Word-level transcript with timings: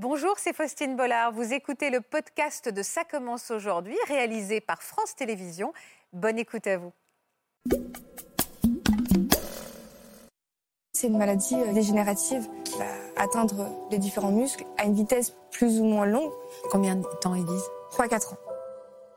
Bonjour, 0.00 0.34
c'est 0.38 0.52
Faustine 0.52 0.94
Bollard. 0.94 1.32
Vous 1.32 1.52
écoutez 1.52 1.90
le 1.90 2.00
podcast 2.00 2.68
de 2.68 2.84
Ça 2.84 3.02
commence 3.02 3.50
aujourd'hui, 3.50 3.96
réalisé 4.06 4.60
par 4.60 4.80
France 4.80 5.16
Télévisions. 5.16 5.72
Bonne 6.12 6.38
écoute 6.38 6.68
à 6.68 6.78
vous. 6.78 6.92
C'est 10.92 11.08
une 11.08 11.18
maladie 11.18 11.56
euh, 11.56 11.72
dégénérative 11.72 12.48
qui 12.62 12.78
va 12.78 12.84
atteindre 13.16 13.88
les 13.90 13.98
différents 13.98 14.30
muscles 14.30 14.64
à 14.76 14.84
une 14.84 14.94
vitesse 14.94 15.34
plus 15.50 15.80
ou 15.80 15.84
moins 15.84 16.06
longue. 16.06 16.30
Combien 16.70 16.94
de 16.94 17.02
temps 17.20 17.34
disent? 17.34 17.68
3-4 17.90 18.34
ans. 18.34 18.38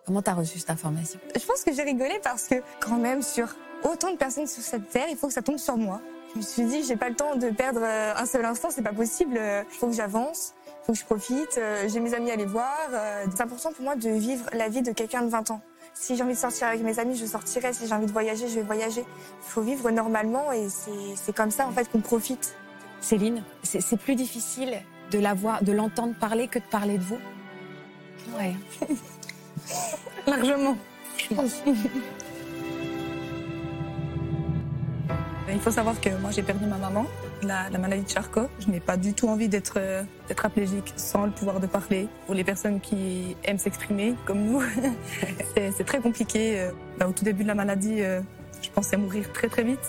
Comment 0.07 0.23
t'as 0.23 0.33
reçu 0.33 0.57
cette 0.57 0.71
information? 0.71 1.19
Je 1.35 1.45
pense 1.45 1.63
que 1.63 1.73
j'ai 1.73 1.83
rigolé 1.83 2.19
parce 2.23 2.47
que 2.47 2.55
quand 2.79 2.97
même 2.97 3.21
sur 3.21 3.55
autant 3.83 4.11
de 4.11 4.17
personnes 4.17 4.47
sur 4.47 4.63
cette 4.63 4.89
terre, 4.89 5.09
il 5.11 5.15
faut 5.15 5.27
que 5.27 5.33
ça 5.33 5.43
tombe 5.43 5.59
sur 5.59 5.77
moi. 5.77 6.01
Je 6.33 6.37
me 6.39 6.43
suis 6.43 6.63
dit, 6.63 6.83
j'ai 6.83 6.95
pas 6.95 7.09
le 7.09 7.15
temps 7.15 7.35
de 7.35 7.51
perdre 7.51 7.81
euh, 7.83 8.15
un 8.15 8.25
seul 8.25 8.45
instant, 8.45 8.69
c'est 8.71 8.81
pas 8.81 8.93
possible. 8.93 9.37
Il 9.37 9.77
faut 9.77 9.87
que 9.87 9.93
j'avance, 9.93 10.55
il 10.81 10.85
faut 10.85 10.93
que 10.93 10.99
je 10.99 11.05
profite. 11.05 11.57
euh, 11.57 11.87
J'ai 11.87 11.99
mes 11.99 12.13
amis 12.13 12.31
à 12.31 12.33
aller 12.33 12.45
voir. 12.45 12.75
euh, 12.91 13.25
C'est 13.35 13.41
important 13.43 13.71
pour 13.71 13.83
moi 13.83 13.95
de 13.95 14.09
vivre 14.09 14.45
la 14.53 14.67
vie 14.69 14.81
de 14.81 14.91
quelqu'un 14.91 15.21
de 15.21 15.29
20 15.29 15.51
ans. 15.51 15.61
Si 15.93 16.15
j'ai 16.15 16.23
envie 16.23 16.33
de 16.33 16.37
sortir 16.39 16.67
avec 16.67 16.81
mes 16.81 16.97
amis, 16.99 17.15
je 17.15 17.25
sortirai. 17.25 17.73
Si 17.73 17.85
j'ai 17.87 17.93
envie 17.93 18.05
de 18.05 18.11
voyager, 18.11 18.47
je 18.47 18.55
vais 18.55 18.61
voyager. 18.61 19.01
Il 19.01 19.49
faut 19.51 19.61
vivre 19.61 19.91
normalement 19.91 20.51
et 20.51 20.69
c'est- 20.69 21.15
c'est 21.15 21.35
comme 21.35 21.51
ça 21.51 21.67
en 21.67 21.71
fait 21.71 21.89
qu'on 21.91 21.99
profite. 22.01 22.55
Céline, 23.01 23.43
c'est 23.63 23.81
c'est 23.81 23.97
plus 23.97 24.15
difficile 24.15 24.77
de 25.11 25.19
la 25.19 25.33
voir, 25.33 25.63
de 25.63 25.71
l'entendre 25.71 26.13
parler 26.19 26.47
que 26.47 26.59
de 26.59 26.63
parler 26.63 26.97
de 26.97 27.03
vous 27.03 27.19
Ouais. 28.37 28.55
Largement. 30.27 30.77
Il 35.53 35.59
faut 35.59 35.71
savoir 35.71 35.99
que 35.99 36.09
moi 36.21 36.31
j'ai 36.31 36.43
perdu 36.43 36.65
ma 36.65 36.77
maman, 36.77 37.05
la, 37.43 37.69
la 37.69 37.77
maladie 37.77 38.03
de 38.03 38.09
Charcot. 38.09 38.47
Je 38.59 38.69
n'ai 38.69 38.79
pas 38.79 38.97
du 38.97 39.13
tout 39.13 39.27
envie 39.27 39.49
d'être 39.49 39.75
euh, 39.77 40.03
d'être 40.27 40.45
aplégique 40.45 40.93
sans 40.95 41.25
le 41.25 41.31
pouvoir 41.31 41.59
de 41.59 41.67
parler. 41.67 42.07
Pour 42.25 42.35
les 42.35 42.43
personnes 42.43 42.79
qui 42.79 43.35
aiment 43.43 43.57
s'exprimer, 43.57 44.15
comme 44.25 44.41
nous, 44.43 44.61
c'est 45.55 45.83
très 45.85 45.99
compliqué. 45.99 46.59
Euh, 46.59 46.71
bah, 46.97 47.07
au 47.07 47.11
tout 47.11 47.23
début 47.23 47.43
de 47.43 47.47
la 47.47 47.55
maladie, 47.55 48.01
euh, 48.01 48.21
je 48.61 48.69
pensais 48.69 48.97
mourir 48.97 49.31
très 49.33 49.49
très 49.49 49.63
vite. 49.63 49.79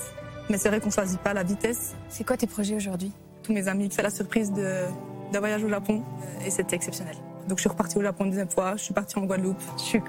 Mais 0.51 0.59
c'est 0.59 0.69
vrai 0.69 0.81
qu'on 0.81 0.91
choisit 0.91 1.21
pas 1.21 1.33
la 1.35 1.43
vitesse. 1.45 1.95
C'est 2.09 2.25
quoi 2.27 2.37
tes 2.37 2.47
projets 2.47 2.75
aujourd'hui? 2.75 3.13
Tous 3.43 3.53
mes 3.53 3.69
amis 3.69 3.91
fait 3.91 4.03
la 4.03 4.11
surprise 4.11 4.53
de- 4.53 4.85
d'un 5.33 5.39
voyage 5.41 5.63
au 5.65 5.69
Japon 5.69 6.03
euh, 6.03 6.47
et 6.47 6.51
c'était 6.51 6.77
exceptionnel. 6.77 7.17
Donc 7.49 7.59
je 7.59 7.63
suis 7.63 7.71
repartie 7.71 7.99
au 7.99 8.03
Japon 8.03 8.25
une 8.25 8.31
deuxième 8.31 8.51
fois, 8.51 8.75
je 8.77 8.83
suis 8.85 8.95
partie 8.95 9.19
en 9.19 9.23
Guadeloupe, 9.23 9.57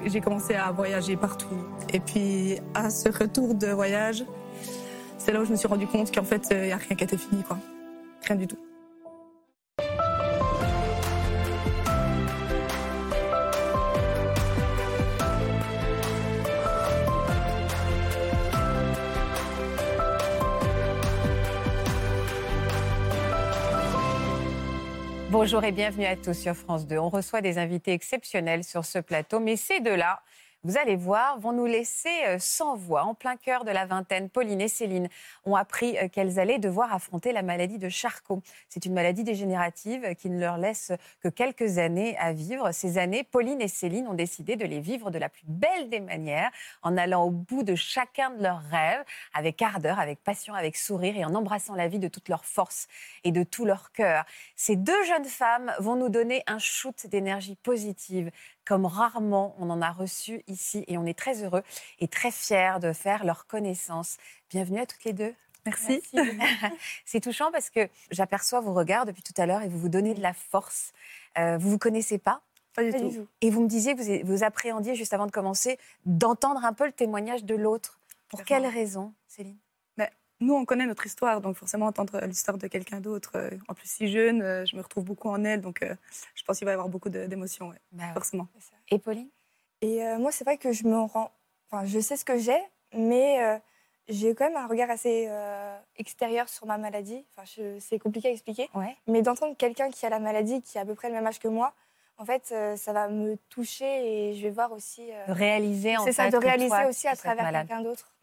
j'ai 0.06 0.22
commencé 0.22 0.54
à 0.54 0.72
voyager 0.72 1.16
partout. 1.18 1.48
Et 1.92 2.00
puis 2.00 2.60
à 2.76 2.92
ce 2.92 3.10
retour 3.10 3.56
de 3.56 3.68
voyage, 3.68 4.24
c'est 5.18 5.32
là 5.32 5.42
où 5.42 5.46
je 5.46 5.52
me 5.52 5.56
suis 5.56 5.68
rendu 5.68 5.88
compte 5.88 6.14
qu'en 6.14 6.24
fait, 6.24 6.48
il 6.52 6.62
n'y 6.62 6.72
a 6.72 6.78
rien 6.78 6.96
qui 6.96 7.04
était 7.04 7.18
fini, 7.18 7.44
quoi. 7.44 7.58
Rien 8.28 8.36
du 8.36 8.48
tout. 8.48 8.58
Bonjour 25.34 25.64
et 25.64 25.72
bienvenue 25.72 26.06
à 26.06 26.16
tous 26.16 26.36
sur 26.36 26.54
France 26.54 26.86
2. 26.86 26.98
On 27.00 27.10
reçoit 27.10 27.42
des 27.42 27.58
invités 27.58 27.92
exceptionnels 27.92 28.64
sur 28.64 28.86
ce 28.86 29.00
plateau, 29.00 29.40
mais 29.40 29.56
ces 29.56 29.80
deux-là, 29.80 30.22
vous 30.66 30.78
allez 30.78 30.96
voir, 30.96 31.40
vont 31.40 31.52
nous 31.52 31.66
laisser 31.66 32.24
euh, 32.26 32.38
sans 32.40 32.78
voix. 32.78 33.04
En 33.04 33.14
plein 33.14 33.36
cœur 33.36 33.66
de 33.66 33.72
la 33.72 33.86
vingtaine, 33.86 34.30
Pauline 34.30 34.62
et 34.62 34.70
Céline 34.70 35.10
ont 35.44 35.56
appris 35.56 35.98
euh, 35.98 36.08
qu'elles 36.08 36.40
allaient 36.40 36.58
devoir 36.58 36.94
affronter 36.94 37.34
la 37.34 37.42
maladie 37.42 37.78
de 37.78 37.90
Charcot. 37.90 38.42
C'est 38.70 38.86
une 38.86 38.94
maladie 38.94 39.26
dégénérative 39.26 40.16
qui 40.16 40.30
ne 40.30 40.40
leur 40.40 40.58
laisse 40.58 40.94
que 41.22 41.28
quelques 41.28 41.80
années 41.80 42.18
à 42.18 42.32
vivre. 42.32 42.72
Ces 42.72 42.98
années, 42.98 43.24
Pauline 43.24 43.60
et 43.60 43.68
Céline 43.68 44.08
ont 44.08 44.14
décidé 44.14 44.56
de 44.56 44.66
les 44.66 44.80
vivre 44.80 45.12
de 45.12 45.20
la 45.20 45.28
plus 45.28 45.44
belle 45.46 45.90
des 45.90 46.00
manières, 46.00 46.50
en 46.82 46.96
allant 46.96 47.24
au 47.26 47.30
bout 47.30 47.64
de 47.64 47.76
chacun 47.76 48.30
de 48.30 48.42
leurs 48.42 48.64
rêves, 48.72 49.04
avec 49.34 49.62
ardeur, 49.62 50.00
avec 50.00 50.24
passion, 50.24 50.54
avec 50.54 50.78
sourire 50.78 51.18
et 51.18 51.26
en 51.26 51.36
embrassant 51.36 51.76
la 51.76 51.90
vie 51.90 52.00
de 52.00 52.08
toute 52.08 52.30
leur 52.30 52.46
force 52.46 52.88
et 53.26 53.34
de 53.34 53.44
tout 53.44 53.66
leur 53.66 53.92
cœur. 53.92 54.24
Ces 54.56 54.78
deux 54.78 55.04
jeunes 55.04 55.26
femmes 55.26 55.74
vont 55.80 55.98
nous 55.98 56.10
donner 56.10 56.42
un 56.48 56.60
shoot 56.60 57.08
d'énergie 57.08 57.56
positive, 57.56 58.32
comme 58.66 58.86
rarement 58.86 59.56
on 59.60 59.70
en 59.70 59.82
a 59.82 59.92
reçu 59.92 60.44
ici. 60.48 60.84
Et 60.88 60.98
on 60.98 61.06
est 61.06 61.18
très 61.18 61.44
heureux 61.44 61.64
et 62.00 62.08
très 62.08 62.32
fiers 62.32 62.80
de 62.82 62.94
faire 62.94 63.24
leur 63.26 63.48
connaissance. 63.48 64.18
Bienvenue 64.50 64.80
à 64.80 64.86
toutes 64.86 65.04
les 65.04 65.14
deux. 65.14 65.34
Merci. 65.66 66.02
C'est 67.06 67.22
touchant 67.22 67.52
parce 67.52 67.70
que 67.70 67.88
j'aperçois 68.12 68.60
vos 68.60 68.74
regards 68.74 69.06
depuis 69.06 69.24
tout 69.24 69.34
à 69.38 69.46
l'heure 69.46 69.62
et 69.62 69.70
vous 69.70 69.80
vous 69.80 69.90
donnez 69.90 70.14
de 70.14 70.22
la 70.22 70.34
force. 70.34 70.92
Euh, 71.38 71.58
vous 71.58 71.70
vous 71.70 71.78
connaissez 71.78 72.18
pas? 72.18 72.42
Pas 72.76 72.84
du 72.84 72.92
Pas 72.92 73.00
tout. 73.00 73.12
tout. 73.12 73.28
et 73.42 73.50
vous 73.50 73.62
me 73.62 73.68
disiez 73.68 73.96
que 73.96 74.02
vous, 74.02 74.28
vous 74.28 74.44
appréhendiez 74.44 74.96
juste 74.96 75.14
avant 75.14 75.26
de 75.28 75.32
commencer 75.32 75.78
d'entendre 76.06 76.66
un 76.66 76.74
peu 76.74 76.86
le 76.86 76.92
témoignage 76.92 77.44
de 77.44 77.56
l'autre. 77.56 78.00
Pour 78.30 78.44
quelle 78.44 78.66
raison, 78.66 79.14
Céline? 79.28 79.58
Nous, 80.44 80.54
on 80.54 80.66
connaît 80.66 80.86
notre 80.86 81.06
histoire, 81.06 81.40
donc 81.40 81.56
forcément 81.56 81.86
entendre 81.86 82.20
l'histoire 82.26 82.58
de 82.58 82.68
quelqu'un 82.68 83.00
d'autre, 83.00 83.32
euh, 83.36 83.50
en 83.70 83.74
plus 83.74 83.88
si 83.90 84.10
jeune, 84.12 84.42
euh, 84.42 84.66
je 84.66 84.76
me 84.76 84.82
retrouve 84.82 85.06
beaucoup 85.06 85.30
en 85.30 85.42
elle, 85.46 85.62
donc 85.62 85.82
euh, 85.82 85.96
je 86.36 86.44
pense 86.44 86.58
qu'il 86.58 86.66
va 86.66 86.72
y 86.72 86.74
avoir 86.74 86.90
beaucoup 86.90 87.08
d'émotions, 87.10 87.70
ouais, 87.70 87.78
Bah 87.94 88.04
ouais. 88.08 88.14
forcément. 88.14 88.48
Et 88.90 89.00
Pauline? 89.00 89.30
Et 89.82 90.04
euh, 90.04 90.18
moi, 90.20 90.32
c'est 90.34 90.44
vrai 90.44 90.58
que 90.58 90.74
je 90.74 90.86
me 90.86 90.98
rends. 91.00 91.32
Enfin, 91.72 91.86
je 91.86 91.98
sais 92.00 92.18
ce 92.18 92.26
que 92.26 92.38
j'ai, 92.38 92.60
mais 92.94 93.42
euh, 93.42 93.58
j'ai 94.10 94.36
quand 94.36 94.46
même 94.50 94.58
un 94.58 94.68
regard 94.68 94.90
assez 94.90 95.28
euh, 95.30 95.78
extérieur 95.96 96.50
sur 96.50 96.66
ma 96.68 96.78
maladie. 96.78 97.26
Enfin, 97.36 97.46
je- 97.46 97.80
c'est 97.80 97.98
compliqué 98.00 98.28
à 98.28 98.32
expliquer. 98.32 98.70
Ouais. 98.76 98.98
Mais 99.08 99.22
d'entendre 99.22 99.56
quelqu'un 99.56 99.90
qui 99.92 100.06
a 100.06 100.10
la 100.10 100.20
maladie, 100.20 100.62
qui 100.62 100.78
a 100.78 100.82
à 100.82 100.86
peu 100.86 100.94
près 100.94 101.08
le 101.08 101.14
même 101.16 101.26
âge 101.26 101.40
que 101.40 101.48
moi, 101.48 101.74
en 102.18 102.26
fait, 102.26 102.50
euh, 102.52 102.76
ça 102.76 102.92
va 102.94 103.08
me 103.08 103.38
toucher 103.50 104.30
et 104.32 104.36
je 104.36 104.44
vais 104.44 104.52
voir 104.52 104.72
aussi. 104.74 105.10
euh, 105.12 105.26
De 105.28 105.32
réaliser 105.32 105.96
en 105.98 106.04
c'est 106.06 106.12
ça, 106.14 106.26
fait 106.26 106.32
de 106.32 106.38
réaliser 106.38 106.68
toi, 106.68 106.86
aussi 106.88 107.08
à 107.08 107.16
travers 107.16 107.50
quelqu'un 107.52 107.82
d'autre. 107.82 108.14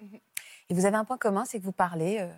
Et 0.71 0.75
vous 0.75 0.87
avez 0.87 0.97
un 0.97 1.05
point 1.05 1.19
commun, 1.19 1.45
c'est 1.45 1.59
que 1.59 1.65
vous 1.65 1.73
parlez 1.73 2.19
euh, 2.21 2.29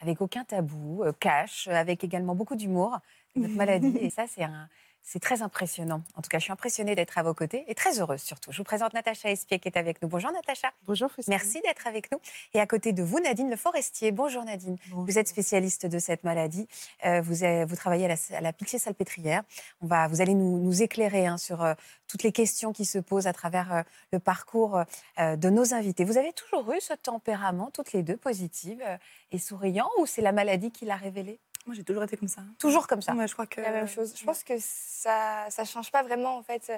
avec 0.00 0.20
aucun 0.22 0.44
tabou, 0.44 1.04
euh, 1.04 1.12
cash, 1.20 1.68
euh, 1.68 1.74
avec 1.74 2.02
également 2.02 2.34
beaucoup 2.34 2.56
d'humour 2.56 2.98
de 3.36 3.42
votre 3.42 3.54
maladie. 3.54 3.96
Et 4.00 4.10
ça, 4.10 4.24
c'est 4.26 4.42
un. 4.42 4.68
C'est 5.04 5.18
très 5.20 5.42
impressionnant. 5.42 6.02
En 6.14 6.22
tout 6.22 6.28
cas, 6.28 6.38
je 6.38 6.44
suis 6.44 6.52
impressionnée 6.52 6.94
d'être 6.94 7.18
à 7.18 7.22
vos 7.22 7.34
côtés 7.34 7.64
et 7.66 7.74
très 7.74 8.00
heureuse 8.00 8.22
surtout. 8.22 8.52
Je 8.52 8.58
vous 8.58 8.64
présente 8.64 8.94
Natacha 8.94 9.30
Espier 9.30 9.58
qui 9.58 9.68
est 9.68 9.76
avec 9.76 10.00
nous. 10.00 10.08
Bonjour 10.08 10.30
Natacha. 10.30 10.70
Bonjour, 10.86 11.10
Faustine. 11.10 11.34
Merci 11.34 11.60
d'être 11.60 11.86
avec 11.86 12.10
nous. 12.12 12.18
Et 12.54 12.60
à 12.60 12.66
côté 12.66 12.92
de 12.92 13.02
vous, 13.02 13.18
Nadine 13.20 13.50
Le 13.50 13.56
Forestier. 13.56 14.12
Bonjour 14.12 14.44
Nadine. 14.44 14.76
Vous 14.90 15.18
êtes 15.18 15.28
spécialiste 15.28 15.86
de 15.86 15.98
cette 15.98 16.22
maladie. 16.24 16.68
Euh, 17.04 17.20
vous, 17.20 17.42
avez- 17.42 17.64
vous 17.64 17.76
travaillez 17.76 18.04
à 18.06 18.08
la, 18.08 18.38
à 18.38 18.40
la 18.40 18.52
Pitié-Salpêtrière. 18.52 19.42
On 19.82 19.86
va, 19.86 20.06
vous 20.06 20.20
allez 20.20 20.34
nous, 20.34 20.58
nous 20.60 20.82
éclairer 20.82 21.26
hein, 21.26 21.36
sur 21.36 21.62
euh, 21.62 21.74
toutes 22.08 22.22
les 22.22 22.32
questions 22.32 22.72
qui 22.72 22.84
se 22.84 22.98
posent 22.98 23.26
à 23.26 23.32
travers 23.32 23.72
euh, 23.74 23.82
le 24.12 24.18
parcours 24.20 24.82
de 25.18 25.50
nos 25.50 25.74
invités. 25.74 26.04
Vous 26.04 26.16
avez 26.16 26.32
toujours 26.32 26.72
eu 26.72 26.80
ce 26.80 26.94
tempérament, 26.94 27.70
toutes 27.74 27.92
les 27.92 28.02
deux, 28.02 28.16
positive 28.16 28.80
euh, 28.86 28.96
et 29.32 29.38
souriant, 29.38 29.88
ou 29.98 30.06
c'est 30.06 30.22
la 30.22 30.32
maladie 30.32 30.70
qui 30.70 30.84
l'a 30.84 30.96
révélé? 30.96 31.38
Moi, 31.66 31.74
j'ai 31.76 31.84
toujours 31.84 32.02
été 32.02 32.16
comme 32.16 32.28
ça. 32.28 32.42
Toujours 32.58 32.86
comme 32.86 33.02
ça. 33.02 33.14
Ouais, 33.14 33.28
je 33.28 33.32
crois 33.34 33.46
que 33.46 33.60
La 33.60 33.70
même 33.70 33.86
chose. 33.88 34.14
Je 34.16 34.24
pense 34.24 34.42
que 34.42 34.54
ça 34.58 35.46
ça 35.48 35.64
change 35.64 35.90
pas 35.92 36.02
vraiment, 36.02 36.36
en 36.36 36.42
fait. 36.42 36.72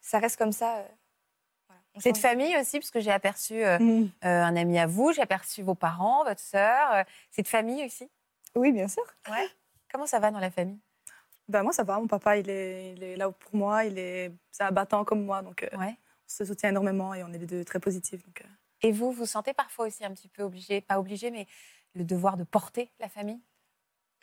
Ça 0.00 0.18
reste 0.18 0.36
comme 0.36 0.52
ça. 0.52 0.78
euh, 0.78 0.84
voilà. 1.68 1.82
C'est 1.98 2.12
de 2.12 2.18
famille 2.18 2.56
aussi, 2.58 2.78
parce 2.78 2.90
que 2.90 3.00
j'ai 3.00 3.10
aperçu 3.12 3.64
euh, 3.64 3.78
Mm. 3.78 4.10
euh, 4.24 4.42
un 4.42 4.56
ami 4.56 4.78
à 4.78 4.86
vous, 4.86 5.12
j'ai 5.12 5.22
aperçu 5.22 5.62
vos 5.62 5.74
parents, 5.74 6.24
votre 6.24 6.40
sœur. 6.40 7.04
c'est 7.30 7.42
de 7.42 7.48
famille 7.48 7.84
aussi? 7.84 8.08
Oui, 8.54 8.72
bien 8.72 8.88
sûr. 8.88 9.04
Ouais. 9.30 9.48
Comment 9.92 10.06
ça 10.06 10.18
va 10.18 10.30
dans 10.30 10.38
la 10.40 10.50
famille? 10.50 10.78
Ben, 11.48 11.62
moi, 11.62 11.72
ça 11.72 11.84
va. 11.84 11.98
Mon 12.00 12.08
papa, 12.08 12.36
il 12.38 12.50
est, 12.50 12.94
il 12.94 13.02
est 13.04 13.16
là 13.16 13.30
pour 13.30 13.54
moi. 13.54 13.84
Il 13.84 13.98
est, 13.98 14.32
c'est 14.50 14.64
un 14.64 14.72
battant 14.72 15.04
comme 15.04 15.24
moi. 15.24 15.42
Donc, 15.42 15.62
euh, 15.62 15.68
Ouais. 15.76 15.94
on 15.96 16.28
se 16.28 16.44
soutient 16.44 16.70
énormément 16.70 17.14
et 17.14 17.22
on 17.22 17.32
est 17.32 17.38
les 17.38 17.46
deux 17.46 17.64
très 17.64 17.78
positifs. 17.78 18.24
Donc, 18.24 18.40
euh, 18.42 18.48
Et 18.82 18.90
vous, 18.92 19.12
vous 19.12 19.26
sentez 19.26 19.52
parfois 19.54 19.86
aussi 19.86 20.04
un 20.04 20.10
petit 20.12 20.28
peu 20.28 20.42
obligé, 20.42 20.80
pas 20.80 20.98
obligé, 20.98 21.30
mais 21.30 21.46
le 21.96 22.04
devoir 22.04 22.36
de 22.36 22.44
porter 22.44 22.90
la 23.00 23.08
famille? 23.08 23.40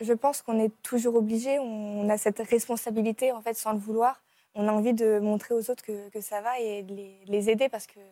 Je 0.00 0.12
pense 0.12 0.42
qu'on 0.42 0.58
est 0.58 0.72
toujours 0.82 1.14
obligé. 1.16 1.58
On 1.58 2.08
a 2.08 2.16
cette 2.18 2.38
responsabilité, 2.40 3.32
en 3.32 3.42
fait, 3.42 3.54
sans 3.54 3.72
le 3.72 3.78
vouloir. 3.78 4.22
On 4.54 4.68
a 4.68 4.72
envie 4.72 4.92
de 4.94 5.18
montrer 5.18 5.54
aux 5.54 5.70
autres 5.70 5.84
que, 5.84 6.08
que 6.10 6.20
ça 6.20 6.40
va 6.40 6.58
et 6.60 6.82
de 6.82 6.94
les, 6.94 7.24
de 7.26 7.32
les 7.32 7.50
aider 7.50 7.68
parce 7.68 7.86
que 7.86 7.98
eux, 7.98 8.02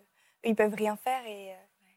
ils 0.44 0.54
peuvent 0.56 0.74
rien 0.74 0.96
faire 0.96 1.24
et, 1.26 1.48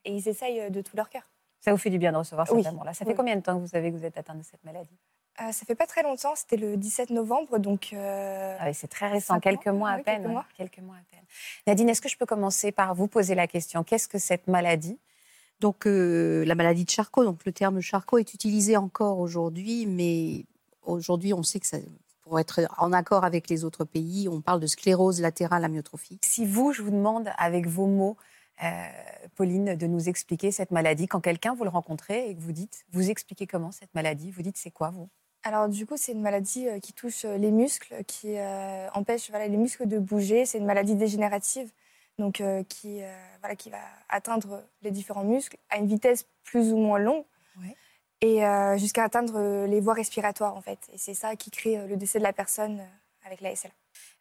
et 0.06 0.12
ils 0.16 0.28
essayent 0.28 0.70
de 0.72 0.82
tout 0.82 0.96
leur 0.96 1.10
cœur. 1.10 1.24
Ça 1.62 1.72
vous 1.72 1.78
fait 1.78 1.90
du 1.90 1.98
bien 1.98 2.12
de 2.12 2.18
recevoir 2.18 2.48
cet 2.48 2.56
Oui. 2.58 2.66
amour-là. 2.68 2.94
Ça 2.94 3.06
fait 3.06 3.12
Oui. 3.12 3.18
combien 3.18 3.36
de 3.36 3.42
temps 3.42 3.56
que 3.56 3.62
vous 3.62 3.68
savez 3.68 3.92
que 3.92 3.98
vous 3.98 4.06
êtes 4.06 4.18
atteinte 4.18 4.38
de 4.38 4.44
cette 4.44 4.64
maladie? 4.64 4.98
Euh, 5.42 5.52
ça 5.52 5.66
fait 5.66 5.76
pas 5.76 5.88
très 5.88 6.04
longtemps. 6.04 6.36
C'était 6.36 6.58
le 6.58 6.78
17 6.78 7.10
novembre, 7.10 7.58
donc. 7.58 7.90
euh, 7.94 8.56
ah 8.60 8.66
oui, 8.68 8.74
C'est 8.74 8.88
très 8.88 9.08
récent, 9.08 9.34
Cinq 9.36 9.44
quelques 9.44 9.66
mois, 9.68 9.74
mois 9.78 9.90
à 9.92 9.98
oui, 9.98 10.04
peine. 10.04 10.16
quelques 10.18 10.28
ouais, 10.28 10.32
mois. 10.34 10.46
quelques 10.56 10.80
mois 10.80 10.96
à 10.96 11.04
peine. 11.12 11.26
Nadine, 11.68 11.90
est-ce 11.90 12.02
que 12.02 12.10
je 12.10 12.18
peux 12.18 12.26
commencer 12.28 12.72
par 12.72 12.94
vous 12.96 13.08
poser 13.08 13.34
la 13.36 13.48
question? 13.48 13.84
Qu'est-ce 13.84 14.08
que 14.08 14.18
cette 14.20 14.48
maladie? 14.48 15.00
Donc, 15.60 15.88
euh, 15.88 16.44
la 16.46 16.56
maladie 16.56 16.86
de 16.86 16.90
Charcot, 16.90 17.24
donc 17.24 17.46
le 17.46 17.52
terme 17.52 17.80
Charcot 17.82 18.18
est 18.18 18.34
utilisé 18.34 18.78
encore 18.78 19.20
aujourd'hui, 19.20 19.86
mais 19.86 20.46
aujourd'hui, 20.84 21.34
on 21.34 21.44
sait 21.44 21.60
que 21.60 21.68
ça, 21.68 21.78
pour 22.22 22.40
être 22.40 22.62
en 22.78 22.92
accord 22.92 23.24
avec 23.24 23.50
les 23.50 23.64
autres 23.64 23.86
pays, 23.86 24.28
on 24.28 24.42
parle 24.42 24.60
de 24.60 24.68
sclérose 24.68 25.22
latérale 25.22 25.64
amyotrophique. 25.64 26.24
Si 26.26 26.46
vous, 26.46 26.74
je 26.74 26.82
vous 26.82 26.92
demande 26.92 27.30
avec 27.38 27.68
vos 27.68 27.86
mots, 27.86 28.18
euh, 28.64 28.68
Pauline, 29.36 29.76
de 29.76 29.88
nous 29.88 30.10
expliquer 30.10 30.52
cette 30.52 30.72
maladie, 30.72 31.08
quand 31.08 31.22
quelqu'un 31.22 31.54
vous 31.54 31.64
le 31.64 31.70
rencontrez 31.70 32.30
et 32.30 32.36
que 32.36 32.42
vous 32.42 32.52
dites, 32.52 32.86
vous 32.92 33.10
expliquez 33.10 33.48
comment 33.48 33.72
cette 33.72 33.94
maladie, 33.94 34.32
vous 34.32 34.42
dites 34.42 34.58
c'est 34.58 34.72
quoi 34.72 34.90
vous? 34.90 35.10
Alors 35.44 35.70
du 35.70 35.86
coup, 35.86 35.96
c'est 35.98 36.14
une 36.14 36.22
maladie 36.22 36.68
euh, 36.68 36.80
qui 36.80 36.94
touche 36.94 37.24
les 37.24 37.52
muscles, 37.52 38.04
qui 38.08 38.38
euh, 38.38 38.88
empêche 38.94 39.30
voilà, 39.30 39.48
les 39.48 39.58
muscles 39.58 39.88
de 39.88 40.00
bouger. 40.00 40.46
C'est 40.46 40.58
une 40.58 40.66
maladie 40.66 40.96
dégénérative, 40.96 41.72
donc 42.18 42.42
euh, 42.42 42.64
qui, 42.64 43.04
euh, 43.04 43.14
voilà, 43.40 43.56
qui 43.56 43.70
va 43.70 43.82
atteindre 44.10 44.64
les 44.82 44.92
différents 44.92 45.24
muscles 45.24 45.58
à 45.70 45.78
une 45.78 45.88
vitesse 45.88 46.26
plus 46.44 46.72
ou 46.72 46.78
moins 46.78 47.00
longue, 47.00 47.26
Ouais. 47.62 47.76
et 48.22 48.46
euh, 48.46 48.78
jusqu'à 48.78 49.04
atteindre 49.04 49.66
les 49.66 49.80
voies 49.80 49.94
respiratoires 49.94 50.56
en 50.56 50.62
fait. 50.62 50.80
Et 50.92 50.98
c'est 50.98 51.14
ça 51.14 51.36
qui 51.36 51.52
crée 51.52 51.88
le 51.88 51.96
décès 51.98 52.20
de 52.20 52.24
la 52.24 52.34
personne 52.34 52.86
avec 53.26 53.42
la 53.42 53.56
SLA. 53.56 53.74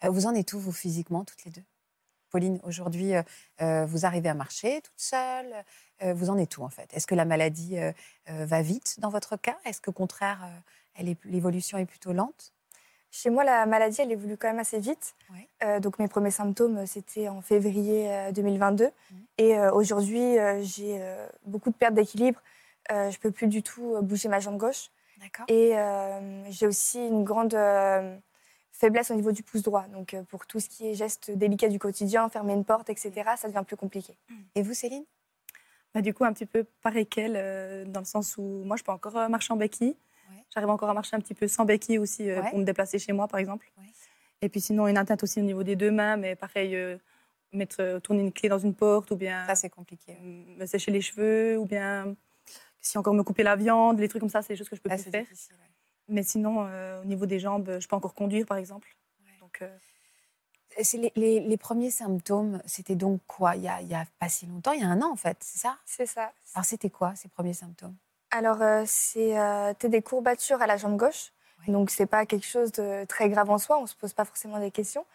Vous 0.08 0.26
en 0.26 0.35
êtes 0.35 0.52
où, 0.52 0.61
vous, 0.61 0.73
physiquement, 0.73 1.25
toutes 1.25 1.44
les 1.44 1.50
deux? 1.50 1.64
Pauline, 2.31 2.61
aujourd'hui, 2.64 3.12
vous 3.61 4.06
arrivez 4.06 4.29
à 4.29 4.35
marcher 4.35 4.81
toute 4.82 4.99
seule. 4.99 5.52
Vous 6.02 6.31
en 6.31 6.38
êtes 6.38 6.56
où, 6.58 6.62
en 6.64 6.69
fait? 6.69 6.93
Est-ce 6.94 7.06
que 7.06 7.14
la 7.14 7.25
maladie 7.25 7.76
va 8.26 8.62
vite 8.62 8.99
dans 9.00 9.11
votre 9.11 9.37
cas? 9.37 9.56
Est-ce 9.64 9.81
qu'au 9.81 9.93
contraire, 9.93 10.49
l'évolution 10.99 11.79
est 11.79 11.87
plutôt 11.87 12.12
lente? 12.12 12.53
Chez 13.16 13.31
moi, 13.31 13.44
la 13.44 13.64
maladie, 13.64 14.00
elle 14.00 14.11
évolue 14.11 14.37
quand 14.37 14.49
même 14.49 14.58
assez 14.58 14.81
vite. 14.81 15.14
Ouais. 15.31 15.49
Euh, 15.62 15.78
donc 15.78 16.00
mes 16.00 16.08
premiers 16.08 16.32
symptômes, 16.32 16.78
euh, 16.78 16.84
c'était 16.87 17.28
en 17.28 17.43
février 17.43 18.12
euh, 18.12 18.32
2022. 18.32 18.87
Mhm. 18.87 18.90
Et 19.38 19.56
euh, 19.56 19.72
aujourd'hui, 19.72 20.37
euh, 20.37 20.61
j'ai 20.62 21.00
euh, 21.00 21.28
beaucoup 21.46 21.70
de 21.70 21.76
perte 21.76 21.94
d'équilibre. 21.94 22.40
Euh, 22.90 23.12
je 23.12 23.19
peux 23.20 23.31
plus 23.31 23.46
du 23.46 23.62
tout 23.62 23.94
euh, 23.94 24.00
bouger 24.00 24.28
ma 24.28 24.40
jambe 24.40 24.56
gauche. 24.56 24.90
D'accord. 25.20 25.46
Et 25.46 25.78
euh, 25.78 26.50
j'ai 26.50 26.66
aussi 26.66 27.06
une 27.06 27.22
grande 27.22 27.55
euh, 27.55 28.16
faiblesse 28.72 29.12
au 29.12 29.14
niveau 29.14 29.31
du 29.31 29.44
pouce 29.44 29.62
droit. 29.62 29.84
Donc 29.93 30.12
euh, 30.14 30.25
pour 30.25 30.44
tout 30.44 30.58
ce 30.58 30.69
qui 30.69 30.88
est 30.88 30.94
gestes 30.94 31.31
délicats 31.31 31.69
du 31.69 31.78
quotidien, 31.78 32.28
fermer 32.28 32.55
une 32.55 32.64
porte, 32.64 32.90
etc., 32.90 33.12
ça 33.37 33.46
devient 33.46 33.62
plus 33.64 33.76
compliqué. 33.76 34.19
Et 34.56 34.62
vous, 34.62 34.75
Céline? 34.75 35.05
Bah, 35.94 36.00
du 36.00 36.12
coup, 36.12 36.25
un 36.25 36.32
petit 36.32 36.46
peu 36.46 36.64
pareil 36.82 37.06
qu'elle, 37.06 37.37
euh, 37.37 37.84
dans 37.84 38.00
le 38.00 38.06
sens 38.06 38.37
où 38.38 38.43
moi, 38.64 38.76
je 38.76 38.82
peux 38.82 38.90
encore 38.90 39.16
euh, 39.16 39.28
marcher 39.28 39.52
en 39.52 39.56
béquille. 39.56 39.96
Ouais. 40.31 40.44
J'arrive 40.53 40.71
encore 40.71 40.88
à 40.91 40.94
marcher 40.94 41.17
un 41.17 41.21
petit 41.21 41.35
peu 41.35 41.49
sans 41.49 41.65
béquille 41.65 41.99
aussi 41.99 42.29
euh, 42.31 42.41
Ouais. 42.43 42.50
pour 42.50 42.59
me 42.59 42.65
déplacer 42.65 42.99
chez 42.99 43.12
moi, 43.12 43.29
par 43.29 43.41
exemple. 43.41 43.71
Ouais. 43.79 43.85
Et 44.43 44.49
puis 44.49 44.61
sinon, 44.61 44.87
une 44.88 44.99
atteinte 44.99 45.23
aussi 45.23 45.41
au 45.41 45.44
niveau 45.44 45.62
des 45.62 45.76
deux 45.76 45.91
mains, 45.91 46.17
mais 46.17 46.37
pareil, 46.37 46.75
euh, 46.76 46.99
mettre, 47.53 47.76
euh, 47.81 48.00
tourner 48.00 48.23
une 48.23 48.32
clé 48.32 48.49
dans 48.49 48.59
une 48.59 48.75
porte 48.75 49.11
ou 49.11 49.17
bien 49.17 49.47
Ça, 49.47 49.55
c'est 49.55 49.71
compliqué. 49.71 50.17
me 50.21 50.67
sécher 50.67 50.91
les 50.91 51.00
cheveux 51.00 51.56
ou 51.59 51.65
bien 51.67 52.15
si 52.81 52.99
encore 52.99 53.15
me 53.15 53.23
couper 53.23 53.43
la 53.43 53.56
viande, 53.56 53.99
les 53.99 54.09
trucs 54.09 54.21
comme 54.21 54.29
ça, 54.29 54.43
c'est 54.43 54.53
des 54.53 54.56
choses 54.59 54.69
que 54.69 54.76
je 54.76 54.81
peux 54.82 54.91
Là, 54.91 54.97
plus 54.99 55.11
faire. 55.11 55.26
Mais 56.09 56.23
sinon, 56.23 56.67
euh, 56.69 57.00
au 57.00 57.05
niveau 57.06 57.25
des 57.25 57.38
jambes, 57.38 57.79
je 57.81 57.88
peux 57.88 57.97
encore 57.97 58.12
conduire, 58.15 58.44
par 58.44 58.59
exemple. 58.59 58.94
Ouais. 59.25 59.31
Donc, 59.41 59.61
euh, 59.62 59.79
C'est 60.82 60.99
les, 60.99 61.12
les- 61.15 61.41
les 61.41 61.56
premiers 61.56 61.91
symptômes, 61.93 62.61
c'était 62.67 62.97
donc 62.97 63.21
quoi? 63.26 63.55
Il 63.56 63.62
y, 63.62 63.69
a, 63.69 63.81
il 63.81 63.88
y 63.88 63.94
a 63.94 64.05
pas 64.19 64.29
si 64.29 64.44
longtemps, 64.44 64.73
il 64.73 64.81
y 64.81 64.85
a 64.85 64.88
un 64.88 65.00
an, 65.03 65.12
en 65.12 65.17
fait, 65.17 65.37
c'est 65.41 65.59
ça? 65.59 65.79
C'est 65.87 66.05
ça. 66.06 66.32
Alors, 66.55 66.65
c'était 66.65 66.91
quoi, 66.91 67.15
ces 67.15 67.29
premiers 67.29 67.55
symptômes? 67.55 67.94
Alors, 68.36 68.60
euh, 68.62 68.82
c'est 68.84 69.38
euh, 69.38 69.72
des 69.84 70.02
courbatures 70.02 70.60
à 70.60 70.66
la 70.66 70.76
jambe 70.76 70.96
gauche. 70.96 71.32
Donc, 71.69 71.90
c'est 71.90 72.06
pas 72.06 72.26
quelque 72.26 72.46
chose 72.46 72.72
de 72.72 73.04
très 73.06 73.28
grave 73.28 73.48
en 73.48 73.58
soi. 73.58 73.78
On 73.81 73.86
se 73.86 73.94
pose 73.94 74.12
pas 74.12 74.25
forcément 74.25 74.58
des 74.58 74.70
questions. 74.72 75.06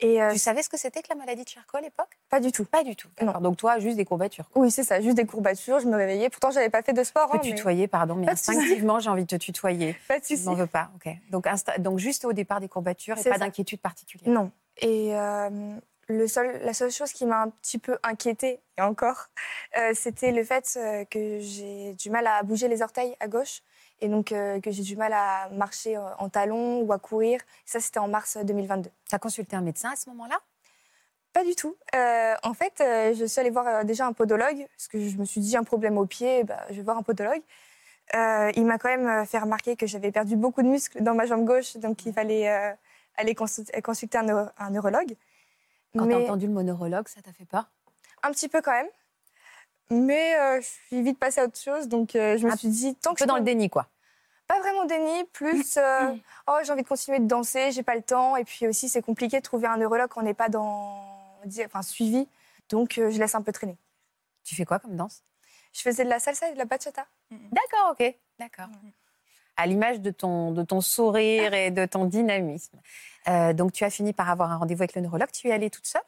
Et 0.00 0.22
euh, 0.22 0.30
Tu 0.30 0.38
savais 0.38 0.62
ce 0.62 0.68
que 0.68 0.76
c'était 0.76 1.02
que 1.02 1.08
la 1.08 1.16
maladie 1.16 1.42
de 1.44 1.48
Charcot 1.48 1.78
à 1.78 1.80
l'époque? 1.80 2.10
Pas 2.28 2.38
du 2.40 2.52
tout. 2.52 2.64
Pas 2.66 2.84
du 2.84 2.94
tout. 2.94 3.08
D'accord. 3.18 3.40
Donc, 3.40 3.56
toi, 3.56 3.78
juste 3.80 3.96
des 3.96 4.04
courbatures. 4.04 4.48
quoi. 4.50 4.62
Oui, 4.62 4.70
c'est 4.70 4.84
ça. 4.84 5.00
Juste 5.00 5.16
des 5.16 5.24
courbatures. 5.26 5.80
Je 5.80 5.86
me 5.88 5.96
réveillais. 5.96 6.28
Pourtant, 6.28 6.50
j'avais 6.50 6.68
pas 6.68 6.82
fait 6.82 6.92
de 6.92 7.02
sport. 7.02 7.28
Je 7.32 7.36
hein, 7.36 7.40
peux 7.40 7.48
mais 7.48 7.54
tutoyer, 7.54 7.88
pardon, 7.88 8.14
mais 8.14 8.26
Pas 8.26 8.32
instinctivement, 8.32 9.00
j'ai 9.00 9.10
envie 9.10 9.24
de 9.24 9.36
te 9.36 9.42
tutoyer. 9.42 9.96
Pas 10.06 10.20
de 10.20 10.24
Je 10.28 10.44
n'en 10.44 10.54
veux 10.54 10.66
pas. 10.66 10.90
Ok. 10.94 11.10
Donc, 11.30 11.46
insta- 11.46 11.80
donc 11.80 11.98
juste 11.98 12.26
au 12.26 12.32
départ 12.32 12.60
des 12.60 12.68
courbatures 12.68 13.16
et 13.18 13.24
pas 13.28 13.38
d'inquiétude 13.38 13.80
particulière. 13.80 14.30
Non. 14.32 14.52
Et 14.76 15.16
euh, 15.16 15.50
le 16.08 16.26
seul, 16.26 16.60
la 16.64 16.72
seule 16.72 16.90
chose 16.90 17.12
qui 17.12 17.26
m'a 17.26 17.42
un 17.42 17.50
petit 17.50 17.78
peu 17.78 17.98
inquiétée, 18.02 18.60
et 18.78 18.82
encore, 18.82 19.28
euh, 19.78 19.92
c'était 19.94 20.32
le 20.32 20.42
fait 20.42 20.74
euh, 20.76 21.04
que 21.04 21.38
j'ai 21.40 21.92
du 21.94 22.10
mal 22.10 22.26
à 22.26 22.42
bouger 22.42 22.68
les 22.68 22.82
orteils 22.82 23.14
à 23.20 23.28
gauche. 23.28 23.60
Et 24.00 24.08
donc, 24.08 24.30
euh, 24.30 24.60
que 24.60 24.70
j'ai 24.70 24.82
du 24.84 24.96
mal 24.96 25.12
à 25.12 25.48
marcher 25.50 25.98
en 25.98 26.28
talons 26.28 26.80
ou 26.82 26.92
à 26.92 26.98
courir. 27.00 27.40
Ça, 27.66 27.80
c'était 27.80 27.98
en 27.98 28.06
mars 28.08 28.38
2022. 28.42 28.90
Tu 29.08 29.14
as 29.14 29.18
consulté 29.18 29.56
un 29.56 29.60
médecin 29.60 29.90
à 29.90 29.96
ce 29.96 30.08
moment-là? 30.10 30.40
Pas 31.32 31.44
du 31.44 31.54
tout. 31.56 31.76
Euh, 31.94 32.34
en 32.44 32.54
fait, 32.54 32.74
je 32.78 33.24
suis 33.26 33.40
allée 33.40 33.50
voir 33.50 33.84
déjà 33.84 34.06
un 34.06 34.12
podologue, 34.12 34.66
parce 34.76 34.88
que 34.88 35.00
je 35.08 35.16
me 35.18 35.24
suis 35.24 35.40
dit 35.40 35.56
un 35.56 35.64
problème 35.64 35.98
au 35.98 36.06
pied, 36.06 36.44
bah, 36.44 36.64
je 36.70 36.74
vais 36.76 36.82
voir 36.82 36.96
un 36.96 37.02
podologue. 37.02 37.42
Il 38.14 38.64
m'a 38.66 38.78
quand 38.78 38.88
même 38.88 39.26
fait 39.26 39.38
remarquer 39.38 39.76
que 39.76 39.86
j'avais 39.86 40.12
perdu 40.12 40.36
beaucoup 40.36 40.62
de 40.62 40.68
muscles 40.68 41.02
dans 41.02 41.14
ma 41.14 41.26
jambe 41.26 41.44
gauche, 41.44 41.76
donc 41.76 42.06
il 42.06 42.12
fallait 42.12 42.48
aller 43.16 43.34
consul- 43.34 43.66
consulter 43.82 44.18
un, 44.18 44.22
neuro- 44.22 44.48
un 44.58 44.70
neurologue. 44.70 45.14
Quand 45.96 46.06
tu 46.06 46.14
as 46.14 46.18
Mais 46.18 46.24
entendu 46.24 46.46
le 46.46 46.52
moneurologue, 46.52 47.08
ça 47.08 47.22
t'a 47.22 47.32
fait 47.32 47.44
peur? 47.44 47.70
Un 48.22 48.30
petit 48.30 48.48
peu 48.48 48.60
quand 48.60 48.72
même. 48.72 48.88
Mais 49.90 50.36
euh, 50.36 50.60
je 50.60 50.66
suis 50.66 51.02
vite 51.02 51.18
passée 51.18 51.40
à 51.40 51.44
autre 51.44 51.58
chose, 51.58 51.88
donc 51.88 52.14
euh, 52.14 52.36
je 52.36 52.46
me 52.46 52.52
Un 52.52 52.56
suis 52.56 52.68
dit, 52.68 52.94
tant 52.96 53.10
Un 53.10 53.14
que 53.14 53.18
peu 53.20 53.24
je 53.24 53.28
dans 53.28 53.36
le 53.36 53.42
déni, 53.42 53.70
quoi. 53.70 53.88
Pas 54.46 54.58
vraiment 54.60 54.84
déni, 54.86 55.24
plus 55.32 55.76
euh, 55.76 56.14
oh, 56.46 56.58
j'ai 56.62 56.72
envie 56.72 56.82
de 56.82 56.88
continuer 56.88 57.18
de 57.18 57.26
danser, 57.26 57.70
j'ai 57.70 57.82
pas 57.82 57.94
le 57.94 58.02
temps. 58.02 58.36
Et 58.36 58.44
puis 58.44 58.66
aussi, 58.66 58.88
c'est 58.88 59.02
compliqué 59.02 59.38
de 59.38 59.42
trouver 59.42 59.66
un 59.66 59.76
neurologue 59.76 60.08
quand 60.08 60.20
on 60.20 60.24
n'est 60.24 60.34
pas 60.34 60.48
dans, 60.48 61.38
enfin, 61.66 61.82
suivi. 61.82 62.28
Donc, 62.68 62.98
euh, 62.98 63.10
je 63.10 63.18
laisse 63.18 63.34
un 63.34 63.42
peu 63.42 63.52
traîner. 63.52 63.76
Tu 64.44 64.54
fais 64.54 64.64
quoi 64.64 64.78
comme 64.78 64.96
danse? 64.96 65.22
Je 65.72 65.82
faisais 65.82 66.04
de 66.04 66.08
la 66.08 66.18
salsa 66.18 66.48
et 66.48 66.54
de 66.54 66.58
la 66.58 66.64
bachata. 66.64 67.06
D'accord, 67.30 67.92
ok. 67.92 68.14
D'accord. 68.38 68.68
À 69.58 69.66
l'image 69.66 70.00
de 70.00 70.10
ton, 70.10 70.52
de 70.52 70.62
ton 70.62 70.80
sourire 70.80 71.52
et 71.52 71.70
de 71.70 71.84
ton 71.84 72.06
dynamisme. 72.06 72.78
Euh, 73.28 73.52
donc, 73.52 73.72
tu 73.72 73.84
as 73.84 73.90
fini 73.90 74.12
par 74.12 74.30
avoir 74.30 74.50
un 74.52 74.56
rendez-vous 74.56 74.82
avec 74.82 74.94
le 74.94 75.02
neurologue. 75.02 75.30
Tu 75.32 75.48
y 75.48 75.50
es 75.50 75.52
allée 75.52 75.68
toute 75.68 75.86
seule? 75.86 76.02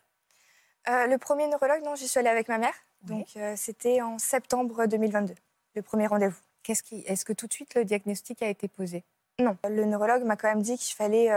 Euh, 0.88 1.06
le 1.06 1.18
premier 1.18 1.46
neurologue, 1.48 1.82
non, 1.84 1.94
j'y 1.94 2.08
suis 2.08 2.18
allée 2.18 2.28
avec 2.28 2.48
ma 2.48 2.58
mère. 2.58 2.74
Oui. 3.02 3.16
Donc, 3.16 3.26
euh, 3.36 3.54
c'était 3.56 4.00
en 4.00 4.18
septembre 4.18 4.86
2022, 4.86 5.34
le 5.74 5.82
premier 5.82 6.06
rendez-vous. 6.06 6.38
Qu'est-ce 6.62 6.82
qui, 6.82 7.00
Est-ce 7.06 7.24
que 7.24 7.32
tout 7.32 7.46
de 7.46 7.52
suite 7.52 7.74
le 7.74 7.84
diagnostic 7.84 8.42
a 8.42 8.48
été 8.48 8.68
posé? 8.68 9.04
Non, 9.38 9.56
le 9.68 9.84
neurologue 9.84 10.22
m'a 10.22 10.36
quand 10.36 10.48
même 10.48 10.62
dit 10.62 10.78
qu'il 10.78 10.94
fallait 10.94 11.30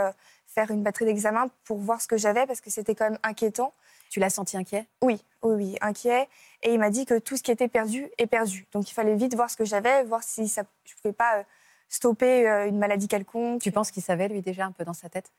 faire 0.45 0.71
une 0.71 0.83
batterie 0.83 1.05
d'examen 1.05 1.47
pour 1.63 1.77
voir 1.77 2.01
ce 2.01 2.07
que 2.07 2.17
j'avais 2.17 2.45
parce 2.45 2.59
que 2.59 2.69
c'était 2.69 2.95
quand 2.95 3.09
même 3.09 3.19
inquiétant. 3.23 3.73
Tu 4.09 4.19
l'as 4.19 4.29
senti 4.29 4.57
inquiet? 4.57 4.85
Oui, 5.01 5.23
oui, 5.41 5.55
oui, 5.55 5.77
inquiet. 5.79 6.27
Et 6.61 6.73
il 6.73 6.79
m'a 6.79 6.89
dit 6.89 7.05
que 7.05 7.17
tout 7.17 7.37
ce 7.37 7.43
qui 7.43 7.51
était 7.51 7.69
perdu 7.69 8.09
est 8.17 8.27
perdu. 8.27 8.67
Donc 8.73 8.89
il 8.89 8.93
fallait 8.93 9.15
vite 9.15 9.35
voir 9.35 9.49
ce 9.49 9.55
que 9.55 9.65
j'avais, 9.65 10.03
voir 10.03 10.21
si 10.21 10.49
ça, 10.49 10.63
je 10.83 10.93
ne 10.93 11.01
pouvais 11.01 11.13
pas 11.13 11.45
stopper 11.93 12.47
euh, 12.47 12.67
une 12.67 12.77
maladie 12.77 13.07
quelconque. 13.07 13.61
Tu 13.61 13.71
penses 13.71 13.91
qu'il 13.91 14.03
savait, 14.03 14.27
lui, 14.27 14.41
déjà, 14.41 14.65
un 14.65 14.71
peu 14.71 14.83
dans 14.83 14.93
sa 14.93 15.09
tête? 15.09 15.31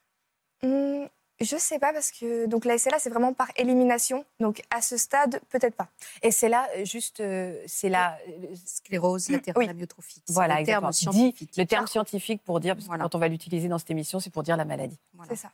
Hum, 0.63 1.09
Je 1.41 1.57
sais 1.57 1.81
pas 1.81 1.93
parce 1.93 2.13
que 2.13 2.47
donc 2.47 2.65
la 2.65 2.79
SLA 2.79 3.01
c'est 3.01 3.11
vraiment 3.11 3.33
par 3.35 3.49
élimination. 3.57 4.25
Donc 4.39 4.63
à 4.71 4.81
ce 4.81 4.97
stade 4.97 5.41
peut-être 5.51 5.75
pas. 5.75 5.89
Et 6.23 6.31
c'est 6.31 6.49
là, 6.49 6.69
euh, 6.77 6.85
juste, 6.85 7.19
euh, 7.21 7.61
c'est 7.67 7.89
là, 7.89 8.17
euh, 8.29 8.55
Sclérose 8.65 9.29
latérale 9.31 9.65
Oui. 9.65 9.69
amyotrophique. 9.69 10.23
Voilà, 10.29 10.61
le 10.61 10.65
terme 10.65 10.85
exactement. 10.87 11.13
scientifique. 11.13 11.53
Dit- 11.53 11.61
le 11.61 11.67
terme 11.67 11.87
scientifique 11.89 12.43
pour 12.45 12.61
dire, 12.61 12.75
parce 12.77 12.85
que 12.85 12.89
Voilà. 12.89 13.03
quand 13.03 13.17
on 13.17 13.19
va 13.19 13.27
l'utiliser 13.29 13.67
dans 13.67 13.79
cette 13.79 13.91
émission, 13.91 14.21
c'est 14.21 14.31
pour 14.31 14.45
dire 14.45 14.57
la 14.57 14.65
maladie. 14.65 14.99
Voilà. 15.15 15.31
C'est 15.35 15.43
ça. 15.43 15.51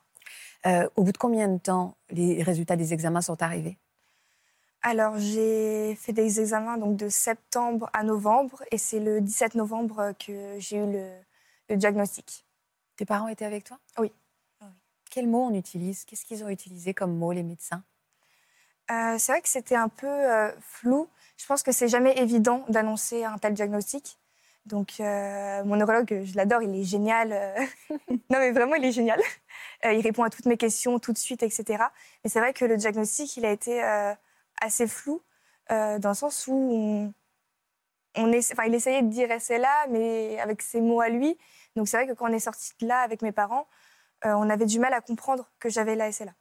Euh, 0.66 0.86
au 0.96 1.02
bout 1.04 1.12
de 1.12 1.18
combien 1.18 1.48
de 1.48 1.58
temps 1.58 1.96
les 2.10 2.42
résultats 2.42 2.76
des 2.76 2.92
examens 2.92 3.22
sont 3.22 3.42
arrivés? 3.42 3.78
Alors 4.82 5.18
j'ai 5.18 5.94
fait 5.96 6.12
des 6.12 6.40
examens 6.40 6.78
donc 6.78 6.96
de 6.96 7.08
septembre 7.08 7.90
à 7.92 8.02
novembre 8.02 8.62
et 8.70 8.78
c'est 8.78 9.00
le 9.00 9.20
17 9.20 9.54
novembre 9.54 10.12
que 10.18 10.56
j'ai 10.58 10.78
eu 10.78 10.90
le, 10.90 11.10
le 11.68 11.76
diagnostic. 11.76 12.46
Tes 12.96 13.04
parents 13.04 13.28
étaient 13.28 13.44
avec 13.44 13.64
toi? 13.64 13.78
Oui. 13.98 14.12
Quels 15.10 15.26
mots 15.26 15.48
on 15.50 15.54
utilise? 15.54 16.04
Qu'est-ce 16.04 16.24
qu'ils 16.24 16.44
ont 16.44 16.48
utilisé 16.48 16.94
comme 16.94 17.16
mots, 17.16 17.32
les 17.32 17.42
médecins? 17.42 17.82
Euh, 18.90 19.16
c'est 19.18 19.32
vrai 19.32 19.42
que 19.42 19.48
c'était 19.48 19.76
un 19.76 19.88
peu 19.88 20.06
euh, 20.06 20.50
flou. 20.60 21.08
Je 21.36 21.46
pense 21.46 21.62
que 21.62 21.72
c'est 21.72 21.88
jamais 21.88 22.16
évident 22.18 22.64
d'annoncer 22.68 23.24
un 23.24 23.36
tel 23.38 23.54
diagnostic. 23.54 24.18
Donc, 24.66 25.00
euh, 25.00 25.64
mon 25.64 25.76
neurologue, 25.76 26.22
je 26.24 26.36
l'adore, 26.36 26.62
il 26.62 26.74
est 26.78 26.84
génial. 26.84 27.32
euh. 27.32 27.66
non, 28.08 28.38
mais 28.38 28.52
vraiment, 28.52 28.74
il 28.76 28.84
est 28.84 28.92
génial. 28.92 29.20
Euh, 29.84 29.92
il 29.92 30.00
répond 30.02 30.22
à 30.22 30.30
toutes 30.30 30.46
mes 30.46 30.56
questions 30.56 30.98
tout 30.98 31.12
de 31.12 31.18
suite, 31.18 31.42
etc. 31.42 31.84
Mais 32.22 32.30
c'est 32.30 32.38
vrai 32.40 32.52
que 32.52 32.64
le 32.64 32.76
diagnostic, 32.76 33.36
il 33.36 33.44
a 33.46 33.50
été 33.50 33.82
euh, 33.82 34.14
assez 34.60 34.86
flou, 34.86 35.22
euh, 35.70 35.98
dans 35.98 36.10
le 36.10 36.14
sens 36.14 36.46
où 36.46 36.52
on, 36.54 37.14
on 38.16 38.32
essa- 38.32 38.54
enfin, 38.54 38.64
il 38.64 38.74
essayait 38.74 39.02
de 39.02 39.08
dire 39.08 39.30
SLA, 39.30 39.86
mais 39.88 40.38
avec 40.40 40.62
ses 40.62 40.80
mots 40.80 41.00
à 41.00 41.08
lui. 41.08 41.38
Donc, 41.76 41.88
c'est 41.88 41.96
vrai 41.96 42.06
que 42.06 42.12
quand 42.12 42.28
on 42.28 42.32
est 42.32 42.38
sorti 42.40 42.72
de 42.80 42.86
là 42.86 43.00
avec 43.00 43.22
mes 43.22 43.32
parents, 43.32 43.66
euh, 44.24 44.32
on 44.34 44.50
avait 44.50 44.66
du 44.66 44.78
mal 44.78 44.92
à 44.92 45.00
comprendre 45.00 45.50
que 45.60 45.68
j'avais 45.68 45.94
la 45.96 46.08
SLA. 46.12 46.34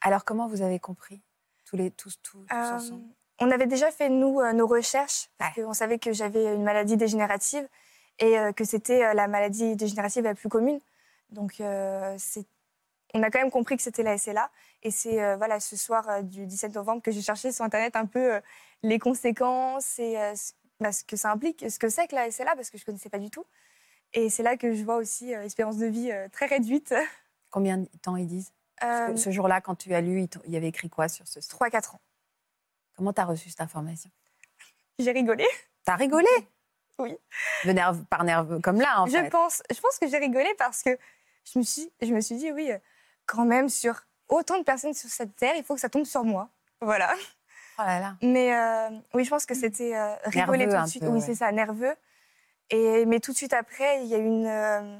Alors, 0.00 0.24
comment 0.24 0.48
vous 0.48 0.62
avez 0.62 0.78
compris 0.78 1.22
tous 1.66 1.76
les 1.76 1.90
tous, 1.90 2.20
tous, 2.22 2.46
tous 2.46 2.54
Euh, 2.56 2.74
ensemble? 2.74 3.04
on 3.38 3.50
avait 3.50 3.66
déjà 3.66 3.90
fait, 3.90 4.08
nous, 4.08 4.40
nos 4.52 4.66
recherches, 4.66 5.28
parce 5.38 5.56
Ouais. 5.56 5.62
qu'on 5.64 5.74
savait 5.74 5.98
que 5.98 6.12
j'avais 6.12 6.54
une 6.54 6.62
maladie 6.64 6.96
dégénérative 6.96 7.66
et 8.18 8.36
que 8.54 8.64
c'était 8.64 9.14
la 9.14 9.28
maladie 9.28 9.76
dégénérative 9.76 10.24
la 10.24 10.34
plus 10.34 10.48
commune. 10.50 10.78
Donc, 11.30 11.62
c'est- 12.18 12.46
on 13.14 13.22
a 13.22 13.30
quand 13.30 13.40
même 13.40 13.50
compris 13.50 13.76
que 13.76 13.82
c'était 13.82 14.02
la 14.02 14.18
SLA. 14.18 14.50
Et 14.82 14.90
c'est 14.90 15.22
euh, 15.22 15.36
voilà, 15.36 15.60
ce 15.60 15.76
soir 15.76 16.08
euh, 16.08 16.22
du 16.22 16.46
17 16.46 16.74
novembre 16.74 17.02
que 17.02 17.10
j'ai 17.10 17.22
cherché 17.22 17.52
sur 17.52 17.64
Internet 17.64 17.96
un 17.96 18.06
peu 18.06 18.34
euh, 18.34 18.40
les 18.82 18.98
conséquences 18.98 19.98
et 19.98 20.14
ce 20.34 20.52
bah, 20.80 20.92
ce 20.92 21.04
que 21.04 21.16
ça 21.16 21.30
implique, 21.30 21.70
ce 21.70 21.78
que 21.78 21.90
c'est 21.90 22.06
que 22.06 22.14
la 22.14 22.30
SLA, 22.30 22.56
parce 22.56 22.70
que 22.70 22.78
je 22.78 22.82
ne 22.84 22.86
connaissais 22.86 23.10
pas 23.10 23.18
du 23.18 23.28
tout. 23.28 23.44
Et 24.14 24.30
c'est 24.30 24.42
là 24.42 24.56
que 24.56 24.74
je 24.74 24.82
vois 24.82 24.96
aussi 24.96 25.30
espérance 25.30 25.76
de 25.76 25.86
vie 25.86 26.10
très 26.32 26.46
réduite. 26.46 26.94
Combien 27.50 27.78
de 27.78 27.88
temps 28.00 28.16
ils 28.16 28.26
disent? 28.26 28.52
Que 28.80 29.14
Ce 29.14 29.30
jour-là, 29.30 29.60
quand 29.60 29.74
tu 29.74 29.94
as 29.94 30.00
lu, 30.00 30.26
il 30.46 30.50
y 30.50 30.56
avait 30.56 30.68
écrit 30.68 30.88
quoi 30.88 31.08
sur 31.08 31.28
ce 31.28 31.42
site? 31.42 31.52
3-4 31.52 31.96
ans. 31.96 32.00
Comment 32.96 33.12
tu 33.12 33.20
as 33.20 33.26
reçu 33.26 33.50
cette 33.50 33.60
information? 33.60 34.10
J'ai 34.98 35.12
rigolé. 35.12 35.46
T'as 35.84 35.96
rigolé? 35.96 36.28
Oui. 36.98 37.14
De 37.66 37.72
nerve, 37.72 38.02
par 38.06 38.24
nerveux, 38.24 38.58
comme 38.60 38.80
là, 38.80 39.02
en 39.02 39.06
je 39.06 39.12
fait. 39.12 39.28
Pense, 39.28 39.62
je 39.70 39.80
pense 39.80 39.98
que 39.98 40.08
j'ai 40.08 40.18
rigolé 40.18 40.48
parce 40.58 40.82
que 40.82 40.98
je 41.52 41.58
me, 41.58 41.64
suis, 41.64 41.90
je 42.00 42.12
me 42.12 42.20
suis 42.22 42.36
dit, 42.36 42.52
oui, 42.52 42.70
quand 43.30 43.44
même, 43.44 43.68
sur 43.68 43.94
autant 44.28 44.58
de 44.58 44.64
personnes 44.64 44.94
sur 44.94 45.08
cette 45.10 45.34
terre, 45.36 45.54
il 45.56 45.64
faut 45.64 45.74
que 45.74 45.80
ça 45.80 45.88
tombe 45.88 46.04
sur 46.04 46.24
moi. 46.24 46.48
Voilà. 46.80 47.12
Oh 47.78 47.82
là 47.82 47.98
là. 48.00 48.14
Mais 48.22 48.54
euh, 48.54 48.88
oui, 49.14 49.24
je 49.24 49.30
pense 49.30 49.46
que 49.46 49.54
c'était 49.54 49.94
euh, 49.96 50.14
rigoler 50.24 50.68
tout 50.68 50.76
de 50.82 50.86
suite. 50.86 51.02
peu, 51.02 51.08
oui, 51.08 51.20
ouais. 51.20 51.24
c'est 51.26 51.34
ça, 51.34 51.50
nerveux. 51.52 51.94
Et, 52.70 53.06
mais 53.06 53.20
tout 53.20 53.32
de 53.32 53.36
suite 53.36 53.52
après, 53.54 54.02
il 54.02 54.06
y 54.08 54.14
a 54.14 54.18
une. 54.18 54.46
euh, 54.46 54.98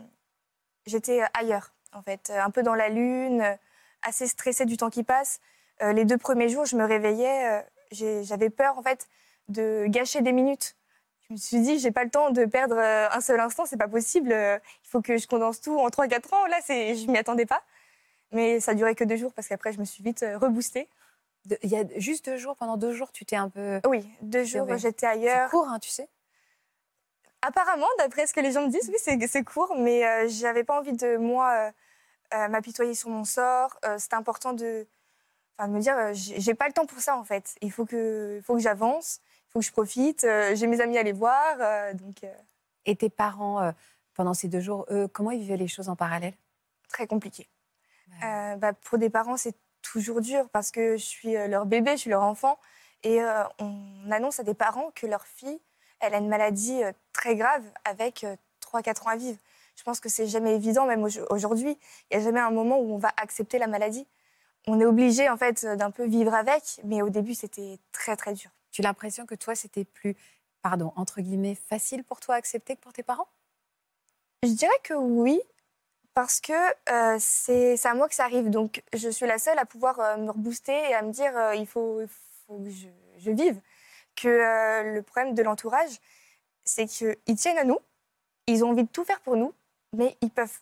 J'étais 0.86 1.20
ailleurs, 1.34 1.72
en 1.92 2.02
fait, 2.02 2.30
euh, 2.30 2.40
un 2.42 2.50
peu 2.50 2.62
dans 2.62 2.74
la 2.74 2.88
lune, 2.88 3.42
euh, 3.42 3.54
assez 4.02 4.26
stressée 4.26 4.64
du 4.64 4.76
temps 4.76 4.90
qui 4.90 5.04
passe. 5.04 5.40
Euh, 5.82 5.92
les 5.92 6.04
deux 6.04 6.16
premiers 6.18 6.48
jours, 6.48 6.64
je 6.64 6.74
me 6.76 6.84
réveillais, 6.84 7.60
euh, 7.60 8.22
j'avais 8.22 8.50
peur, 8.50 8.78
en 8.78 8.82
fait, 8.82 9.06
de 9.48 9.84
gâcher 9.88 10.20
des 10.22 10.32
minutes. 10.32 10.74
Je 11.28 11.34
me 11.34 11.38
suis 11.38 11.60
dit, 11.60 11.78
j'ai 11.78 11.90
pas 11.92 12.02
le 12.04 12.10
temps 12.10 12.30
de 12.30 12.44
perdre 12.46 12.76
euh, 12.78 13.08
un 13.12 13.20
seul 13.20 13.38
instant, 13.40 13.66
c'est 13.66 13.76
pas 13.76 13.88
possible. 13.88 14.32
euh, 14.32 14.58
Il 14.84 14.88
faut 14.88 15.00
que 15.02 15.16
je 15.18 15.26
condense 15.28 15.60
tout 15.60 15.78
en 15.78 15.88
3-4 15.88 16.34
ans. 16.34 16.46
Là, 16.46 16.58
je 16.68 17.06
m'y 17.10 17.18
attendais 17.18 17.46
pas. 17.46 17.62
Mais 18.32 18.60
ça 18.60 18.74
durait 18.74 18.94
que 18.94 19.04
deux 19.04 19.16
jours 19.16 19.32
parce 19.32 19.48
qu'après, 19.48 19.72
je 19.72 19.80
me 19.80 19.84
suis 19.84 20.02
vite 20.02 20.22
euh, 20.22 20.38
reboostée. 20.38 20.88
De- 21.46 21.58
Il 21.62 21.70
y 21.70 21.76
a 21.76 21.84
juste 21.96 22.26
deux 22.26 22.36
jours, 22.36 22.56
pendant 22.56 22.76
deux 22.76 22.92
jours, 22.92 23.12
tu 23.12 23.24
t'es 23.24 23.36
un 23.36 23.48
peu. 23.48 23.80
Oui, 23.86 24.08
deux 24.22 24.44
jours, 24.44 24.66
j'étais 24.76 25.00
C'est 25.00 25.06
ailleurs. 25.06 25.50
court, 25.50 25.68
hein, 25.68 25.78
tu 25.78 25.90
sais. 25.90 26.08
Apparemment, 27.42 27.86
d'après 27.98 28.26
ce 28.26 28.34
que 28.34 28.40
les 28.40 28.52
gens 28.52 28.66
me 28.66 28.70
disent, 28.70 28.88
oui, 28.88 28.96
c'est 28.98 29.18
c'est 29.26 29.42
court, 29.44 29.74
mais 29.78 30.06
euh, 30.06 30.28
j'avais 30.28 30.62
pas 30.62 30.78
envie 30.78 30.92
de, 30.92 31.16
moi, 31.16 31.50
euh, 31.52 31.70
euh, 32.34 32.48
m'apitoyer 32.48 32.94
sur 32.94 33.08
mon 33.08 33.24
sort. 33.24 33.78
Euh, 33.84 33.96
C'était 33.98 34.16
important 34.16 34.52
de, 34.52 34.86
me 35.58 35.80
dire, 35.80 35.96
j'ai 36.12 36.54
pas 36.54 36.66
le 36.66 36.74
temps 36.74 36.86
pour 36.86 37.00
ça, 37.00 37.16
en 37.16 37.24
fait. 37.24 37.54
Il 37.62 37.72
faut 37.72 37.86
que, 37.86 38.40
faut 38.44 38.54
que 38.54 38.60
j'avance, 38.60 39.20
il 39.48 39.52
faut 39.52 39.58
que 39.60 39.64
je 39.64 39.72
profite. 39.72 40.26
J'ai 40.54 40.66
mes 40.66 40.80
amis 40.82 40.98
à 40.98 41.00
aller 41.00 41.12
voir, 41.12 41.94
donc 41.94 42.24
Et 42.84 42.96
tes 42.96 43.08
parents, 43.10 43.72
pendant 44.14 44.34
ces 44.34 44.48
deux 44.48 44.60
jours, 44.60 44.86
eux, 44.90 45.08
comment 45.08 45.30
ils 45.30 45.40
vivaient 45.40 45.56
les 45.56 45.68
choses 45.68 45.88
en 45.88 45.96
parallèle? 45.96 46.34
Très 46.88 47.06
compliqué. 47.06 47.48
Ouais. 48.10 48.26
Euh, 48.26 48.56
bah, 48.56 48.72
pour 48.72 48.98
des 48.98 49.10
parents, 49.10 49.36
c'est 49.36 49.54
toujours 49.82 50.20
dur 50.20 50.48
parce 50.50 50.70
que 50.70 50.96
je 50.96 51.04
suis 51.04 51.36
euh, 51.36 51.46
leur 51.48 51.66
bébé, 51.66 51.92
je 51.92 52.02
suis 52.02 52.10
leur 52.10 52.22
enfant. 52.22 52.58
Et 53.02 53.22
euh, 53.22 53.44
on 53.58 54.10
annonce 54.10 54.40
à 54.40 54.42
des 54.42 54.54
parents 54.54 54.90
que 54.94 55.06
leur 55.06 55.24
fille, 55.26 55.60
elle 56.00 56.14
a 56.14 56.18
une 56.18 56.28
maladie 56.28 56.82
euh, 56.82 56.92
très 57.12 57.36
grave 57.36 57.64
avec 57.84 58.26
3-4 58.60 59.06
ans 59.06 59.10
à 59.10 59.16
vivre. 59.16 59.38
Je 59.76 59.82
pense 59.82 60.00
que 60.00 60.08
c'est 60.10 60.26
jamais 60.26 60.54
évident, 60.54 60.84
même 60.86 61.02
au- 61.04 61.08
aujourd'hui. 61.34 61.78
Il 62.10 62.16
n'y 62.16 62.22
a 62.22 62.24
jamais 62.24 62.40
un 62.40 62.50
moment 62.50 62.78
où 62.78 62.92
on 62.92 62.98
va 62.98 63.10
accepter 63.16 63.58
la 63.58 63.66
maladie. 63.66 64.06
On 64.66 64.78
est 64.80 64.84
obligé, 64.84 65.28
en 65.30 65.36
fait, 65.38 65.64
d'un 65.64 65.90
peu 65.90 66.04
vivre 66.06 66.34
avec, 66.34 66.80
mais 66.84 67.00
au 67.02 67.08
début, 67.08 67.34
c'était 67.34 67.78
très, 67.92 68.16
très 68.16 68.34
dur. 68.34 68.50
Tu 68.72 68.82
as 68.82 68.84
l'impression 68.84 69.24
que 69.26 69.34
toi, 69.34 69.54
c'était 69.54 69.84
plus, 69.84 70.16
pardon, 70.62 70.92
entre 70.96 71.20
guillemets, 71.22 71.54
facile 71.54 72.04
pour 72.04 72.20
toi 72.20 72.34
à 72.34 72.38
accepter 72.38 72.76
que 72.76 72.80
pour 72.82 72.92
tes 72.92 73.02
parents? 73.02 73.28
Je 74.42 74.50
dirais 74.52 74.72
que 74.82 74.94
oui, 74.94 75.40
parce 76.20 76.38
que 76.38 76.52
euh, 76.52 77.16
c'est 77.18 77.86
à 77.86 77.94
moi 77.94 78.06
que 78.06 78.14
ça 78.14 78.24
arrive. 78.24 78.50
Donc, 78.50 78.82
je 78.92 79.08
suis 79.08 79.26
la 79.26 79.38
seule 79.38 79.58
à 79.58 79.64
pouvoir 79.64 79.98
euh, 80.00 80.18
me 80.18 80.30
rebooster 80.30 80.78
et 80.90 80.94
à 80.94 81.00
me 81.00 81.12
dire 81.12 81.34
euh, 81.34 81.54
il 81.54 81.66
faut, 81.66 82.02
il 82.02 82.08
faut 82.46 82.58
que 82.58 82.68
je, 82.68 82.88
je 83.16 83.30
vive. 83.30 83.58
Que 84.16 84.82
le 84.82 85.00
problème 85.00 85.34
de 85.34 85.42
l'entourage, 85.42 85.88
c'est 86.62 86.84
qu'ils 86.84 87.36
tiennent 87.38 87.56
à 87.56 87.64
nous, 87.64 87.78
ils 88.48 88.62
ont 88.62 88.70
envie 88.70 88.82
de 88.82 88.88
tout 88.90 89.02
faire 89.02 89.20
pour 89.20 89.36
nous, 89.36 89.54
mais 89.94 90.14
ils 90.20 90.28
peuvent. 90.28 90.58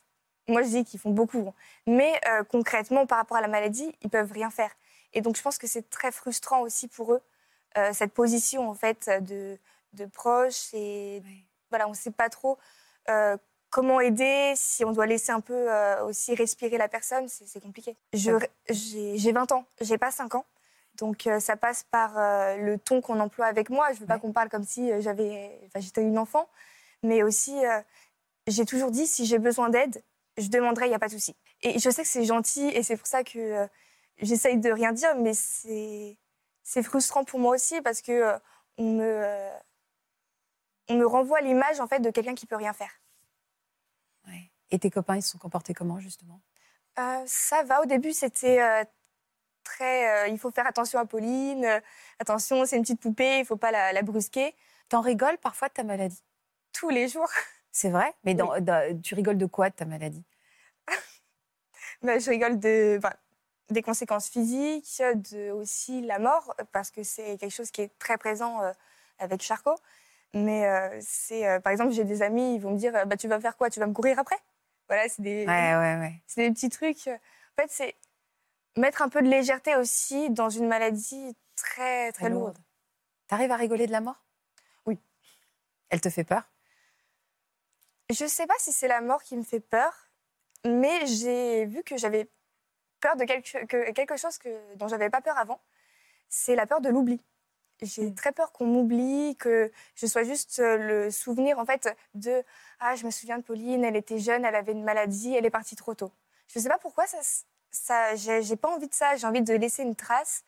Moi, 0.46 0.62
je 0.62 0.68
dis 0.68 0.84
qu'ils 0.84 1.00
font 1.00 1.10
beaucoup, 1.10 1.48
hein. 1.48 1.54
mais 1.88 2.20
concrètement, 2.50 3.04
par 3.06 3.18
rapport 3.18 3.36
à 3.36 3.40
la 3.40 3.48
maladie, 3.48 3.92
ils 4.02 4.10
peuvent 4.10 4.30
rien 4.30 4.50
faire. 4.50 4.70
Et 5.12 5.22
donc, 5.22 5.36
je 5.36 5.42
pense 5.42 5.58
que 5.58 5.66
c'est 5.66 5.90
très 5.90 6.12
frustrant 6.12 6.60
aussi 6.60 6.86
pour 6.86 7.14
eux, 7.14 7.22
cette 7.92 8.12
position 8.12 8.70
en 8.70 8.74
fait 8.74 9.10
de, 9.22 9.58
de 9.94 10.06
proche 10.06 10.72
et 10.72 11.20
voilà, 11.70 11.88
on 11.88 11.90
ne 11.90 11.96
sait 11.96 12.12
pas 12.12 12.28
trop 12.28 12.58
comment 13.70 14.00
aider, 14.00 14.52
si 14.56 14.84
on 14.84 14.92
doit 14.92 15.06
laisser 15.06 15.32
un 15.32 15.40
peu 15.40 15.54
euh, 15.72 16.04
aussi 16.04 16.34
respirer 16.34 16.78
la 16.78 16.88
personne, 16.88 17.28
c'est 17.28 17.60
compliqué. 17.62 17.96
J'ai 18.12 18.32
j'ai 18.68 19.32
20 19.32 19.52
ans, 19.52 19.64
j'ai 19.80 19.98
pas 19.98 20.10
5 20.10 20.34
ans. 20.34 20.46
Donc 20.94 21.26
euh, 21.26 21.38
ça 21.38 21.56
passe 21.56 21.84
par 21.84 22.18
euh, 22.18 22.56
le 22.56 22.78
ton 22.78 23.00
qu'on 23.00 23.20
emploie 23.20 23.46
avec 23.46 23.70
moi. 23.70 23.92
Je 23.92 24.00
veux 24.00 24.06
pas 24.06 24.14
Ouais. 24.14 24.20
qu'on 24.20 24.32
parle 24.32 24.48
comme 24.48 24.64
si 24.64 24.90
j'avais, 25.00 25.60
enfin, 25.66 25.80
j'étais 25.80 26.02
une 26.02 26.18
enfant, 26.18 26.48
mais 27.02 27.22
aussi 27.22 27.56
j'ai 28.46 28.64
toujours 28.64 28.90
dit 28.90 29.06
si 29.06 29.26
j'ai 29.26 29.38
besoin 29.38 29.68
d'aide, 29.68 30.02
je 30.38 30.48
demanderai, 30.48 30.86
il 30.86 30.88
n'y 30.90 30.94
a 30.94 30.98
pas 30.98 31.08
de 31.08 31.12
souci. 31.12 31.36
Et 31.62 31.78
je 31.78 31.90
sais 31.90 32.02
que 32.02 32.08
c'est 32.08 32.24
gentil 32.24 32.68
et 32.68 32.82
c'est 32.82 32.96
pour 32.96 33.06
ça 33.06 33.22
que 33.22 33.68
j'essaye 34.18 34.58
de 34.58 34.70
rien 34.70 34.92
dire, 34.92 35.14
mais 35.16 35.34
c'est 35.34 36.16
c'est 36.64 36.82
frustrant 36.82 37.24
pour 37.24 37.38
moi 37.38 37.54
aussi 37.54 37.80
parce 37.82 38.00
que 38.02 38.34
on 38.78 38.92
me 38.94 39.50
on 40.88 40.94
me 40.94 41.06
renvoie 41.06 41.40
l'image 41.42 41.80
en 41.80 41.86
fait 41.86 42.00
de 42.00 42.10
quelqu'un 42.10 42.34
qui 42.34 42.46
peut 42.46 42.56
rien 42.56 42.72
faire. 42.72 42.90
Et 44.70 44.78
tes 44.78 44.90
copains, 44.90 45.16
ils 45.16 45.22
se 45.22 45.30
sont 45.30 45.38
comportés 45.38 45.74
comment, 45.74 45.98
justement? 46.00 46.40
Euh, 46.98 47.22
ça 47.26 47.62
va. 47.62 47.80
Au 47.82 47.86
début, 47.86 48.12
c'était 48.12 48.60
euh, 48.60 48.84
très. 49.64 50.24
euh, 50.24 50.28
il 50.28 50.38
faut 50.38 50.50
faire 50.50 50.66
attention 50.66 50.98
à 50.98 51.06
Pauline. 51.06 51.66
attention, 52.18 52.64
c'est 52.66 52.76
une 52.76 52.82
petite 52.82 53.00
poupée, 53.00 53.38
il 53.40 53.44
faut 53.44 53.56
pas 53.56 53.70
la, 53.70 53.92
la 53.92 54.02
brusquer. 54.02 54.54
T'en 54.88 55.00
rigoles 55.00 55.38
parfois 55.38 55.68
de 55.68 55.74
ta 55.74 55.84
maladie? 55.84 56.22
Tous 56.72 56.90
les 56.90 57.08
jours, 57.08 57.28
C'est 57.70 57.90
vrai? 57.90 58.12
Mais 58.24 58.34
dans- 58.34 58.60
dans- 58.60 59.00
tu 59.02 59.14
rigoles 59.14 59.38
de 59.38 59.46
quoi 59.46 59.70
de 59.70 59.74
ta 59.74 59.84
maladie? 59.84 60.24
Bah, 62.02 62.18
je 62.18 62.30
rigole 62.30 62.58
de, 62.58 63.00
des 63.70 63.82
conséquences 63.82 64.28
physiques, 64.28 65.00
de 65.00 65.50
aussi 65.52 66.00
la 66.02 66.18
mort, 66.18 66.54
parce 66.72 66.90
que 66.90 67.02
c'est 67.02 67.36
quelque 67.38 67.52
chose 67.52 67.70
qui 67.70 67.82
est 67.82 67.98
très 67.98 68.18
présent 68.18 68.60
avec 69.18 69.42
Charcot. 69.42 69.76
Mais 70.34 70.66
euh, 70.66 70.98
c'est, 71.02 71.46
euh, 71.48 71.60
par 71.60 71.72
exemple, 71.72 71.92
j'ai 71.92 72.04
des 72.04 72.22
amis, 72.22 72.54
ils 72.56 72.60
vont 72.60 72.72
me 72.72 72.78
dire, 72.78 72.92
bah, 73.06 73.16
tu 73.16 73.28
vas 73.28 73.40
faire 73.40 73.56
quoi? 73.56 73.70
Tu 73.70 73.80
vas 73.80 73.86
me 73.86 73.94
courir 73.94 74.18
après? 74.18 74.36
Voilà, 74.88 75.08
c'est 75.08 75.22
des, 75.22 75.44
Ouais, 75.46 75.74
ouais, 75.76 75.96
ouais. 76.00 76.22
c'est 76.26 76.48
des 76.48 76.52
petits 76.54 76.70
trucs. 76.70 77.06
En 77.08 77.62
fait, 77.62 77.68
c'est 77.70 77.94
mettre 78.76 79.02
un 79.02 79.08
peu 79.08 79.20
de 79.22 79.28
légèreté 79.28 79.76
aussi 79.76 80.30
dans 80.30 80.48
une 80.48 80.66
maladie 80.68 81.36
très, 81.56 82.12
très, 82.12 82.30
lourde. 82.30 82.58
T'arrives 83.26 83.50
à 83.50 83.56
rigoler 83.56 83.86
de 83.86 83.92
la 83.92 84.00
mort? 84.00 84.24
Oui. 84.86 84.98
Elle 85.90 86.00
te 86.00 86.08
fait 86.08 86.24
peur? 86.24 86.42
Je 88.10 88.26
sais 88.26 88.46
pas 88.46 88.54
si 88.58 88.72
c'est 88.72 88.88
la 88.88 89.00
mort 89.02 89.22
qui 89.22 89.36
me 89.36 89.42
fait 89.42 89.60
peur, 89.60 89.92
mais 90.64 91.06
j'ai 91.06 91.66
vu 91.66 91.82
que 91.82 91.96
j'avais 91.98 92.30
peur 93.00 93.16
de 93.16 93.24
quelque, 93.24 93.66
que- 93.66 93.90
quelque 93.92 94.16
chose 94.16 94.38
que, 94.38 94.74
dont 94.76 94.88
j'avais 94.88 95.10
pas 95.10 95.20
peur 95.20 95.36
avant. 95.36 95.60
C'est 96.30 96.54
la 96.54 96.66
peur 96.66 96.80
de 96.80 96.88
l'oubli. 96.88 97.22
J'ai 97.82 98.10
Mm. 98.10 98.14
très 98.14 98.32
peur 98.32 98.52
qu'on 98.52 98.66
m'oublie, 98.66 99.36
que 99.36 99.70
je 99.94 100.06
sois 100.06 100.24
juste 100.24 100.58
le 100.58 101.10
souvenir 101.10 101.58
en 101.58 101.64
fait 101.64 101.88
de 102.14 102.42
ah 102.80 102.94
je 102.96 103.04
me 103.06 103.10
souviens 103.10 103.38
de 103.38 103.42
Pauline, 103.42 103.84
elle 103.84 103.96
était 103.96 104.18
jeune, 104.18 104.44
elle 104.44 104.54
avait 104.54 104.72
une 104.72 104.84
maladie, 104.84 105.34
elle 105.34 105.46
est 105.46 105.50
partie 105.50 105.76
trop 105.76 105.94
tôt. 105.94 106.12
Je 106.48 106.58
sais 106.58 106.68
pas 106.68 106.78
pourquoi 106.78 107.06
ça, 107.06 107.18
ça 107.70 108.14
j'ai 108.16 108.56
pas 108.56 108.68
envie 108.74 108.88
de 108.88 108.94
ça. 108.94 109.16
J'ai 109.16 109.26
envie 109.26 109.42
de 109.42 109.54
laisser 109.54 109.82
une 109.82 109.94
trace, 109.96 110.44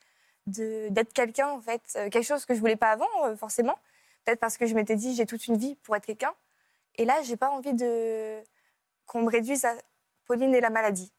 de 0.47 0.89
d'être 0.91 1.13
quelqu'un 1.13 1.49
en 1.51 1.61
fait, 1.61 1.83
quelque 2.11 2.23
chose 2.23 2.45
que 2.47 2.55
je 2.55 2.61
voulais 2.61 2.77
pas 2.77 2.91
avant 2.93 3.37
forcément. 3.37 3.79
Peut-être 4.25 4.41
parce 4.41 4.57
que 4.59 4.67
je 4.67 4.75
m'étais 4.75 4.97
dit 4.97 5.15
j'ai 5.15 5.27
toute 5.27 5.47
une 5.47 5.57
vie 5.57 5.77
pour 5.77 5.97
être 5.97 6.07
quelqu'un. 6.07 6.33
Et 6.97 7.05
là, 7.05 7.23
j'ai 7.23 7.37
pas 7.37 7.51
envie 7.51 7.73
de 7.73 8.43
qu'on 9.07 9.23
me 9.23 9.31
réduise 9.31 9.65
à 9.65 9.75
Pauline 10.27 10.55
et 10.55 10.61
la 10.61 10.71
maladie. 10.71 11.13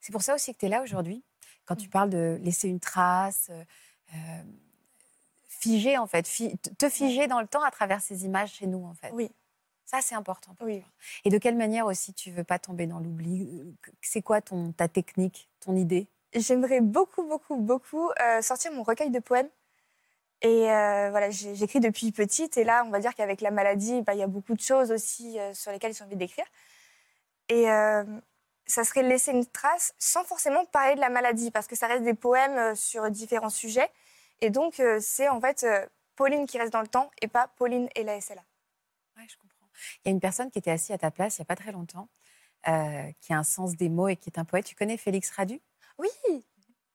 C'est 0.00 0.12
pour 0.12 0.22
ça 0.22 0.34
aussi 0.34 0.52
que 0.54 0.58
tu 0.58 0.66
es 0.66 0.68
là 0.68 0.82
aujourd'hui, 0.82 1.22
quand 1.64 1.76
tu 1.76 1.88
parles 1.88 2.10
de 2.10 2.38
laisser 2.42 2.68
une 2.68 2.80
trace, 2.80 3.50
euh, 3.50 4.42
figer 5.62 5.96
en 5.96 6.06
fait, 6.06 6.26
fi- 6.26 6.58
te 6.58 6.88
figer 6.88 7.28
dans 7.28 7.40
le 7.40 7.46
temps 7.46 7.62
à 7.62 7.70
travers 7.70 8.00
ces 8.00 8.24
images 8.24 8.54
chez 8.54 8.66
nous 8.66 8.84
en 8.84 8.94
fait. 8.94 9.10
Oui. 9.12 9.30
Ça, 9.84 9.98
c'est 10.00 10.14
important 10.14 10.54
pour 10.54 10.66
Oui. 10.66 10.80
toi. 10.80 10.88
Et 11.24 11.30
de 11.30 11.38
quelle 11.38 11.56
manière 11.56 11.86
aussi 11.86 12.14
tu 12.14 12.30
veux 12.30 12.44
pas 12.44 12.58
tomber 12.58 12.86
dans 12.86 12.98
l'oubli? 12.98 13.48
C'est 14.00 14.22
quoi 14.22 14.40
ton, 14.40 14.72
ta 14.72 14.88
technique, 14.88 15.48
ton 15.60 15.76
idée? 15.76 16.08
J'aimerais 16.34 16.80
beaucoup, 16.80 17.24
beaucoup, 17.24 17.56
beaucoup 17.56 18.10
euh, 18.20 18.40
sortir 18.42 18.72
mon 18.72 18.82
recueil 18.82 19.10
de 19.10 19.18
poèmes. 19.18 19.50
Et 20.40 20.70
euh, 20.70 21.10
voilà, 21.10 21.30
j'écris 21.30 21.78
depuis 21.80 22.10
petite. 22.10 22.56
Et 22.56 22.64
là, 22.64 22.84
on 22.86 22.90
va 22.90 23.00
dire 23.00 23.14
qu'avec 23.14 23.40
la 23.40 23.50
maladie, 23.50 24.02
bah, 24.02 24.14
il 24.14 24.18
y 24.18 24.22
a 24.22 24.26
beaucoup 24.26 24.54
de 24.54 24.60
choses 24.60 24.90
aussi 24.90 25.38
euh, 25.38 25.52
sur 25.54 25.70
lesquelles 25.70 25.94
j'ai 25.94 26.04
envie 26.04 26.16
d'écrire. 26.16 26.46
Et 27.48 27.70
euh, 27.70 28.04
ça 28.66 28.84
serait 28.84 29.02
laisser 29.02 29.32
une 29.32 29.46
trace 29.46 29.94
sans 29.98 30.24
forcément 30.24 30.64
parler 30.64 30.94
de 30.94 31.00
la 31.00 31.10
maladie, 31.10 31.50
parce 31.50 31.66
que 31.66 31.76
ça 31.76 31.86
reste 31.86 32.02
des 32.02 32.14
poèmes 32.14 32.74
sur 32.74 33.10
différents 33.10 33.50
sujets. 33.50 33.90
Et 34.42 34.50
donc, 34.50 34.80
euh, 34.80 34.98
c'est 35.00 35.28
en 35.28 35.40
fait 35.40 35.62
euh, 35.62 35.86
Pauline 36.16 36.46
qui 36.46 36.58
reste 36.58 36.72
dans 36.72 36.82
le 36.82 36.88
temps 36.88 37.10
et 37.22 37.28
pas 37.28 37.46
Pauline 37.56 37.88
et 37.94 38.02
la 38.02 38.20
SLA. 38.20 38.42
Ouais, 39.16 39.24
je 39.28 39.36
comprends. 39.36 39.68
Il 40.04 40.08
y 40.08 40.10
a 40.10 40.12
une 40.12 40.20
personne 40.20 40.50
qui 40.50 40.58
était 40.58 40.72
assise 40.72 40.90
à 40.90 40.98
ta 40.98 41.12
place 41.12 41.38
il 41.38 41.42
n'y 41.42 41.44
a 41.44 41.46
pas 41.46 41.54
très 41.54 41.70
longtemps, 41.70 42.08
euh, 42.66 43.10
qui 43.20 43.32
a 43.32 43.38
un 43.38 43.44
sens 43.44 43.76
des 43.76 43.88
mots 43.88 44.08
et 44.08 44.16
qui 44.16 44.30
est 44.30 44.38
un 44.38 44.44
poète. 44.44 44.64
Tu 44.64 44.74
connais 44.74 44.96
Félix 44.96 45.30
Radu? 45.30 45.60
Oui, 45.96 46.44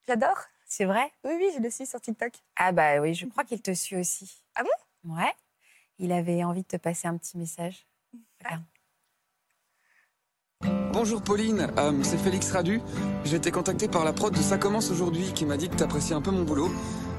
j'adore. 0.06 0.38
C'est 0.68 0.84
vrai? 0.84 1.10
Oui, 1.24 1.36
oui, 1.38 1.50
je 1.56 1.62
le 1.62 1.70
suis 1.70 1.86
sur 1.86 2.02
TikTok. 2.02 2.34
Ah 2.58 2.74
bah 2.74 3.00
oui, 3.00 3.14
je 3.14 3.26
crois 3.26 3.46
qu'il 3.46 3.62
te 3.62 3.74
suit 3.74 3.96
aussi. 3.96 4.44
Ah 4.56 4.64
bon? 4.64 5.16
Ouais. 5.16 5.34
Il 6.00 6.12
avait 6.12 6.44
envie 6.44 6.64
de 6.64 6.68
te 6.68 6.78
passer 6.78 7.08
un 7.08 7.16
petit 7.16 7.38
message. 7.38 7.88
Regarde. 8.44 8.64
Bonjour 10.92 11.22
Pauline, 11.22 11.72
euh, 11.78 12.04
c'est 12.04 12.18
Félix 12.18 12.52
Radu. 12.52 12.82
J'ai 13.24 13.38
été 13.38 13.52
contacté 13.52 13.88
par 13.88 14.04
la 14.04 14.12
prod 14.12 14.34
de 14.34 14.42
Ça 14.42 14.58
commence 14.58 14.90
aujourd'hui 14.90 15.32
qui 15.34 15.46
m'a 15.46 15.56
dit 15.56 15.70
que 15.70 15.76
t'appréciais 15.76 16.16
un 16.16 16.22
peu 16.22 16.32
mon 16.32 16.44
boulot. 16.44 16.72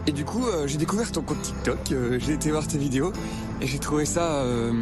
Et 0.08 0.12
du 0.12 0.24
coup, 0.24 0.46
euh, 0.46 0.66
j'ai 0.66 0.78
découvert 0.78 1.12
ton 1.12 1.20
compte 1.20 1.42
TikTok, 1.42 1.92
euh, 1.92 2.18
j'ai 2.18 2.32
été 2.32 2.50
voir 2.50 2.66
tes 2.66 2.78
vidéos 2.78 3.12
et 3.60 3.66
j'ai 3.66 3.78
trouvé 3.78 4.06
ça 4.06 4.36
euh, 4.36 4.72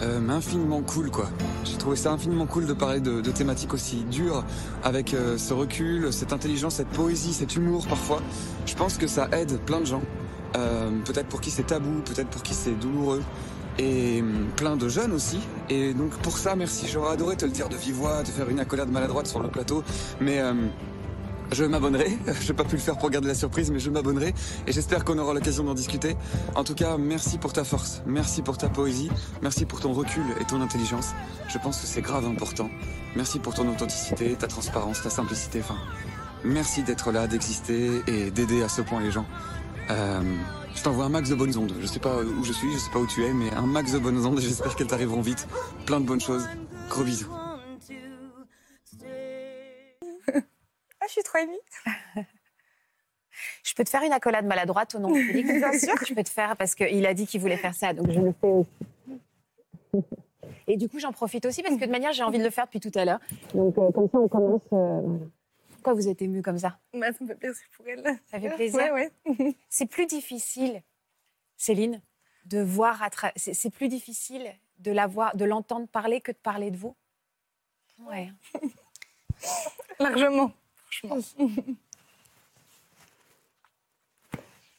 euh, 0.00 0.28
infiniment 0.30 0.80
cool, 0.80 1.10
quoi. 1.10 1.28
J'ai 1.64 1.76
trouvé 1.76 1.96
ça 1.96 2.12
infiniment 2.12 2.46
cool 2.46 2.64
de 2.64 2.72
parler 2.72 3.00
de, 3.00 3.20
de 3.20 3.30
thématiques 3.30 3.74
aussi 3.74 4.04
dures 4.04 4.42
avec 4.82 5.12
euh, 5.12 5.36
ce 5.36 5.52
recul, 5.52 6.10
cette 6.14 6.32
intelligence, 6.32 6.76
cette 6.76 6.88
poésie, 6.88 7.34
cet 7.34 7.56
humour 7.56 7.86
parfois. 7.86 8.22
Je 8.64 8.74
pense 8.74 8.96
que 8.96 9.06
ça 9.06 9.28
aide 9.32 9.58
plein 9.66 9.80
de 9.80 9.86
gens. 9.86 10.02
Peut-être 11.04 11.26
pour 11.26 11.42
qui 11.42 11.50
c'est 11.50 11.64
tabou, 11.64 12.00
peut-être 12.02 12.28
pour 12.28 12.42
qui 12.42 12.54
c'est 12.54 12.78
douloureux. 12.78 13.22
Et 13.78 14.20
hum, 14.22 14.46
plein 14.56 14.76
de 14.76 14.88
jeunes 14.88 15.12
aussi. 15.12 15.40
Et 15.68 15.92
donc 15.92 16.10
pour 16.18 16.38
ça, 16.38 16.54
merci. 16.56 16.86
J'aurais 16.86 17.12
adoré 17.12 17.36
te 17.36 17.44
le 17.44 17.50
dire 17.50 17.68
de 17.68 17.76
vive 17.76 17.96
voix, 17.96 18.22
de 18.22 18.28
faire 18.28 18.48
une 18.48 18.60
accolade 18.60 18.88
maladroite 18.88 19.26
sur 19.26 19.40
le 19.40 19.48
plateau. 19.48 19.82
Mais 20.20 20.38
euh, 20.38 20.54
je 21.52 21.64
m'abonnerai. 21.64 22.16
Je 22.40 22.48
n'ai 22.48 22.56
pas 22.56 22.64
pu 22.64 22.76
le 22.76 22.80
faire 22.80 22.98
pour 22.98 23.10
garder 23.10 23.28
la 23.28 23.34
surprise, 23.34 23.70
mais 23.70 23.78
je 23.78 23.90
m'abonnerai. 23.90 24.34
Et 24.66 24.72
j'espère 24.72 25.04
qu'on 25.04 25.18
aura 25.18 25.34
l'occasion 25.34 25.64
d'en 25.64 25.74
discuter. 25.74 26.16
En 26.54 26.64
tout 26.64 26.74
cas, 26.74 26.96
merci 26.98 27.38
pour 27.38 27.52
ta 27.52 27.64
force. 27.64 28.02
Merci 28.06 28.42
pour 28.42 28.58
ta 28.58 28.68
poésie. 28.68 29.10
Merci 29.42 29.64
pour 29.64 29.80
ton 29.80 29.92
recul 29.92 30.24
et 30.40 30.44
ton 30.44 30.60
intelligence. 30.60 31.12
Je 31.48 31.58
pense 31.58 31.80
que 31.80 31.86
c'est 31.86 32.02
grave 32.02 32.26
important. 32.26 32.70
Merci 33.16 33.38
pour 33.38 33.54
ton 33.54 33.68
authenticité, 33.68 34.34
ta 34.34 34.46
transparence, 34.46 35.02
ta 35.02 35.10
simplicité. 35.10 35.60
Enfin, 35.60 35.76
merci 36.44 36.82
d'être 36.82 37.12
là, 37.12 37.26
d'exister 37.26 38.02
et 38.06 38.30
d'aider 38.30 38.62
à 38.62 38.68
ce 38.68 38.82
point 38.82 39.00
les 39.00 39.10
gens. 39.10 39.26
Euh, 39.90 40.20
je 40.74 40.82
t'envoie 40.82 41.04
un 41.04 41.10
max 41.10 41.30
de 41.30 41.34
bonnes 41.34 41.56
ondes. 41.56 41.74
Je 41.80 41.86
sais 41.86 42.00
pas 42.00 42.16
où 42.18 42.44
je 42.44 42.52
suis, 42.52 42.72
je 42.72 42.78
sais 42.78 42.90
pas 42.90 42.98
où 42.98 43.06
tu 43.06 43.24
es, 43.24 43.32
mais 43.32 43.52
un 43.52 43.66
max 43.66 43.92
de 43.92 43.98
bonnes 43.98 44.24
ondes. 44.24 44.40
J'espère 44.40 44.74
qu'elles 44.74 44.86
t'arriveront 44.86 45.22
vite. 45.22 45.46
Plein 45.86 46.00
de 46.00 46.06
bonnes 46.06 46.20
choses. 46.20 46.46
Gros 46.90 47.04
bisous. 47.04 47.43
Ah, 51.04 51.08
je 51.08 51.12
suis 51.12 51.22
trop 51.22 51.38
émue. 51.38 51.58
Je 53.64 53.74
peux 53.74 53.82
te 53.82 53.90
faire 53.90 54.02
une 54.04 54.12
accolade 54.12 54.46
maladroite 54.46 54.94
au 54.94 55.00
nom 55.00 55.10
de 55.10 55.18
Félix 55.24 55.52
Bien 55.58 55.72
sûr. 55.76 55.94
Je 56.06 56.14
peux 56.14 56.22
te 56.22 56.28
faire 56.30 56.56
parce 56.56 56.74
qu'il 56.76 57.04
a 57.04 57.12
dit 57.14 57.26
qu'il 57.26 57.40
voulait 57.40 57.56
faire 57.56 57.74
ça, 57.74 57.92
donc 57.92 58.08
je 58.12 58.20
le 58.20 58.32
fais 58.40 58.46
aussi. 58.46 58.70
Et 60.68 60.76
du 60.76 60.88
coup, 60.88 60.98
j'en 61.00 61.10
profite 61.12 61.44
aussi 61.44 61.62
parce 61.62 61.76
que 61.76 61.84
de 61.84 61.90
manière, 61.90 62.12
j'ai 62.12 62.22
envie 62.22 62.38
de 62.38 62.44
le 62.44 62.50
faire 62.50 62.66
depuis 62.66 62.78
tout 62.80 62.92
à 62.96 63.04
l'heure. 63.04 63.18
Donc, 63.52 63.76
euh, 63.76 63.90
comme 63.90 64.08
ça, 64.08 64.18
on 64.18 64.28
commence. 64.28 64.62
euh. 64.72 65.18
Pourquoi 65.72 65.94
vous 65.94 66.06
êtes 66.08 66.22
ému 66.22 66.42
comme 66.42 66.58
ça? 66.58 66.78
Bah, 66.94 67.12
ça 67.12 67.18
me 67.24 67.26
fait 67.28 67.34
plaisir 67.34 67.64
pour 67.76 67.86
elle. 67.88 68.02
Ça 68.30 68.40
fait 68.40 68.50
plaisir? 68.50 68.78
Ouais, 68.92 69.10
ouais. 69.26 69.56
C'est 69.68 69.86
plus 69.86 70.06
difficile, 70.06 70.80
Céline, 71.56 72.00
de 72.46 72.60
voir 72.62 73.02
à 73.02 73.08
tra- 73.08 73.32
c'est 73.36 73.52
c'est 73.54 73.70
plus 73.70 73.88
difficile 73.88 74.46
de 74.78 74.92
la 74.92 75.06
voir, 75.08 75.36
de 75.36 75.44
l'entendre 75.44 75.88
parler 75.88 76.20
que 76.20 76.30
de 76.32 76.36
parler 76.36 76.70
de 76.70 76.76
vous? 76.76 76.94
Ouais. 78.06 78.30
Largement, 79.98 80.52
franchement. 80.98 81.48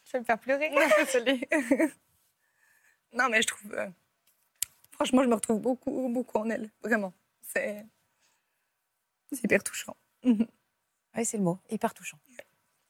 Je 0.05 0.11
vais 0.13 0.19
me 0.19 0.23
faire 0.25 0.39
pleurer. 0.39 0.71
Désolée. 1.05 1.47
non, 3.13 3.27
mais 3.29 3.41
je 3.41 3.47
trouve. 3.47 3.73
euh, 3.73 3.89
franchement, 4.91 5.23
je 5.23 5.27
me 5.29 5.35
retrouve 5.35 5.59
beaucoup, 5.59 6.09
beaucoup 6.13 6.37
en 6.37 6.49
elle. 6.49 6.69
Vraiment. 6.83 7.11
C'est. 7.41 7.85
C'est 9.31 9.43
hyper 9.43 9.63
touchant. 9.63 9.95
Oui, 10.23 11.25
c'est 11.25 11.37
le 11.37 11.43
mot, 11.43 11.59
hyper 11.69 11.93
touchant. 11.93 12.17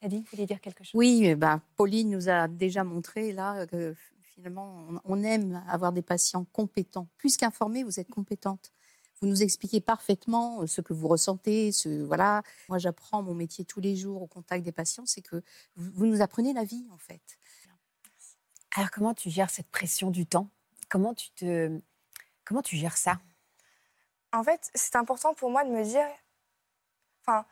Nadine, 0.01 0.21
vous 0.21 0.27
vouliez 0.31 0.45
dire 0.45 0.59
quelque 0.61 0.83
chose? 0.83 0.91
Oui, 0.93 1.33
ben, 1.35 1.61
Pauline 1.75 2.09
nous 2.11 2.29
a 2.29 2.47
déjà 2.47 2.83
montré 2.83 3.31
là 3.31 3.65
que 3.65 3.95
finalement, 4.21 4.85
on- 4.89 5.01
on 5.05 5.23
aime 5.23 5.63
avoir 5.67 5.91
des 5.93 6.01
patients 6.01 6.45
compétents. 6.51 7.07
Plus 7.17 7.37
qu'informés, 7.37 7.83
vous 7.83 7.99
êtes 7.99 8.09
compétente. 8.09 8.71
Vous 9.21 9.27
nous 9.27 9.43
expliquez 9.43 9.81
parfaitement 9.81 10.61
euh, 10.61 10.67
ce 10.67 10.81
que 10.81 10.93
vous 10.93 11.07
ressentez. 11.07 11.71
Ce, 11.71 12.03
voilà. 12.03 12.43
Moi, 12.69 12.77
j'apprends 12.77 13.21
mon 13.21 13.33
métier 13.33 13.65
tous 13.65 13.79
les 13.79 13.95
jours 13.95 14.21
au 14.21 14.27
contact 14.27 14.63
des 14.63 14.71
patients. 14.71 15.05
C'est 15.05 15.21
que 15.21 15.37
vous, 15.75 15.91
vous 15.93 16.05
nous 16.05 16.21
apprenez 16.21 16.53
la 16.53 16.63
vie, 16.63 16.85
en 16.91 16.97
fait. 16.97 17.39
Alors, 18.75 18.91
comment 18.91 19.13
tu 19.13 19.29
gères 19.29 19.49
cette 19.49 19.69
pression 19.69 20.11
du 20.11 20.25
temps? 20.25 20.49
Comment 20.89 21.13
tu 21.13 21.31
te, 21.31 21.79
comment 22.43 22.61
tu 22.61 22.75
gères 22.75 22.97
ça? 22.97 23.19
En 24.33 24.43
fait, 24.43 24.69
c'est 24.75 24.97
important 24.97 25.33
pour 25.33 25.49
moi 25.49 25.63
de 25.63 25.69
me 25.69 25.83
dire, 25.83 26.05
enfin, 27.21 27.45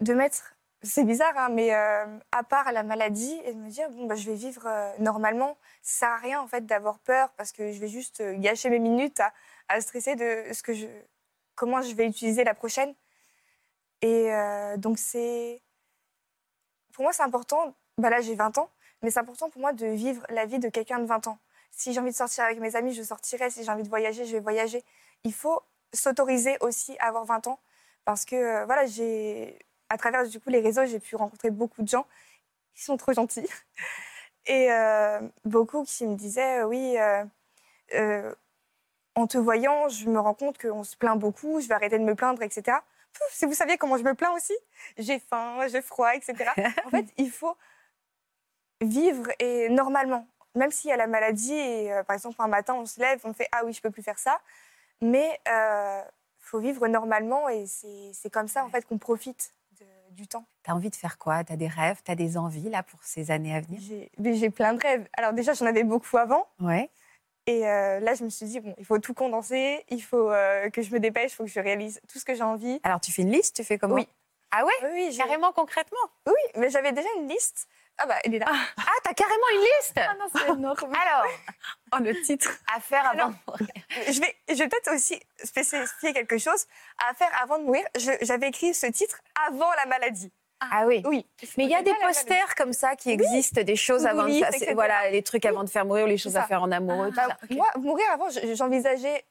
de 0.00 0.14
mettre, 0.14 0.56
c'est 0.82 1.04
bizarre, 1.04 1.36
hein, 1.36 1.50
mais 1.50 1.74
euh, 1.74 2.18
à 2.32 2.42
part 2.42 2.72
la 2.72 2.82
maladie, 2.82 3.38
et 3.44 3.52
de 3.52 3.58
me 3.58 3.68
dire, 3.68 3.90
bon, 3.90 4.06
bah, 4.06 4.14
je 4.14 4.30
vais 4.30 4.34
vivre 4.34 4.66
euh, 4.66 4.90
normalement. 4.98 5.58
Ça 5.82 6.06
sert 6.06 6.08
à 6.08 6.16
rien, 6.16 6.40
en 6.40 6.46
fait, 6.46 6.64
d'avoir 6.64 6.98
peur 7.00 7.32
parce 7.36 7.52
que 7.52 7.70
je 7.70 7.78
vais 7.78 7.88
juste 7.88 8.22
euh, 8.22 8.34
gâcher 8.38 8.70
mes 8.70 8.78
minutes 8.78 9.20
à, 9.20 9.34
à 9.68 9.80
stresser 9.82 10.16
de 10.16 10.54
ce 10.54 10.62
que 10.62 10.72
je, 10.72 10.86
comment 11.54 11.82
je 11.82 11.94
vais 11.94 12.06
utiliser 12.06 12.44
la 12.44 12.54
prochaine. 12.54 12.94
Et 14.00 14.32
euh, 14.32 14.76
donc, 14.76 14.98
c'est, 14.98 15.62
pour 16.92 17.04
moi, 17.04 17.12
c'est 17.12 17.22
important. 17.22 17.74
Bah, 17.98 18.10
là, 18.10 18.20
j'ai 18.20 18.34
20 18.34 18.58
ans, 18.58 18.70
mais 19.02 19.10
c'est 19.10 19.20
important 19.20 19.50
pour 19.50 19.60
moi 19.60 19.72
de 19.72 19.86
vivre 19.86 20.24
la 20.28 20.46
vie 20.46 20.58
de 20.58 20.68
quelqu'un 20.68 20.98
de 20.98 21.06
20 21.06 21.28
ans. 21.28 21.38
Si 21.70 21.92
j'ai 21.92 22.00
envie 22.00 22.10
de 22.10 22.16
sortir 22.16 22.44
avec 22.44 22.58
mes 22.58 22.76
amis, 22.76 22.92
je 22.92 23.02
sortirai. 23.02 23.50
Si 23.50 23.64
j'ai 23.64 23.70
envie 23.70 23.82
de 23.82 23.88
voyager, 23.88 24.24
je 24.26 24.32
vais 24.32 24.40
voyager. 24.40 24.84
Il 25.24 25.32
faut 25.32 25.62
s'autoriser 25.92 26.56
aussi 26.60 26.96
à 26.98 27.08
avoir 27.08 27.24
20 27.24 27.46
ans 27.46 27.60
parce 28.04 28.24
que 28.24 28.36
euh, 28.36 28.64
voilà, 28.66 28.86
j'ai 28.86 29.58
à 29.88 29.98
travers 29.98 30.26
du 30.26 30.40
coup 30.40 30.50
les 30.50 30.60
réseaux, 30.60 30.84
j'ai 30.86 31.00
pu 31.00 31.16
rencontrer 31.16 31.50
beaucoup 31.50 31.82
de 31.82 31.88
gens 31.88 32.06
qui 32.74 32.82
sont 32.82 32.96
trop 32.96 33.12
gentils 33.12 33.48
et 34.46 34.72
euh, 34.72 35.20
beaucoup 35.44 35.84
qui 35.84 36.06
me 36.06 36.16
disaient 36.16 36.62
oui 36.64 36.96
en 39.14 39.26
te 39.26 39.38
voyant, 39.38 39.88
je 39.88 40.08
me 40.08 40.18
rends 40.18 40.34
compte 40.34 40.58
qu'on 40.58 40.84
se 40.84 40.96
plaint 40.96 41.18
beaucoup, 41.18 41.60
je 41.60 41.68
vais 41.68 41.74
arrêter 41.74 41.98
de 41.98 42.04
me 42.04 42.14
plaindre, 42.14 42.42
etc. 42.42 42.78
Pouf, 43.12 43.28
si 43.30 43.44
vous 43.44 43.52
saviez 43.54 43.76
comment 43.76 43.96
je 43.98 44.04
me 44.04 44.14
plains 44.14 44.32
aussi, 44.32 44.54
j'ai 44.96 45.18
faim, 45.18 45.58
j'ai 45.68 45.82
froid, 45.82 46.14
etc. 46.14 46.34
en 46.86 46.90
fait, 46.90 47.06
il 47.18 47.30
faut 47.30 47.56
vivre 48.80 49.28
et 49.38 49.68
normalement, 49.68 50.26
même 50.54 50.70
s'il 50.70 50.90
y 50.90 50.92
a 50.92 50.96
la 50.96 51.06
maladie 51.06 51.52
et 51.54 51.92
euh, 51.92 52.02
par 52.02 52.14
exemple 52.14 52.36
un 52.40 52.48
matin 52.48 52.74
on 52.74 52.86
se 52.86 53.00
lève, 53.00 53.20
on 53.24 53.32
fait 53.32 53.48
ah 53.52 53.62
oui 53.64 53.72
je 53.72 53.80
peux 53.80 53.90
plus 53.90 54.02
faire 54.02 54.18
ça, 54.18 54.40
mais 55.00 55.38
il 55.46 56.02
faut 56.40 56.58
vivre 56.58 56.86
normalement 56.88 57.48
et 57.48 57.66
c'est 57.66 58.30
comme 58.30 58.48
ça 58.48 58.64
en 58.64 58.68
fait 58.68 58.84
qu'on 58.84 58.98
profite 58.98 59.52
de- 59.78 59.86
du 60.14 60.26
temps. 60.26 60.44
Tu 60.64 60.70
as 60.70 60.74
envie 60.74 60.90
de 60.90 60.96
faire 60.96 61.16
quoi? 61.18 61.44
Tu 61.44 61.52
as 61.52 61.56
des 61.56 61.68
rêves, 61.68 62.02
tu 62.04 62.10
as 62.10 62.14
des 62.16 62.36
envies 62.36 62.68
là 62.70 62.82
pour 62.82 63.02
ces 63.04 63.30
années 63.30 63.54
à 63.54 63.60
venir? 63.60 63.80
J'ai 64.18 64.50
plein 64.50 64.74
de 64.74 64.80
rêves. 64.82 65.08
Alors 65.16 65.32
déjà 65.32 65.52
j'en 65.54 65.66
avais 65.66 65.84
beaucoup 65.84 66.16
avant 66.18 66.46
Ouais. 66.60 66.90
Et 67.46 67.66
euh, 67.68 68.00
là 68.00 68.14
je 68.14 68.24
me 68.24 68.30
suis 68.30 68.46
dit 68.46 68.60
bon 68.60 68.74
il 68.78 68.84
faut 68.84 68.98
tout 68.98 69.14
condenser, 69.14 69.84
il 69.90 70.02
faut 70.02 70.30
euh, 70.30 70.70
que 70.70 70.82
je 70.82 70.90
me 70.92 71.00
dépêche, 71.00 71.32
il 71.32 71.34
faut 71.34 71.44
que 71.44 71.50
je 71.50 71.60
réalise 71.60 72.00
tout 72.12 72.18
ce 72.18 72.24
que 72.24 72.34
j'ai 72.34 72.42
envie. 72.42 72.80
Alors, 72.84 73.00
tu 73.00 73.10
fais 73.12 73.22
une 73.22 73.32
liste 73.32 73.56
Tu 73.56 73.64
fais 73.64 73.78
comment 73.78 73.94
Oui. 73.94 74.08
Ah 74.50 74.64
ouais 74.64 74.90
Oui, 74.92 75.16
Carrément, 75.16 75.52
concrètement 75.52 75.98
oui, 76.26 76.34
mais 76.56 76.68
j'avais 76.70 76.92
déjà 76.92 77.08
une 77.18 77.28
liste. 77.28 77.66
Ah 77.98 78.06
bah 78.06 78.16
elle 78.24 78.34
est 78.34 78.38
là. 78.38 78.46
Ah, 78.50 78.82
t'as 79.04 79.12
carrément 79.14 79.44
une 79.54 79.60
liste 79.60 79.94
Ah 79.96 80.14
non 80.18 80.26
c'est 80.34 80.48
énorme. 80.48 80.94
Alors, 80.94 81.26
Oh, 81.94 81.98
le 82.00 82.18
titre. 82.22 82.50
à 82.74 82.80
faire 82.80 83.06
avant. 83.06 83.32
Je 84.08 84.20
vais, 84.20 84.34
je 84.48 84.54
vais 84.54 84.68
peut-être 84.68 84.94
aussi 84.94 85.20
spécifier 85.44 86.12
quelque 86.14 86.38
chose 86.38 86.66
à 87.08 87.12
faire 87.14 87.30
avant 87.42 87.58
de 87.58 87.64
mourir. 87.64 87.84
J'avais 88.22 88.48
écrit 88.48 88.72
ce 88.74 88.86
titre 88.86 89.20
avant 89.46 89.70
la 89.72 89.86
maladie. 89.86 90.32
Ah 90.70 90.84
oui. 90.86 91.02
Oui. 91.06 91.26
Mais 91.56 91.64
il 91.64 91.70
y 91.70 91.74
a 91.74 91.82
des 91.82 91.94
posters 92.00 92.54
comme 92.54 92.72
ça 92.72 92.94
qui 92.96 93.10
existent, 93.10 93.62
des 93.62 93.76
choses 93.76 94.06
avant 94.06 94.26
de 94.26 94.32
faire. 94.32 94.74
Voilà, 94.74 95.10
les 95.10 95.22
trucs 95.22 95.44
avant 95.44 95.64
de 95.64 95.68
faire 95.70 95.84
mourir, 95.84 96.06
les 96.06 96.18
choses 96.18 96.36
à 96.36 96.42
faire 96.44 96.62
en 96.62 96.70
amoureux, 96.70 97.08
tout 97.10 97.16
Bah, 97.16 97.28
ça. 97.28 97.54
Moi, 97.54 97.68
mourir 97.78 98.04
avant, 98.12 98.28
je- 98.30 98.54
j'envisageais 98.54 99.24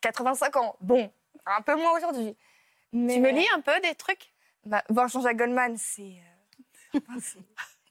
85 0.00 0.56
ans. 0.56 0.76
Bon, 0.80 1.10
un 1.46 1.60
peu 1.62 1.74
moins 1.76 1.96
aujourd'hui. 1.96 2.36
Mais 2.92 3.14
Tu 3.14 3.20
me 3.20 3.30
lis 3.30 3.46
un 3.54 3.60
peu 3.60 3.78
des 3.80 3.94
trucs? 3.94 4.32
Bah, 4.64 4.82
Voir 4.88 5.08
Jean-Jacques 5.08 5.36
Goldman, 5.36 5.76
c'est 5.76 6.14
euh, 6.94 6.98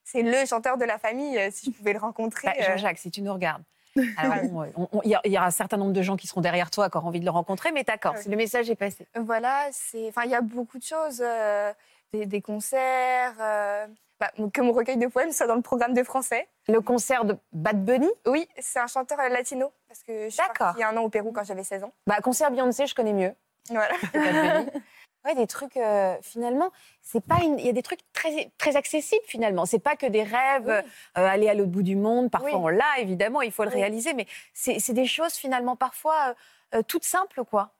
c'est- 0.04 0.22
le 0.24 0.46
chanteur 0.46 0.78
de 0.78 0.86
la 0.86 0.98
famille. 0.98 1.38
euh, 1.38 1.50
Si 1.52 1.68
je 1.68 1.72
pouvais 1.72 1.94
le 1.94 2.00
rencontrer. 2.00 2.48
Bah, 2.48 2.54
euh, 2.60 2.64
Jean-Jacques, 2.72 2.98
si 3.00 3.12
tu 3.12 3.22
nous 3.22 3.34
regardes. 3.34 3.64
Euh, 3.98 4.68
il 5.04 5.18
y, 5.26 5.30
y 5.32 5.38
a 5.38 5.44
un 5.44 5.50
certain 5.50 5.76
nombre 5.78 5.92
de 5.94 6.02
gens 6.04 6.18
qui 6.18 6.28
seront 6.28 6.42
derrière 6.42 6.70
toi, 6.70 6.88
qui 6.88 6.98
auront 6.98 7.08
envie 7.08 7.20
de 7.20 7.26
le 7.26 7.32
rencontrer, 7.32 7.72
mais 7.72 7.84
d'accord, 7.84 8.14
Ah 8.16 8.20
oui. 8.24 8.30
le 8.30 8.38
message 8.38 8.70
est 8.70 8.76
passé. 8.76 9.08
Voilà, 9.16 9.68
c'est, 9.72 10.08
enfin, 10.10 10.22
il 10.26 10.30
y 10.30 10.36
a 10.36 10.42
beaucoup 10.42 10.78
de 10.78 10.84
choses, 10.84 11.20
euh, 11.26 11.74
des, 12.14 12.26
des 12.26 12.42
concerts, 12.42 13.34
euh, 13.40 13.88
bah, 14.20 14.32
que 14.54 14.62
mon 14.62 14.72
recueil 14.72 14.98
de 14.98 15.08
poèmes 15.08 15.32
soit 15.32 15.48
dans 15.48 15.56
le 15.56 15.62
programme 15.62 15.94
de 15.94 16.04
français. 16.04 16.48
Le 16.68 16.82
concert 16.82 17.26
de 17.26 17.38
Bad 17.52 17.84
Bunny? 17.84 18.10
Oui, 18.26 18.48
c'est 18.60 18.80
un 18.80 18.88
chanteur 18.88 19.20
euh, 19.20 19.30
latino 19.30 19.72
parce 19.88 20.04
que 20.04 20.26
je 20.26 20.30
suis 20.30 20.38
D'accord. 20.38 20.68
partie 20.68 20.84
un 20.84 20.96
an 20.98 21.04
au 21.04 21.10
Pérou 21.10 21.32
quand 21.32 21.44
j'avais 21.44 21.64
16 21.64 21.84
ans. 21.84 21.94
bah, 22.08 22.20
Concert 22.22 22.52
Beyoncé, 22.52 22.88
je 22.88 22.96
connais 22.96 23.14
mieux. 23.14 23.34
Voilà. 23.70 23.94
que 24.14 24.18
Bad 24.18 24.66
Bunny. 24.66 24.84
Ouais, 25.26 25.36
des 25.36 25.48
trucs, 25.48 25.76
euh, 25.76 26.16
finalement, 26.22 26.72
c'est 27.02 27.26
pas 27.26 27.42
une... 27.42 27.60
il 27.60 27.66
y 27.66 27.70
a 27.70 27.74
des 27.74 27.82
trucs 27.84 28.00
très, 28.14 28.50
très 28.58 28.78
accessibles, 28.78 29.26
finalement. 29.26 29.66
C'est 29.66 29.80
pas 29.80 29.98
que 29.98 30.06
des 30.06 30.24
rêves, 30.24 30.70
euh, 30.70 30.82
aller 31.16 31.50
à 31.50 31.54
l'autre 31.54 31.72
bout 31.72 31.84
du 31.84 31.98
monde. 31.98 32.32
Parfois, 32.32 32.52
Oui. 32.52 32.56
on 32.64 32.68
l'a, 32.70 33.00
évidemment, 33.00 33.42
il 33.42 33.52
faut 33.52 33.64
le 33.64 33.70
Oui. 33.70 33.76
réaliser, 33.76 34.14
mais 34.14 34.26
c'est 34.54 34.94
des 34.94 35.06
choses, 35.06 35.34
finalement, 35.34 35.76
parfois 35.76 36.34
euh, 36.76 36.82
toutes 36.88 37.04
simples, 37.04 37.44
quoi. 37.44 37.72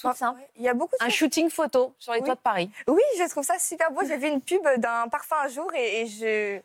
Toutes 0.00 0.10
Ouais, 0.10 0.16
simples. 0.16 0.40
Il 0.56 0.62
y 0.62 0.68
a 0.68 0.74
beaucoup 0.74 0.96
de 0.98 1.04
Un 1.04 1.08
choses. 1.08 1.14
shooting 1.18 1.50
photo 1.50 1.94
sur 1.98 2.12
les 2.12 2.20
Oui. 2.20 2.24
toits 2.26 2.34
de 2.34 2.40
Paris. 2.40 2.70
Oui, 2.88 3.02
je 3.18 3.28
trouve 3.28 3.44
ça 3.44 3.58
super 3.58 3.90
beau. 3.92 4.00
J'ai 4.06 4.16
vu 4.16 4.28
une 4.28 4.40
pub 4.40 4.62
d'un 4.78 5.08
parfum 5.08 5.36
un 5.44 5.48
jour 5.48 5.70
et, 5.74 6.02
et 6.02 6.06
je 6.06 6.60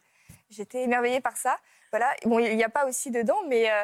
j'étais 0.49 0.83
émerveillée 0.83 1.21
par 1.21 1.35
ça. 1.37 1.57
Voilà. 1.91 2.13
Bon, 2.25 2.39
il 2.39 2.55
n'y 2.55 2.63
a 2.63 2.69
pas 2.69 2.85
aussi 2.85 3.11
dedans, 3.11 3.37
mais 3.47 3.69
euh, 3.71 3.83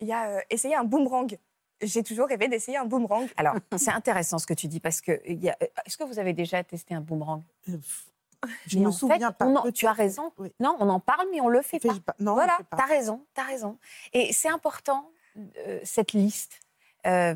il 0.00 0.06
y 0.08 0.12
a 0.12 0.28
euh, 0.28 0.40
essayer 0.50 0.74
un 0.76 0.84
boomerang. 0.84 1.36
J'ai 1.80 2.02
toujours 2.04 2.28
rêvé 2.28 2.46
d'essayer 2.48 2.76
un 2.78 2.84
boomerang. 2.84 3.28
Alors, 3.36 3.54
c'est 3.76 3.90
intéressant 3.90 4.38
ce 4.38 4.46
que 4.46 4.54
tu 4.54 4.68
dis, 4.68 4.78
parce 4.80 5.00
que 5.00 5.20
il 5.26 5.42
y 5.42 5.48
a- 5.50 5.56
euh, 5.62 5.66
est-ce 5.84 5.96
que 5.98 6.04
vous 6.04 6.18
avez 6.18 6.32
déjà 6.32 6.62
testé 6.62 6.94
un 6.94 7.00
boomerang? 7.00 7.42
Je 7.66 8.76
Mais 8.76 8.82
me 8.84 8.88
en 8.88 8.92
souviens 8.92 9.28
fait, 9.30 9.36
pas. 9.38 9.46
en- 9.46 9.70
tu 9.72 9.86
as 9.86 9.92
raison. 9.92 10.32
Oui. 10.38 10.52
Non, 10.60 10.76
on 10.80 10.88
en 10.88 10.98
parle, 11.00 11.26
mais 11.32 11.40
on 11.40 11.48
le 11.48 11.62
fait 11.62 11.78
pas. 11.78 11.94
Fais- 11.94 12.00
pas- 12.00 12.14
Non, 12.18 12.34
voilà, 12.34 12.56
tu 12.58 12.82
as 12.82 12.86
raison, 12.86 13.24
tu 13.34 13.40
as 13.40 13.44
raison. 13.44 13.78
Et 14.12 14.32
c'est 14.32 14.48
important, 14.48 15.08
euh, 15.58 15.80
cette 15.84 16.12
liste, 16.12 16.60
euh, 17.06 17.34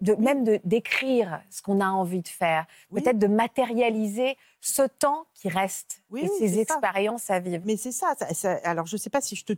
de, 0.00 0.14
même 0.14 0.44
de 0.44 0.60
d'écrire 0.64 1.42
ce 1.50 1.62
qu'on 1.62 1.80
a 1.80 1.88
envie 1.88 2.20
de 2.22 2.28
faire, 2.28 2.66
Oui. 2.90 3.00
peut-être 3.02 3.18
de 3.18 3.26
matérialiser 3.26 4.36
ce 4.60 4.82
temps 4.82 5.26
qui 5.34 5.48
reste 5.48 6.02
Oui, 6.10 6.24
et 6.24 6.28
ces 6.28 6.54
ça. 6.54 6.60
expériences 6.60 7.30
à 7.30 7.38
vivre. 7.40 7.62
Mais 7.66 7.76
c'est 7.76 7.92
ça, 7.92 8.14
ça- 8.18 8.34
ça- 8.34 8.60
Alors, 8.64 8.86
je 8.86 8.96
sais 8.96 9.10
pas 9.10 9.20
si 9.20 9.36
je 9.36 9.44
te. 9.44 9.52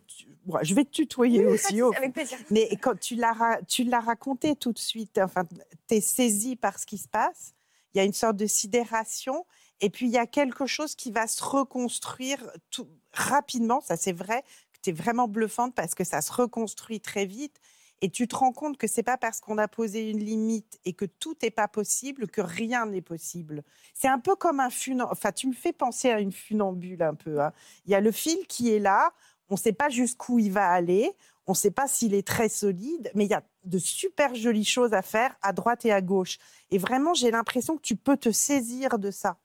Bon, 0.44 0.58
je 0.62 0.74
vais 0.74 0.84
te 0.84 0.90
tutoyer 0.90 1.44
aussi. 1.46 1.82
au 1.82 1.92
Avec 1.94 2.12
plaisir. 2.12 2.38
Mais 2.50 2.68
quand 2.80 2.98
tu 2.98 3.14
l'as, 3.16 3.58
tu 3.66 3.84
l'as 3.84 4.00
raconté 4.00 4.54
tout 4.54 4.72
de 4.72 4.78
suite, 4.78 5.18
enfin, 5.18 5.44
tu 5.88 5.94
es 5.96 6.00
saisi 6.00 6.56
par 6.56 6.78
ce 6.78 6.86
qui 6.86 6.98
se 6.98 7.08
passe, 7.08 7.54
il 7.94 7.98
y 7.98 8.00
a 8.00 8.04
une 8.04 8.12
sorte 8.12 8.36
de 8.36 8.46
sidération, 8.46 9.44
et 9.80 9.90
puis 9.90 10.06
il 10.06 10.12
y 10.12 10.18
a 10.18 10.26
quelque 10.26 10.66
chose 10.66 10.94
qui 10.94 11.10
va 11.10 11.26
se 11.26 11.42
reconstruire 11.42 12.44
tout, 12.70 12.86
rapidement, 13.12 13.80
ça 13.80 13.96
c'est 13.96 14.12
vrai, 14.12 14.44
tu 14.82 14.90
es 14.90 14.92
vraiment 14.92 15.26
bluffante 15.26 15.74
parce 15.74 15.94
que 15.94 16.04
ça 16.04 16.20
se 16.20 16.32
reconstruit 16.32 17.00
très 17.00 17.26
vite, 17.26 17.56
et 18.00 18.10
tu 18.10 18.28
te 18.28 18.36
rends 18.36 18.52
compte 18.52 18.76
que 18.76 18.86
c'est 18.86 19.02
pas 19.02 19.16
parce 19.16 19.40
qu'on 19.40 19.58
a 19.58 19.68
posé 19.68 20.08
une 20.10 20.18
limite 20.18 20.78
et 20.84 20.92
que 20.92 21.04
tout 21.04 21.36
n'est 21.42 21.50
pas 21.50 21.68
possible 21.68 22.28
que 22.28 22.40
rien 22.40 22.86
n'est 22.86 23.02
possible. 23.02 23.62
C'est 23.94 24.08
un 24.08 24.18
peu 24.18 24.36
comme 24.36 24.60
un 24.60 24.70
funambule, 24.70 25.12
enfin 25.12 25.32
tu 25.32 25.48
me 25.48 25.52
fais 25.52 25.72
penser 25.72 26.10
à 26.10 26.20
une 26.20 26.32
funambule 26.32 27.02
un 27.02 27.14
peu. 27.14 27.40
hein. 27.40 27.52
Il 27.86 27.90
y 27.92 27.94
a 27.94 28.00
le 28.00 28.12
fil 28.12 28.46
qui 28.46 28.72
est 28.72 28.78
là, 28.78 29.12
on 29.48 29.54
ne 29.54 29.58
sait 29.58 29.72
pas 29.72 29.88
jusqu'où 29.88 30.38
il 30.38 30.52
va 30.52 30.70
aller, 30.70 31.12
on 31.46 31.52
ne 31.52 31.56
sait 31.56 31.70
pas 31.70 31.88
s'il 31.88 32.12
est 32.14 32.26
très 32.26 32.48
solide, 32.50 33.10
mais 33.14 33.24
il 33.24 33.30
y 33.30 33.34
a 33.34 33.42
de 33.64 33.78
super 33.78 34.34
jolies 34.34 34.64
choses 34.66 34.92
à 34.92 35.00
faire 35.02 35.34
à 35.40 35.52
droite 35.52 35.84
et 35.86 35.92
à 35.92 36.02
gauche. 36.02 36.38
Et 36.70 36.76
vraiment, 36.78 37.14
j'ai 37.14 37.30
l'impression 37.30 37.76
que 37.76 37.82
tu 37.82 37.96
peux 37.96 38.16
te 38.18 38.30
saisir 38.30 38.98
de 38.98 39.10
ça. 39.10 39.38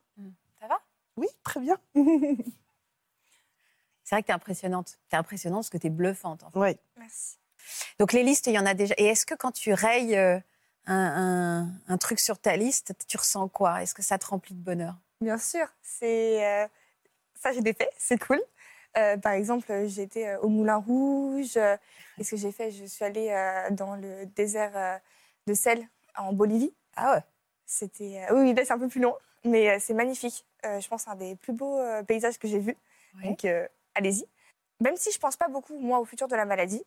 Ça 0.60 0.68
va? 0.68 0.80
Oui, 1.16 1.28
très 1.44 1.62
bien. 1.62 1.78
C'est 4.04 4.16
vrai 4.16 4.22
que 4.22 4.28
tu 4.28 4.32
es 4.32 4.36
impressionnante. 4.36 5.00
Tu 5.10 5.16
es 5.16 5.18
impressionnante 5.18 5.62
parce 5.62 5.70
que 5.70 5.78
tu 5.78 5.88
es 5.88 5.90
bluffante. 5.90 6.44
en 6.44 6.52
fait. 6.52 6.60
Ouais. 6.60 6.80
Merci. 6.98 7.38
Donc 8.00 8.14
les 8.14 8.24
listes, 8.24 8.48
il 8.48 8.54
y 8.54 8.60
en 8.60 8.66
a 8.66 8.74
déjà. 8.74 8.94
Et 8.98 9.06
est-ce 9.06 9.26
que 9.26 9.36
quand 9.36 9.52
tu 9.52 9.74
rayes 9.74 10.16
euh, 10.18 10.40
un, 10.86 11.66
un- 11.68 11.72
un 11.88 11.98
truc 11.98 12.20
sur 12.20 12.40
ta 12.40 12.56
liste, 12.58 12.94
tu 13.08 13.18
ressens 13.18 13.48
quoi? 13.50 13.82
Est-ce 13.84 13.94
que 13.94 14.02
ça 14.04 14.18
te 14.18 14.26
remplit 14.26 14.54
de 14.56 14.62
bonheur? 14.62 14.96
Bien 15.22 15.38
sûr, 15.38 15.68
c'est 15.82 16.46
euh, 16.46 16.68
ça 17.36 17.52
j'ai 17.54 17.62
des 17.62 17.74
faits, 17.74 17.90
c'est 17.98 18.20
cool. 18.22 18.42
Euh, 18.98 19.18
par 19.18 19.32
exemple, 19.34 19.72
j'étais 19.88 20.36
au 20.38 20.50
Moulin 20.50 20.78
Rouge. 20.78 21.54
Qu'est-ce 22.18 22.32
que 22.32 22.38
j'ai 22.38 22.52
fait? 22.52 22.72
Je 22.72 22.86
suis 22.86 23.04
allée 23.06 23.30
euh, 23.30 23.70
dans 23.72 23.96
le 23.96 24.26
désert 24.26 25.00
de 25.48 25.54
sel 25.54 25.88
en 26.18 26.34
Bolivie. 26.34 26.74
Ah 26.96 27.14
ouais 27.16 27.24
C'était 27.66 28.22
oui, 28.32 28.54
là 28.54 28.66
c'est 28.66 28.74
un 28.74 28.80
peu 28.80 28.88
plus 28.88 29.02
long, 29.02 29.16
mais 29.46 29.80
c'est 29.80 29.94
magnifique. 29.94 30.46
Je 30.64 30.88
pense 30.88 31.08
un 31.08 31.16
des 31.16 31.36
plus 31.36 31.54
beaux 31.54 31.80
paysages 32.08 32.38
que 32.38 32.48
j'ai 32.48 32.60
vus. 32.60 32.78
Ouais. 33.16 33.30
Donc 33.30 33.48
allez-y. 33.96 34.26
Même 34.80 34.98
si 34.98 35.12
je 35.12 35.20
pense 35.20 35.38
pas 35.38 35.48
beaucoup 35.48 35.78
moi 35.80 36.00
au 36.00 36.06
futur 36.06 36.28
de 36.28 36.36
la 36.36 36.46
maladie, 36.46 36.84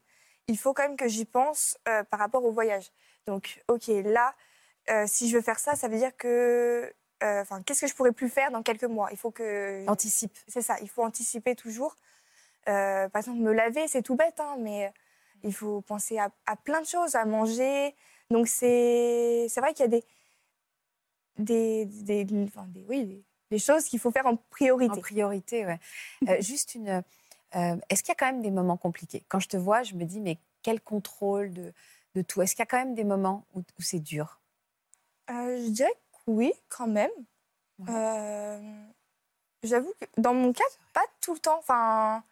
il 0.48 0.59
faut 0.59 0.72
quand 0.72 0.82
même 0.85 0.96
que 0.96 1.09
j'y 1.09 1.24
pense 1.24 1.78
euh, 1.88 2.02
par 2.04 2.20
rapport 2.20 2.44
au 2.44 2.52
voyage. 2.52 2.90
Donc 3.26 3.62
ok, 3.68 3.88
là, 4.04 4.35
euh, 4.90 5.04
si 5.06 5.28
je 5.28 5.37
veux 5.37 5.42
faire 5.42 5.59
ça, 5.59 5.74
ça 5.74 5.88
veut 5.88 5.98
dire 5.98 6.16
que 6.16 6.92
euh, 7.22 7.40
enfin, 7.42 7.62
qu'est-ce 7.62 7.80
que 7.80 7.87
je 7.87 7.94
pourrais 7.94 8.12
plus 8.12 8.28
faire 8.28 8.50
dans 8.50 8.62
quelques 8.62 8.85
mois? 8.85 9.09
Il 9.11 9.16
faut 9.16 9.30
que 9.30 9.88
Anticipe. 9.88 10.37
c'est 10.46 10.62
ça, 10.62 10.76
il 10.82 10.88
faut 10.88 11.02
anticiper 11.02 11.54
toujours. 11.54 11.96
Par 12.64 13.16
exemple, 13.16 13.38
me 13.38 13.52
laver, 13.52 13.87
c'est 13.87 14.02
tout 14.02 14.16
bête, 14.16 14.40
hein, 14.40 14.56
mais 14.59 14.92
il 15.44 15.54
faut 15.54 15.80
penser 15.82 16.18
à, 16.18 16.30
à 16.46 16.56
plein 16.56 16.80
de 16.80 16.87
choses, 16.87 17.14
à 17.14 17.24
manger. 17.24 17.94
Donc, 18.30 18.48
c'est 18.48 19.46
c'est 19.48 19.61
vrai 19.61 19.72
qu'il 19.72 19.85
y 19.85 19.87
a 19.87 19.88
des, 19.88 20.04
des, 21.38 21.85
des, 22.24 22.26
enfin, 22.44 22.66
des- 22.68 22.85
oui, 22.88 23.24
des, 23.50 23.59
choses 23.59 23.85
qu'il 23.85 23.98
faut 24.00 24.11
faire 24.11 24.26
en 24.26 24.37
priorité. 24.37 24.92
En 24.92 25.00
priorité, 25.00 25.66
ouais. 25.66 25.78
Euh, 26.28 26.40
juste 26.40 26.74
une. 26.74 27.02
Euh, 27.57 27.77
Est-ce 27.88 28.03
qu'il 28.03 28.11
y 28.11 28.12
a 28.12 28.16
quand 28.16 28.27
même 28.27 28.42
des 28.42 28.51
moments 28.51 28.77
compliqués? 28.77 29.25
Quand 29.29 29.40
je 29.40 29.49
te 29.49 29.57
vois, 29.57 29.83
je 29.83 29.95
me 29.95 30.05
dis, 30.05 30.21
mais 30.21 30.38
quel 30.62 30.81
contrôle 30.81 31.53
de, 31.53 31.73
de 32.14 32.23
tout? 32.23 32.42
Est-ce 32.42 32.53
qu'il 32.55 32.61
y 32.61 32.62
a 32.62 32.66
quand 32.66 32.79
même 32.79 32.95
des 32.95 33.05
moments 33.05 33.45
où, 33.55 33.61
où 33.61 33.83
c'est 33.83 34.01
dur? 34.01 34.40
Euh, 35.31 35.59
je 35.64 35.71
dirais 35.71 35.92
que 36.12 36.31
oui, 36.31 36.53
quand 36.69 36.87
même. 36.87 37.11
Ouais. 37.79 37.87
Euh, 37.90 38.85
J'avoue 39.62 39.92
que 40.01 40.07
dans 40.21 40.35
mon 40.35 40.53
cas, 40.53 40.64
pas 40.92 41.05
tout 41.21 41.35
le 41.35 41.40
temps. 41.40 41.59
Enfin, 41.59 42.23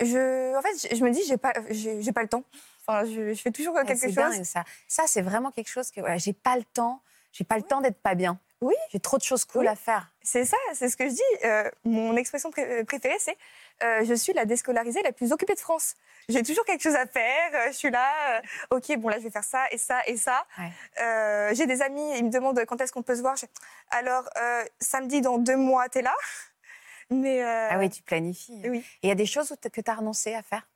je, 0.00 0.56
en 0.56 0.62
fait, 0.62 0.88
je, 0.90 0.96
je 0.96 1.04
me 1.04 1.10
dis, 1.10 1.22
j'ai 1.26 1.36
pas, 1.36 1.52
j'ai 1.70 2.12
pas 2.12 2.22
le 2.22 2.28
temps. 2.28 2.44
Enfin, 2.80 3.04
je, 3.04 3.32
je 3.34 3.40
fais 3.40 3.52
toujours 3.52 3.74
Ouais, 3.74 3.84
quelque 3.84 4.06
chose. 4.06 4.14
dingue, 4.14 4.42
ça. 4.44 4.64
Ça, 4.88 5.04
c'est 5.06 5.22
vraiment 5.22 5.50
quelque 5.52 5.68
chose 5.68 5.90
que 5.90 6.00
voilà, 6.00 6.18
j'ai 6.18 6.32
pas 6.32 6.56
le 6.56 6.64
temps. 6.64 7.02
J'ai 7.32 7.44
pas 7.44 7.56
le 7.56 7.62
temps 7.62 7.80
d'être 7.80 8.00
pas 8.00 8.14
bien. 8.14 8.38
Oui. 8.62 8.74
J'ai 8.90 9.00
trop 9.00 9.18
de 9.18 9.22
choses 9.22 9.44
cool 9.44 9.62
Oui. 9.62 9.68
à 9.68 9.74
faire. 9.76 10.10
C'est 10.22 10.44
ça, 10.44 10.56
c'est 10.72 10.88
ce 10.88 10.96
que 10.96 11.04
je 11.08 11.14
dis. 11.14 11.44
Euh, 11.44 11.68
mon 11.84 12.16
expression 12.16 12.50
pré- 12.50 12.84
préférée, 12.84 13.18
c'est 13.18 13.36
euh, 13.82 14.04
je 14.04 14.14
suis 14.14 14.32
la 14.32 14.44
déscolarisée 14.46 15.02
la 15.02 15.12
plus 15.12 15.32
occupée 15.32 15.54
de 15.54 15.60
France. 15.60 15.94
J'ai 16.28 16.42
toujours 16.44 16.64
quelque 16.64 16.80
chose 16.82 16.94
à 16.94 17.06
faire. 17.06 17.50
euh, 17.54 17.66
je 17.66 17.72
suis 17.76 17.90
là. 17.90 18.38
euh, 18.38 18.76
ok, 18.76 18.96
bon 18.98 19.08
là, 19.08 19.18
je 19.18 19.24
vais 19.24 19.30
faire 19.30 19.42
ça 19.44 19.64
et 19.72 19.78
ça 19.78 20.00
et 20.06 20.16
ça. 20.16 20.46
Ouais. 20.58 20.70
Euh, 21.02 21.54
J'ai 21.54 21.66
des 21.66 21.82
amis, 21.82 22.16
ils 22.16 22.24
me 22.24 22.30
demandent 22.30 22.64
quand 22.64 22.80
est-ce 22.80 22.92
qu'on 22.92 23.02
peut 23.02 23.16
se 23.16 23.20
voir. 23.20 23.34
Je- 23.36 23.46
Alors 23.90 24.28
euh, 24.40 24.64
samedi 24.80 25.20
dans 25.20 25.38
deux 25.38 25.56
mois, 25.56 25.88
t'es 25.88 26.02
là? 26.02 26.14
Mais 27.10 27.42
euh, 27.42 27.68
Ah 27.70 27.78
oui, 27.78 27.90
tu 27.90 28.02
planifies. 28.02 28.60
Et 28.64 28.70
oui. 28.70 28.86
il 29.02 29.08
y 29.08 29.12
a 29.12 29.16
des 29.16 29.26
choses 29.26 29.54
que 29.72 29.80
tu 29.80 29.90
as 29.90 29.94
renoncé 29.94 30.34
à 30.34 30.42
faire? 30.42 30.68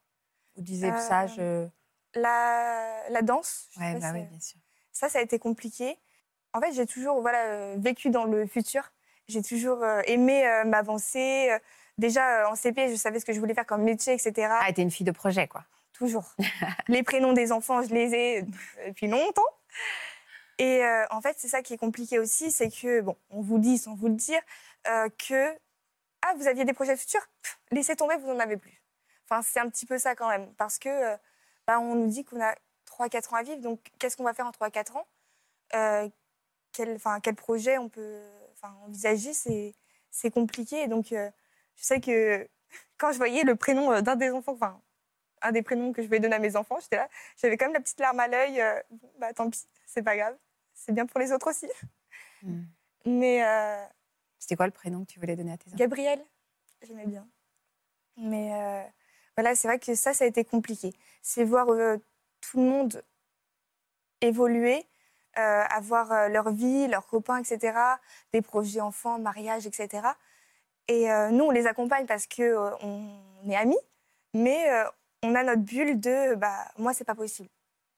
Disais 0.56 0.90
Euh, 0.90 0.98
ça, 0.98 1.26
je... 1.28 1.68
la, 2.14 3.08
la 3.10 3.22
danse. 3.22 3.68
Ouais, 3.76 3.94
bah 3.94 4.08
si- 4.08 4.12
oui, 4.14 4.24
bien 4.24 4.40
sûr. 4.40 4.58
Ça, 4.92 5.08
ça 5.08 5.18
a 5.20 5.22
été 5.22 5.38
compliqué. 5.38 5.98
En 6.56 6.60
fait, 6.60 6.72
j'ai 6.72 6.86
toujours 6.86 7.20
voilà, 7.20 7.44
euh, 7.44 7.74
vécu 7.78 8.08
dans 8.10 8.24
le 8.24 8.46
futur. 8.46 8.90
J'ai 9.28 9.42
toujours 9.42 9.82
euh, 9.82 10.00
aimé 10.06 10.46
euh, 10.46 10.64
m'avancer. 10.64 11.54
Déjà, 11.98 12.48
en 12.50 12.54
CP, 12.54 12.88
je 12.88 12.94
savais 12.94 13.20
ce 13.20 13.26
que 13.26 13.32
je 13.32 13.40
voulais 13.40 13.54
faire 13.54 13.66
comme 13.66 13.82
métier, 13.82 14.14
etc. 14.14 14.48
Ah, 14.60 14.72
t'es 14.72 14.82
une 14.82 14.90
fille 14.90 15.06
de 15.06 15.12
projet, 15.12 15.48
quoi. 15.48 15.64
Toujours. 15.92 16.34
les 16.88 17.02
prénoms 17.02 17.32
des 17.32 17.52
enfants, 17.52 17.82
je 17.82 17.92
les 17.92 18.14
ai 18.14 18.42
depuis 18.86 19.08
longtemps. 19.08 19.42
Et 20.58 20.82
euh, 20.84 21.04
en 21.10 21.20
fait, 21.20 21.36
c'est 21.38 21.48
ça 21.48 21.62
qui 21.62 21.74
est 21.74 21.78
compliqué 21.78 22.18
aussi, 22.18 22.50
c'est 22.50 22.70
que, 22.70 23.02
bon, 23.02 23.16
on 23.30 23.42
vous 23.42 23.58
dit 23.58 23.76
sans 23.76 23.94
vous 23.94 24.08
le 24.08 24.14
dire, 24.14 24.40
euh, 24.88 25.08
que, 25.28 25.54
ah, 26.22 26.34
vous 26.38 26.46
aviez 26.46 26.64
des 26.64 26.72
projets 26.72 26.96
futurs, 26.96 27.26
Pff, 27.42 27.58
laissez 27.70 27.96
tomber, 27.96 28.16
vous 28.16 28.28
n'en 28.28 28.38
avez 28.38 28.56
plus. 28.56 28.82
Enfin, 29.28 29.42
c'est 29.42 29.60
un 29.60 29.68
petit 29.68 29.84
peu 29.84 29.98
ça 29.98 30.14
quand 30.14 30.28
même, 30.28 30.52
parce 30.54 30.78
que, 30.78 30.88
euh, 30.88 31.16
bah, 31.66 31.78
on 31.80 31.94
nous 31.94 32.06
dit 32.06 32.24
qu'on 32.24 32.40
a 32.40 32.54
3-4 32.86 33.34
ans 33.34 33.36
à 33.36 33.42
vivre, 33.42 33.60
donc 33.60 33.80
qu'est-ce 33.98 34.16
qu'on 34.16 34.24
va 34.24 34.32
faire 34.32 34.46
en 34.46 34.52
3-4 34.52 34.96
ans? 34.96 35.06
Quel, 36.76 36.98
quel 37.22 37.34
projet 37.34 37.78
on 37.78 37.88
peut 37.88 38.20
envisager, 38.84 39.32
c'est 39.32 40.30
compliqué. 40.30 40.82
Et 40.82 40.88
donc, 40.88 41.12
euh, 41.12 41.30
je 41.76 41.84
sais 41.84 42.00
que 42.00 42.48
quand 42.98 43.12
je 43.12 43.18
voyais 43.18 43.44
le 43.44 43.56
prénom 43.56 43.92
euh, 43.92 44.00
d'un 44.00 44.16
des 44.16 44.30
enfants, 44.30 44.52
enfin, 44.52 44.80
un 45.42 45.52
des 45.52 45.62
prénoms 45.62 45.92
que 45.92 46.02
je 46.02 46.08
vais 46.08 46.20
donner 46.20 46.36
à 46.36 46.38
mes 46.38 46.56
enfants, 46.56 46.78
j'étais 46.80 46.96
là, 46.96 47.08
j'avais 47.36 47.56
quand 47.56 47.66
même 47.66 47.74
la 47.74 47.80
petite 47.80 48.00
larme 48.00 48.20
à 48.20 48.28
l'œil. 48.28 48.60
euh, 48.60 48.80
bah 49.18 49.32
tant 49.32 49.50
pis, 49.50 49.66
c'est 49.86 50.02
pas 50.02 50.16
grave. 50.16 50.36
C'est 50.74 50.92
bien 50.92 51.06
pour 51.06 51.20
les 51.20 51.32
autres 51.32 51.50
aussi. 51.50 51.68
Hmm. 52.42 52.62
Mais 53.06 53.44
euh, 53.44 53.84
C'était 54.38 54.56
quoi 54.56 54.66
le 54.66 54.72
prénom 54.72 55.04
que 55.04 55.12
tu 55.12 55.20
voulais 55.20 55.36
donner 55.36 55.52
à 55.52 55.56
tes 55.56 55.68
enfants? 55.68 55.76
Gabriel, 55.76 56.24
j'aimais 56.82 57.06
bien. 57.06 57.26
Mais 58.16 58.50
voilà, 59.36 59.54
c'est 59.54 59.68
vrai 59.68 59.78
que 59.78 59.94
ça, 59.94 60.12
ça 60.14 60.24
a 60.24 60.26
été 60.26 60.42
compliqué. 60.44 60.92
C'est 61.22 61.44
voir 61.44 61.66
tout 62.40 62.58
le 62.58 62.64
monde 62.64 63.04
évoluer, 64.22 64.86
euh, 65.38 65.62
avoir 65.70 66.12
euh, 66.12 66.28
leur 66.28 66.50
vie, 66.50 66.86
leurs 66.88 67.06
copains, 67.06 67.38
etc., 67.38 67.78
des 68.32 68.42
projets 68.42 68.80
enfants, 68.80 69.18
mariage, 69.18 69.66
etc. 69.66 70.08
Et 70.88 71.10
euh, 71.10 71.30
nous, 71.30 71.44
on 71.44 71.50
les 71.50 71.66
accompagne 71.66 72.06
parce 72.06 72.26
que 72.26 72.42
euh, 72.42 72.70
on 72.82 73.10
est 73.50 73.56
amis, 73.56 73.78
mais 74.34 74.66
on 75.22 75.34
a 75.34 75.42
notre 75.42 75.62
bulle 75.62 75.98
de 76.00 76.34
bah 76.36 76.66
moi, 76.78 76.92
c'est 76.94 77.04
pas 77.04 77.14
possible. 77.14 77.48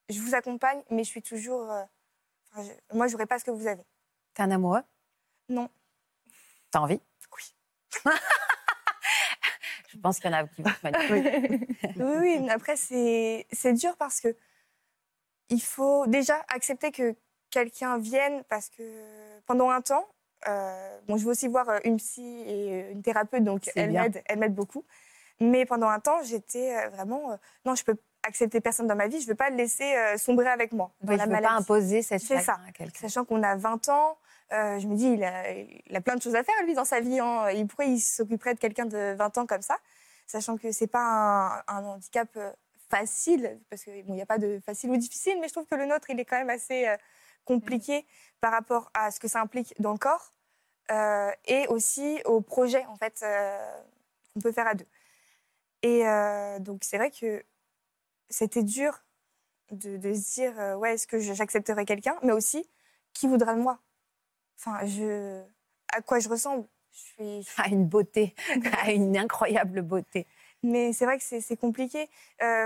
Je 0.09 0.21
vous 0.21 0.35
accompagne, 0.35 0.83
mais 0.91 1.05
je 1.05 1.09
suis 1.11 1.23
toujours. 1.23 1.69
enfin, 1.71 2.63
je- 2.65 2.97
moi, 2.97 3.07
j'aurais 3.09 3.27
pas 3.27 3.39
ce 3.39 3.45
que 3.45 3.51
vous 3.51 3.67
avez. 3.67 3.83
T'es 4.35 4.43
un 4.43 4.51
amoureux? 4.51 4.83
Non. 5.49 5.69
T'as 6.71 6.81
envie? 6.81 7.01
Oui. 7.37 7.55
Je 9.89 9.97
pense 9.99 10.21
qu'il 10.21 10.31
y 10.31 10.35
en 10.35 10.39
a 10.39 10.47
qui 10.47 10.63
vont 10.63 10.71
manipuler. 10.83 11.67
Oui, 11.97 12.17
oui, 12.21 12.39
mais 12.41 12.51
après, 12.53 12.77
c'est 12.77 13.73
dur 13.73 13.97
parce 13.97 14.21
que 14.21 14.37
il 15.49 15.63
faut 15.63 16.07
déjà 16.07 16.45
accepter 16.49 16.93
que 16.93 17.17
quelqu'un 17.59 17.99
vienne 17.99 18.45
parce 18.49 18.69
que 18.69 18.83
pendant 19.47 19.71
un 19.71 19.81
temps, 19.81 20.07
euh, 20.49 20.99
bon, 21.09 21.17
je 21.17 21.25
vais 21.25 21.31
aussi 21.31 21.49
voir 21.49 21.69
euh, 21.69 21.79
une 21.85 21.97
psy 21.97 22.45
et 22.47 22.83
euh, 22.85 22.93
une 22.93 23.03
thérapeute, 23.03 23.43
donc 23.43 23.69
elle 23.75 23.91
m'aide, 23.93 24.23
elle 24.27 24.39
m'aide 24.39 24.55
beaucoup. 24.55 24.85
Mais 25.41 25.67
pendant 25.67 25.89
un 25.89 26.01
temps, 26.01 26.23
j'étais 26.23 26.77
euh, 26.77 26.89
vraiment, 26.91 27.33
euh, 27.33 27.37
non, 27.65 27.75
je 27.75 27.85
peux 27.85 27.97
accepter 28.27 28.61
personne 28.61 28.87
dans 28.87 28.97
ma 28.97 29.09
vie, 29.09 29.19
je 29.21 29.27
ne 29.27 29.31
veux 29.31 29.37
pas 29.37 29.51
le 29.51 29.57
laisser 29.57 29.95
euh, 29.97 30.17
sombrer 30.17 30.49
avec 30.49 30.73
moi 30.73 30.93
dans 31.01 31.13
Oui, 31.13 31.17
la 31.19 31.25
je 31.25 31.31
ne 31.31 31.35
veux 31.37 31.43
pas 31.43 31.51
imposer 31.53 32.03
cette 32.03 32.21
C'est 32.21 32.37
ça. 32.39 32.55
chagrin 32.55 32.69
à 32.69 32.73
quelqu'un. 32.73 33.01
Sachant 33.01 33.25
qu'on 33.25 33.43
a 33.43 33.57
20 33.57 33.89
ans, 33.89 34.19
euh, 34.53 34.79
je 34.79 34.87
me 34.87 34.95
dis, 34.97 35.09
il 35.13 35.25
a, 35.25 35.51
il 35.53 35.97
a 35.97 36.01
plein 36.01 36.17
de 36.17 36.23
choses 36.23 36.35
à 36.37 36.43
faire, 36.45 36.55
lui, 36.65 36.75
dans 36.75 36.85
sa 36.85 37.01
vie. 37.01 37.19
Hein. 37.21 37.49
Et 37.49 37.65
pourquoi 37.65 37.85
il 37.87 38.01
s'occuperait 38.01 38.55
de 38.55 38.61
quelqu'un 38.61 38.87
de 38.87 39.15
20 39.17 39.39
ans 39.39 39.47
comme 39.47 39.63
ça? 39.63 39.77
Sachant 40.27 40.57
que 40.57 40.71
c'est 40.73 40.87
pas 40.87 41.63
un, 41.69 41.77
un 41.77 41.85
handicap 41.85 42.29
euh, 42.37 42.51
facile, 42.91 43.59
parce 43.71 43.85
qu'il 43.85 44.05
bon, 44.05 44.15
n'y 44.15 44.23
a 44.23 44.27
pas 44.27 44.39
de 44.39 44.61
facile 44.65 44.91
ou 44.91 44.97
difficile, 44.97 45.39
mais 45.41 45.49
je 45.49 45.53
trouve 45.53 45.67
que 45.67 45.75
le 45.77 45.87
nôtre, 45.87 46.09
il 46.11 46.19
est 46.19 46.25
quand 46.25 46.39
même 46.39 46.51
assez 46.51 46.87
euh, 46.89 46.97
compliqué 47.49 48.07
par 48.41 48.53
rapport 48.53 48.91
à 48.95 49.11
ce 49.11 49.19
que 49.21 49.29
ça 49.29 49.41
implique 49.41 49.75
dans 49.81 49.93
le 49.93 49.99
corps. 49.99 50.33
euh, 50.93 51.33
et 51.47 51.67
aussi 51.69 52.21
aux 52.27 52.41
projets 52.43 52.85
en 52.87 52.97
fait 52.97 53.21
euh, 53.23 53.83
qu'on 54.35 54.41
peut 54.41 54.53
faire 54.53 54.67
à 54.69 54.75
deux. 54.75 54.87
Et 55.83 56.07
euh, 56.09 56.59
donc 56.61 56.85
c'est 56.85 56.99
vrai 56.99 57.11
que 57.11 57.45
c'était 58.31 58.63
dur 58.65 58.93
de, 59.71 59.97
de 59.99 60.15
se 60.15 60.35
dire 60.35 60.55
ouais 60.79 60.95
est-ce 60.95 61.07
que 61.07 61.19
j'accepterai 61.21 61.85
quelqu'un, 61.85 62.17
mais 62.23 62.33
aussi 62.33 62.69
qui 63.15 63.29
voudra 63.29 63.55
de 63.55 63.61
moi? 63.63 63.81
Enfin 64.59 64.85
je 64.87 65.43
à 65.93 66.03
quoi 66.03 66.21
je 66.21 66.29
ressemble? 66.29 66.67
Je 66.93 66.99
suis, 67.43 67.49
À 67.59 67.69
une 67.69 67.87
beauté, 67.87 68.35
à 68.83 68.93
une 68.93 69.17
incroyable 69.19 69.83
beauté. 69.83 70.27
Mais 70.63 70.93
c'est 70.93 71.05
vrai 71.07 71.19
que 71.19 71.25
c'est 71.25 71.57
compliqué. 71.57 72.09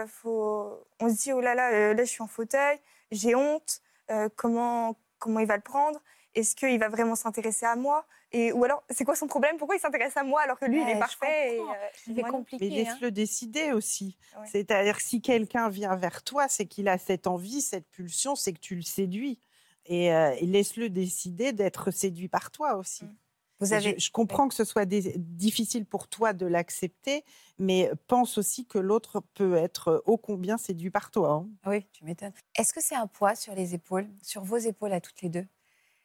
Faut... 0.09 0.87
On 1.01 1.09
se 1.11 1.17
dit, 1.23 1.33
oh 1.33 1.41
là 1.41 1.55
là, 1.55 1.95
là 1.95 2.05
je 2.05 2.11
suis 2.11 2.23
en 2.23 2.29
fauteuil, 2.29 2.79
j'ai 3.11 3.35
honte, 3.35 3.83
euh, 4.11 4.29
comment, 4.37 4.97
comment 5.19 5.41
il 5.41 5.47
va 5.47 5.57
le 5.57 5.63
prendre 5.63 6.01
Est-ce 6.35 6.57
qu'il 6.57 6.79
va 6.79 6.89
vraiment 6.89 7.15
s'intéresser 7.15 7.67
à 7.67 7.77
moi 7.77 8.07
et, 8.33 8.53
Ou 8.53 8.65
alors, 8.65 8.83
c'est 8.91 9.05
quoi 9.05 9.15
son 9.15 9.27
problème? 9.27 9.57
Pourquoi 9.59 9.77
il 9.77 9.81
s'intéresse 9.81 10.17
à 10.17 10.25
moi 10.25 10.41
alors 10.41 10.59
que 10.59 10.65
lui, 10.65 10.81
il 10.81 10.89
est 10.89 10.99
parfait 10.99 11.59
euh, 11.59 11.65
C'est 11.95 12.13
non. 12.13 12.31
compliqué. 12.31 12.69
Mais 12.69 12.81
hein. 12.81 12.85
laisse-le 12.85 13.11
décider 13.11 13.73
aussi. 13.73 14.17
Ouais. 14.39 14.47
C'est-à-dire 14.51 15.01
si 15.01 15.21
quelqu'un 15.21 15.69
vient 15.69 15.97
vers 15.97 16.23
toi, 16.23 16.49
c'est 16.49 16.67
qu'il 16.67 16.89
a 16.89 16.99
cette 16.99 17.27
envie, 17.27 17.61
cette 17.61 17.89
pulsion, 17.91 18.35
c'est 18.35 18.53
que 18.53 18.61
tu 18.61 18.75
le 18.75 18.83
séduis. 18.83 19.39
Et, 19.87 20.15
euh, 20.15 20.35
et 20.39 20.47
laisse-le 20.47 20.89
décider 20.91 21.53
d'être 21.53 21.91
séduit 21.91 22.29
par 22.29 22.51
toi 22.51 22.77
aussi. 22.77 23.05
Mm. 23.05 23.17
Vous 23.63 23.73
Et 23.73 23.79
avez, 23.79 23.97
Je, 23.99 23.99
je 23.99 24.11
comprends 24.11 24.49
que 24.49 24.55
ce 24.55 24.65
soit 24.65 24.87
difficile 24.87 25.87
pour 25.87 26.09
toi 26.09 26.33
de 26.33 26.47
l'accepter, 26.47 27.25
mais 27.59 27.91
pense 28.09 28.39
aussi 28.39 28.67
que 28.67 28.79
l'autre 28.79 29.21
peut 29.35 29.55
être 29.57 30.03
ô 30.07 30.19
combien 30.19 30.59
séduit 30.59 30.91
par 30.91 31.11
toi. 31.11 31.33
hein. 31.33 31.49
Oui, 31.67 31.87
tu 31.93 32.05
m'étonnes. 32.05 32.33
Est-ce 32.57 32.73
que 32.73 32.83
c'est 32.83 32.97
un 32.97 33.07
poids 33.07 33.35
sur 33.37 33.55
les 33.55 33.75
épaules, 33.75 34.09
sur 34.23 34.43
vos 34.45 34.57
épaules 34.57 34.93
à 34.93 35.01
toutes 35.01 35.23
les 35.23 35.29
deux? 35.29 35.47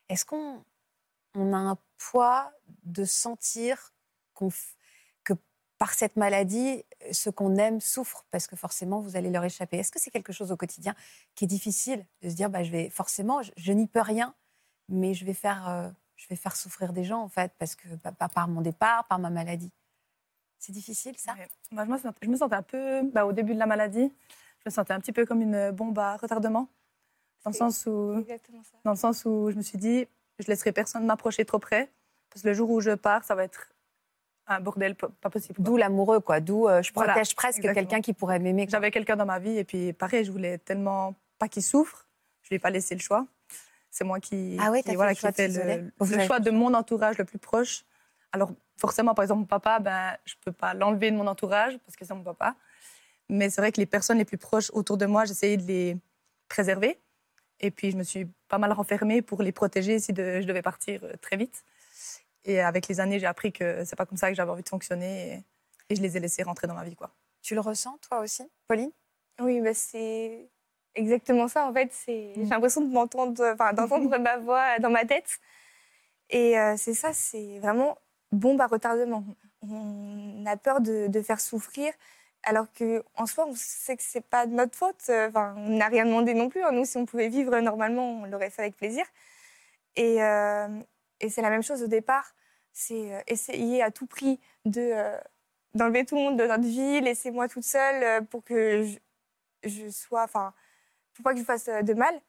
Est-ce 0.10 0.26
qu'on 0.26 0.66
on 1.36 1.54
a 1.54 1.58
un 1.58 1.78
poids 1.98 2.54
de 2.86 3.06
sentir 3.06 3.94
qu'on 4.34 4.50
f- 4.50 4.76
que 5.26 5.34
par 5.80 5.94
cette 5.94 6.18
maladie, 6.18 6.86
ce 7.12 7.30
qu'on 7.32 7.56
aime 7.58 7.82
souffre 7.82 8.26
parce 8.32 8.48
que 8.48 8.56
forcément 8.58 9.02
vous 9.02 9.18
allez 9.18 9.32
leur 9.32 9.46
échapper? 9.46 9.78
Est-ce 9.78 9.92
que 9.92 10.00
c'est 10.00 10.12
quelque 10.12 10.34
chose 10.34 10.52
au 10.52 10.58
quotidien 10.58 10.96
qui 11.36 11.46
est 11.46 11.48
difficile 11.50 12.08
de 12.22 12.30
se 12.30 12.36
dire 12.36 12.50
bah, 12.50 12.64
je 12.64 12.72
vais 12.72 12.90
forcément, 12.92 13.44
je, 13.44 13.52
je 13.58 13.74
n'y 13.74 13.88
peux 13.88 14.02
rien, 14.02 14.36
mais 14.90 15.14
je 15.16 15.26
vais 15.26 15.34
faire, 15.36 15.70
euh, 15.70 15.90
je 16.18 16.28
vais 16.28 16.36
faire 16.36 16.56
souffrir 16.56 16.92
des 16.92 17.04
gens 17.04 17.22
en 17.22 17.30
fait 17.30 17.54
parce 17.58 17.76
que 17.76 17.88
bah, 18.04 18.12
bah, 18.20 18.28
par 18.28 18.48
mon 18.48 18.62
départ, 18.62 19.06
par 19.08 19.20
ma 19.20 19.30
maladie. 19.30 19.72
C'est 20.60 20.72
difficile 20.72 21.16
ça? 21.18 21.34
Ouais. 21.34 21.48
Moi, 21.72 21.86
je, 21.86 21.92
me 21.92 21.98
sentais, 21.98 22.20
je 22.24 22.30
me 22.30 22.36
sentais 22.36 22.56
un 22.56 22.64
peu, 22.64 23.04
bah, 23.14 23.26
au 23.26 23.32
début 23.32 23.54
de 23.54 23.60
la 23.60 23.68
maladie, 23.68 24.12
je 24.60 24.64
me 24.66 24.72
sentais 24.72 24.94
un 24.94 25.00
petit 25.00 25.12
peu 25.12 25.26
comme 25.26 25.42
une 25.42 25.72
bombe 25.72 25.98
à 26.00 26.18
retardement. 26.18 26.68
Dans 27.44 27.52
le, 27.52 27.56
sens 27.56 27.86
où, 27.86 28.26
ça. 28.28 28.78
dans 28.84 28.92
le 28.92 28.98
sens 28.98 29.24
où 29.24 29.52
je 29.52 29.56
me 29.56 29.62
suis 29.62 29.78
dit, 29.78 30.08
je 30.40 30.48
laisserai 30.48 30.72
personne 30.72 31.06
m'approcher 31.06 31.46
trop 31.46 31.60
près, 31.60 31.90
parce 32.30 32.42
que 32.42 32.48
le 32.48 32.54
jour 32.54 32.70
où 32.72 32.82
je 32.82 32.92
pars, 32.92 33.24
ça 33.24 33.36
va 33.36 33.44
être 33.44 33.72
un 34.48 34.60
bordel 34.60 34.96
pas 34.96 35.30
possible. 35.30 35.62
D'où 35.62 35.78
l'amoureux 35.78 36.20
quoi, 36.20 36.40
d'où 36.40 36.68
euh, 36.68 36.82
je 36.82 36.92
Voilà, 36.94 37.14
protège 37.14 37.36
presque 37.36 37.62
quelqu'un 37.62 38.02
qui 38.02 38.14
pourrait 38.14 38.40
m'aimer. 38.40 38.66
J'avais 38.70 38.92
quelqu'un 38.92 39.16
dans 39.16 39.26
ma 39.26 39.40
vie, 39.40 39.58
et 39.58 39.64
puis 39.64 39.94
pareil, 39.94 40.26
je 40.26 40.32
voulais 40.32 40.58
tellement 40.58 41.16
pas 41.38 41.48
qu'il 41.48 41.64
souffre, 41.64 42.08
je 42.42 42.50
lui 42.50 42.56
ai 42.56 42.60
pas 42.60 42.72
laissé 42.72 42.96
le 42.96 43.02
choix. 43.02 43.28
C'est 43.98 44.04
moi 44.04 44.20
qui, 44.20 44.58
Ah 44.60 44.70
ouais, 44.70 44.84
qui, 44.84 44.84
t'as 44.86 44.92
fait 44.92 44.96
voilà, 44.96 45.12
le 45.12 45.16
qui 45.16 45.22
choix 45.22 45.32
de 45.32 45.36
fait 45.36 45.48
le, 45.48 45.92
choix 46.28 46.38
fait 46.38 46.44
de 46.44 46.52
mon 46.52 46.76
entourage 46.76 47.18
le 47.18 47.26
plus 47.26 47.40
proche. 47.40 47.84
Alors 48.32 48.52
forcément, 48.78 49.16
par 49.16 49.24
exemple, 49.24 49.40
mon 49.40 49.46
papa, 49.48 49.80
ben, 49.80 50.16
je 50.24 50.36
peux 50.46 50.52
pas 50.52 50.76
l'enlever 50.76 51.10
de 51.10 51.16
mon 51.16 51.26
entourage 51.26 51.80
parce 51.80 51.96
que 51.96 52.06
c'est 52.06 52.14
mon 52.14 52.22
papa. 52.22 52.56
Mais 53.28 53.50
c'est 53.50 53.60
vrai 53.60 53.72
que 53.72 53.80
les 53.80 53.88
personnes 53.88 54.20
les 54.20 54.26
plus 54.26 54.38
proches 54.38 54.70
autour 54.72 54.98
de 54.98 55.08
moi, 55.08 55.26
j'essayais 55.26 55.58
de 55.58 55.64
les 55.64 55.98
préserver. 56.48 57.00
Et 57.60 57.72
puis 57.72 57.90
je 57.90 57.98
me 57.98 58.04
suis 58.04 58.28
pas 58.48 58.60
mal 58.60 58.72
renfermée 58.72 59.24
pour 59.24 59.42
les 59.42 59.52
protéger 59.52 59.98
si 59.98 60.14
de- 60.14 60.42
je 60.42 60.46
devais 60.46 60.62
partir 60.62 61.04
euh, 61.04 61.14
très 61.20 61.36
vite. 61.36 61.64
Et 62.46 62.62
avec 62.62 62.88
les 62.88 63.00
années, 63.00 63.18
j'ai 63.18 63.26
appris 63.26 63.52
que 63.52 63.84
c'est 63.84 63.96
pas 63.96 64.06
comme 64.06 64.18
ça 64.20 64.30
que 64.30 64.36
j'avais 64.36 64.52
envie 64.52 64.62
de 64.62 64.70
fonctionner. 64.70 65.44
Et, 65.90 65.94
et 65.94 65.96
je 65.96 66.04
les 66.04 66.18
ai 66.18 66.20
laissés 66.20 66.44
rentrer 66.44 66.68
dans 66.68 66.76
ma 66.76 66.84
vie, 66.84 66.96
quoi. 66.96 67.16
Tu 67.42 67.56
le 67.56 67.62
ressens 67.62 67.98
toi 68.08 68.20
aussi, 68.20 68.44
Pauline? 68.68 68.92
Oui, 69.40 69.60
bah, 69.60 69.74
c'est 69.74 70.52
exactement 70.98 71.48
ça. 71.48 71.66
En 71.68 71.74
fait, 71.74 71.90
c'est 71.94 72.34
j'ai 72.36 72.46
l'impression 72.46 72.82
de 72.82 72.92
m'entendre, 72.92 73.44
enfin, 73.54 73.74
d'entendre 73.74 74.18
ma 74.20 74.38
voix 74.38 74.80
dans 74.80 74.90
ma 74.90 75.06
tête. 75.06 75.40
Et 76.30 76.60
euh, 76.60 76.76
c'est 76.78 76.94
ça, 76.94 77.14
c'est 77.14 77.60
vraiment 77.60 77.98
bombe 78.32 78.60
à 78.62 78.68
retardement. 78.68 79.24
On 79.62 80.44
a 80.46 80.58
peur 80.58 80.82
de, 80.82 81.08
de 81.08 81.22
faire 81.22 81.40
souffrir, 81.42 81.94
alors 82.44 82.72
que 82.74 83.04
en 83.16 83.26
soi, 83.26 83.46
on 83.48 83.54
sait 83.56 83.98
que 83.98 84.04
c'est 84.04 84.22
pas 84.26 84.46
de 84.46 84.54
notre 84.54 84.76
faute. 84.76 85.10
Enfin, 85.10 85.56
on 85.58 85.78
n'a 85.78 85.88
rien 85.88 86.06
demandé 86.06 86.34
non 86.34 86.50
plus. 86.50 86.64
hein. 86.64 86.72
Nous, 86.74 86.86
si 86.86 86.98
on 86.98 87.06
pouvait 87.06 87.30
vivre 87.30 87.58
normalement, 87.60 88.22
on 88.22 88.26
l'aurait 88.26 88.50
fait 88.50 88.64
avec 88.64 88.76
plaisir. 88.78 89.06
Et, 89.96 90.22
euh, 90.24 90.68
et 91.22 91.30
c'est 91.30 91.42
la 91.42 91.50
même 91.50 91.64
chose 91.64 91.84
au 91.84 91.88
départ. 91.88 92.36
C'est 92.74 93.14
euh, 93.16 93.22
essayer 93.28 93.82
à 93.84 93.92
tout 93.92 94.06
prix 94.08 94.40
de 94.66 94.82
euh, 94.94 95.18
d'enlever 95.74 96.06
tout 96.06 96.16
le 96.16 96.22
monde 96.22 96.40
de 96.40 96.46
notre 96.48 96.64
vie, 96.64 97.02
laisser-moi 97.02 97.48
toute 97.48 97.64
seule 97.64 98.26
pour 98.28 98.44
que 98.44 98.84
je, 98.84 98.98
je 99.70 99.90
sois, 99.90 100.24
enfin, 100.24 100.54
pour 101.18 101.24
pas 101.24 101.34
que 101.34 101.40
je 101.40 101.46
fasse 101.46 101.68
euh, 101.68 101.82
de 101.82 101.94
mal. 101.94 102.20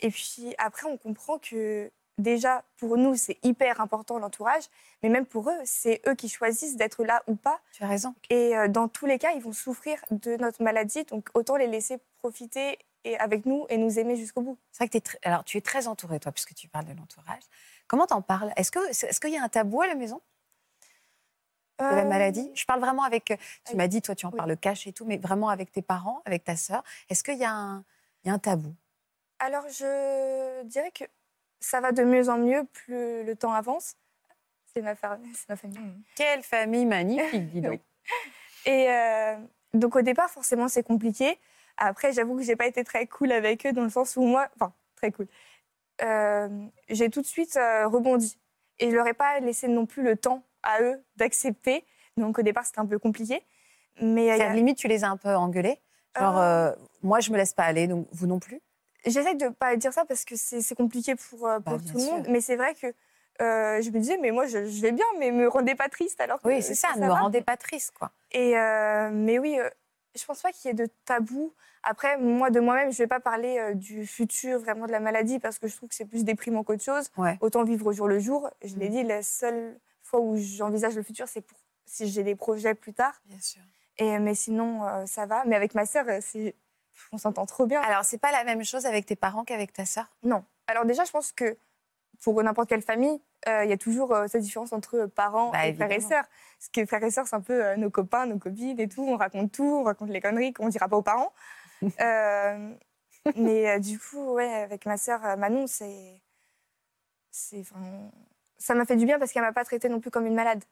Et 0.00 0.10
puis 0.10 0.54
après, 0.58 0.86
on 0.86 0.96
comprend 0.98 1.38
que 1.38 1.90
déjà, 2.18 2.64
pour 2.76 2.96
nous, 2.98 3.14
c'est 3.16 3.38
hyper 3.42 3.80
important 3.80 4.18
l'entourage, 4.18 4.64
mais 5.02 5.08
même 5.08 5.26
pour 5.26 5.48
eux, 5.50 5.58
c'est 5.64 6.02
eux 6.06 6.14
qui 6.14 6.28
choisissent 6.28 6.76
d'être 6.76 7.02
là 7.04 7.22
ou 7.26 7.34
pas. 7.34 7.60
Tu 7.72 7.82
as 7.82 7.88
raison. 7.88 8.14
Et 8.30 8.56
euh, 8.56 8.68
dans 8.68 8.88
tous 8.88 9.06
les 9.06 9.18
cas, 9.18 9.32
ils 9.32 9.42
vont 9.42 9.52
souffrir 9.52 9.98
de 10.10 10.36
notre 10.36 10.62
maladie, 10.62 11.04
donc 11.04 11.28
autant 11.34 11.56
les 11.56 11.66
laisser 11.66 11.98
profiter 12.18 12.78
et 13.04 13.16
avec 13.18 13.46
nous 13.46 13.66
et 13.68 13.78
nous 13.78 13.98
aimer 13.98 14.16
jusqu'au 14.16 14.42
bout. 14.42 14.58
C'est 14.72 14.84
vrai 14.84 14.88
que 14.88 14.98
très- 14.98 15.18
alors 15.22 15.44
tu 15.44 15.56
es 15.56 15.60
très 15.60 15.86
entourée 15.86 16.20
toi 16.20 16.32
puisque 16.32 16.54
tu 16.54 16.68
parles 16.68 16.86
de 16.86 16.92
l'entourage. 16.94 17.42
Comment 17.86 18.06
t'en 18.06 18.20
parles? 18.20 18.52
Est-ce 18.56 18.70
que 18.70 18.80
est-ce 18.90 19.20
qu'il 19.20 19.30
y 19.30 19.38
a 19.38 19.42
un 19.42 19.48
tabou 19.48 19.80
à 19.80 19.86
la 19.86 19.94
maison? 19.94 20.20
De 21.78 21.84
la 21.84 22.02
Euh, 22.02 22.04
maladie? 22.04 22.50
Je 22.54 22.64
parle 22.64 22.80
vraiment 22.80 23.02
avec. 23.04 23.38
Tu 23.64 23.76
m'as 23.76 23.86
dit 23.86 24.00
toi 24.02 24.14
tu 24.14 24.26
en 24.26 24.30
oui. 24.30 24.36
parles 24.36 24.56
cash 24.56 24.86
et 24.86 24.92
tout, 24.92 25.04
mais 25.04 25.18
vraiment 25.18 25.50
avec 25.50 25.70
tes 25.70 25.82
parents, 25.82 26.22
avec 26.24 26.42
ta 26.44 26.56
sœur. 26.56 26.82
Est-ce 27.10 27.22
qu'il 27.22 27.36
y 27.38 27.44
a 27.44 27.52
un 27.52 27.84
il 28.26 28.30
y 28.30 28.32
a 28.32 28.34
un 28.34 28.38
tabou 28.40 28.74
Alors, 29.38 29.68
je 29.68 30.64
dirais 30.64 30.90
que 30.90 31.04
ça 31.60 31.80
va 31.80 31.92
de 31.92 32.02
mieux 32.02 32.28
en 32.28 32.38
mieux 32.38 32.64
plus 32.64 33.22
le 33.24 33.34
temps 33.36 33.52
avance. 33.52 33.94
C'est 34.74 34.82
ma, 34.82 34.96
fa- 34.96 35.18
c'est 35.34 35.48
ma 35.48 35.56
famille. 35.56 35.78
Quelle 36.16 36.42
famille 36.42 36.86
magnifique, 36.86 37.48
dis 37.50 37.60
donc. 37.60 37.80
Oui. 38.66 38.72
Et 38.72 38.90
euh, 38.90 39.36
donc 39.74 39.94
au 39.94 40.02
départ, 40.02 40.28
forcément, 40.28 40.66
c'est 40.68 40.82
compliqué. 40.82 41.38
Après, 41.76 42.12
j'avoue 42.12 42.36
que 42.36 42.42
j'ai 42.42 42.56
pas 42.56 42.66
été 42.66 42.82
très 42.82 43.06
cool 43.06 43.30
avec 43.30 43.64
eux 43.64 43.72
dans 43.72 43.84
le 43.84 43.90
sens 43.90 44.16
où 44.16 44.22
moi, 44.22 44.48
enfin 44.56 44.72
très 44.96 45.12
cool. 45.12 45.28
Euh, 46.02 46.48
j'ai 46.88 47.08
tout 47.10 47.20
de 47.22 47.26
suite 47.26 47.56
euh, 47.56 47.86
rebondi 47.86 48.38
et 48.80 48.90
je 48.90 48.96
leur 48.96 49.06
ai 49.06 49.14
pas 49.14 49.38
laissé 49.40 49.68
non 49.68 49.86
plus 49.86 50.02
le 50.02 50.16
temps 50.16 50.42
à 50.64 50.82
eux 50.82 51.00
d'accepter. 51.16 51.84
Donc 52.16 52.38
au 52.40 52.42
départ, 52.42 52.64
c'était 52.66 52.80
un 52.80 52.86
peu 52.86 52.98
compliqué. 52.98 53.40
Mais 54.00 54.30
euh, 54.30 54.34
il 54.34 54.38
y 54.38 54.38
C'est-à-dire, 54.38 54.50
a- 54.50 54.54
limite 54.54 54.78
tu 54.78 54.88
les 54.88 55.04
as 55.04 55.10
un 55.10 55.16
peu 55.16 55.34
engueulés? 55.34 55.80
Genre 56.18 56.38
Euh, 56.38 56.70
euh, 56.70 56.76
moi 57.02 57.20
je 57.20 57.30
me 57.30 57.36
laisse 57.36 57.52
pas 57.52 57.64
aller, 57.64 57.86
donc 57.86 58.06
vous 58.12 58.26
non 58.26 58.38
plus. 58.38 58.60
J'essaie 59.04 59.34
de 59.34 59.48
pas 59.48 59.76
dire 59.76 59.92
ça 59.92 60.04
parce 60.04 60.24
que 60.24 60.34
c'est 60.36 60.74
compliqué 60.74 61.14
pour, 61.14 61.46
euh, 61.46 61.58
Bah, 61.60 61.72
tout 61.78 61.94
le 61.94 62.00
sûr. 62.00 62.12
monde. 62.14 62.26
Mais 62.28 62.40
c'est 62.40 62.56
vrai 62.56 62.74
que 62.74 62.86
euh, 63.40 63.80
je 63.82 63.90
me 63.90 63.98
disais, 64.00 64.16
mais 64.20 64.30
moi, 64.32 64.46
je, 64.46 64.66
je 64.66 64.80
vais 64.82 64.92
bien, 64.92 65.04
mais 65.18 65.30
me 65.30 65.46
rendez 65.48 65.74
pas 65.74 65.88
triste 65.88 66.20
alors 66.20 66.40
que 66.40 66.48
Oui, 66.48 66.62
c'est 66.62 66.74
ça, 66.74 66.88
ne 66.96 67.02
me 67.02 67.08
va. 67.08 67.14
rendez 67.20 67.42
pas 67.42 67.56
triste 67.56 67.92
quoi. 67.96 68.10
Et 68.32 68.54
mais 69.12 69.38
oui, 69.38 69.58
je 70.18 70.24
pense 70.24 70.40
pas 70.42 70.50
qu'il 70.52 70.68
y 70.68 70.70
ait 70.70 70.74
de 70.74 70.88
tabou. 71.04 71.52
Après, 71.82 72.18
moi, 72.18 72.50
de 72.50 72.58
moi-même, 72.58 72.90
je 72.90 72.98
vais 72.98 73.06
pas 73.06 73.20
parler 73.20 73.74
du 73.76 74.06
futur 74.06 74.58
vraiment 74.58 74.86
de 74.86 74.92
la 74.92 74.98
maladie 75.00 75.38
parce 75.38 75.58
que 75.60 75.68
je 75.68 75.76
trouve 75.76 75.88
que 75.90 75.94
c'est 75.94 76.04
plus 76.06 76.24
déprimant 76.24 76.64
qu'autre 76.64 76.82
chose. 76.82 77.10
Ouais. 77.16 77.36
Autant 77.40 77.62
vivre 77.62 77.86
au 77.86 77.92
jour 77.92 78.08
le 78.08 78.18
jour. 78.18 78.50
Je 78.64 78.74
l'ai 78.76 78.88
Mm. 78.88 78.92
dit, 78.92 79.02
la 79.04 79.22
seule 79.22 79.78
fois 80.02 80.18
où 80.20 80.36
j'envisage 80.36 80.96
le 80.96 81.02
futur, 81.04 81.28
c'est 81.28 81.42
pour 81.42 81.58
si 81.84 82.08
j'ai 82.08 82.24
des 82.24 82.34
projets 82.34 82.74
plus 82.74 82.92
tard. 82.94 83.14
Bien 83.26 83.38
sûr. 83.40 83.60
Et, 83.98 84.18
mais 84.18 84.34
sinon, 84.34 84.84
euh, 84.86 85.06
ça 85.06 85.26
va. 85.26 85.44
Mais 85.46 85.56
avec 85.56 85.74
ma 85.74 85.86
sœur, 85.86 86.06
euh, 86.08 86.20
on 87.12 87.18
s'entend 87.18 87.46
trop 87.46 87.66
bien. 87.66 87.80
Alors 87.80 88.04
c'est 88.04 88.18
pas 88.18 88.32
la 88.32 88.44
même 88.44 88.64
chose 88.64 88.86
avec 88.86 89.06
tes 89.06 89.16
parents 89.16 89.44
qu'avec 89.44 89.72
ta 89.72 89.86
sœur? 89.86 90.06
Non. 90.22 90.44
Alors 90.66 90.84
déjà, 90.84 91.04
je 91.04 91.10
pense 91.10 91.32
que 91.32 91.56
pour 92.22 92.42
n'importe 92.42 92.68
quelle 92.68 92.82
famille, 92.82 93.20
euh, 93.48 93.64
il 93.64 93.70
y 93.70 93.72
a 93.72 93.76
toujours 93.76 94.12
euh, 94.12 94.26
cette 94.28 94.42
différence 94.42 94.72
entre 94.72 95.06
parents 95.06 95.50
Bah, 95.50 95.66
et 95.66 95.74
frères 95.74 95.92
et 95.92 96.00
sœurs. 96.00 96.24
Parce 96.58 96.68
que 96.72 96.86
frères 96.86 97.04
et 97.04 97.10
sœurs, 97.10 97.26
c'est 97.26 97.36
un 97.36 97.40
peu 97.40 97.64
euh, 97.64 97.76
nos 97.76 97.90
copains, 97.90 98.26
nos 98.26 98.38
copines 98.38 98.80
et 98.80 98.88
tout. 98.88 99.04
On 99.06 99.16
raconte 99.16 99.52
tout, 99.52 99.64
on 99.80 99.84
raconte 99.84 100.10
les 100.10 100.20
conneries 100.20 100.52
qu'on 100.52 100.66
ne 100.66 100.70
dira 100.70 100.88
pas 100.88 100.96
aux 100.96 101.02
parents. 101.02 101.32
Mais 103.36 103.80
du 103.80 103.98
coup, 103.98 104.34
ouais, 104.34 104.54
avec 104.54 104.86
ma 104.86 104.96
sœur 104.96 105.20
Manon, 105.36 105.66
c'est... 105.66 106.22
c'est 107.32 107.60
enfin, 107.60 108.10
ça 108.56 108.74
m'a 108.74 108.86
fait 108.86 108.94
du 108.94 109.04
bien 109.04 109.18
parce 109.18 109.32
qu'elle 109.32 109.42
m'a 109.42 109.52
pas 109.52 109.64
traitée 109.64 109.88
non 109.88 109.98
plus 110.00 110.12
comme 110.12 110.26
une 110.26 110.34
malade. 110.34 110.62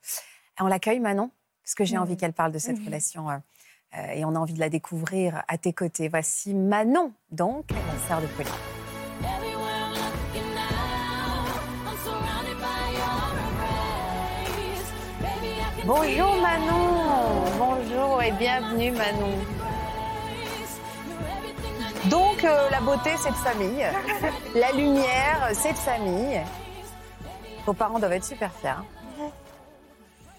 On 0.61 0.69
l'accueille 0.69 1.01
Manon? 1.01 1.31
Parce 1.65 1.75
que 1.75 1.85
j'ai 1.85 1.97
envie 1.97 2.17
qu'elle 2.17 2.35
parle 2.35 2.53
de 2.53 2.59
cette 2.59 2.79
relation 2.85 3.31
euh, 3.31 3.37
euh, 3.97 4.07
et 4.13 4.25
on 4.25 4.35
a 4.35 4.39
envie 4.39 4.53
de 4.53 4.61
la 4.61 4.69
découvrir 4.69 5.43
à 5.49 5.57
tes 5.57 5.73
côtés. 5.73 6.09
Voici 6.09 6.53
Manon, 6.55 7.13
donc 7.31 7.71
la 7.71 8.09
sœur 8.09 8.21
de 8.21 8.27
Pauline. 8.27 8.53
Bonjour 15.87 16.37
Manon, 16.41 17.45
bonjour 17.59 18.23
et 18.23 18.33
bienvenue 18.33 18.91
Manon. 18.91 19.39
Donc 22.11 22.45
euh, 22.45 22.71
la 22.71 22.81
beauté 22.81 23.11
c'est 23.19 23.31
de 23.31 23.35
famille, 23.37 23.87
la 24.55 24.73
lumière 24.73 25.49
c'est 25.53 25.73
de 25.73 25.79
famille. 25.79 26.41
Vos 27.67 27.73
parents 27.73 27.99
doivent 27.99 28.13
être 28.13 28.25
super 28.25 28.53
fiers. 28.53 28.69
hein. 28.69 28.85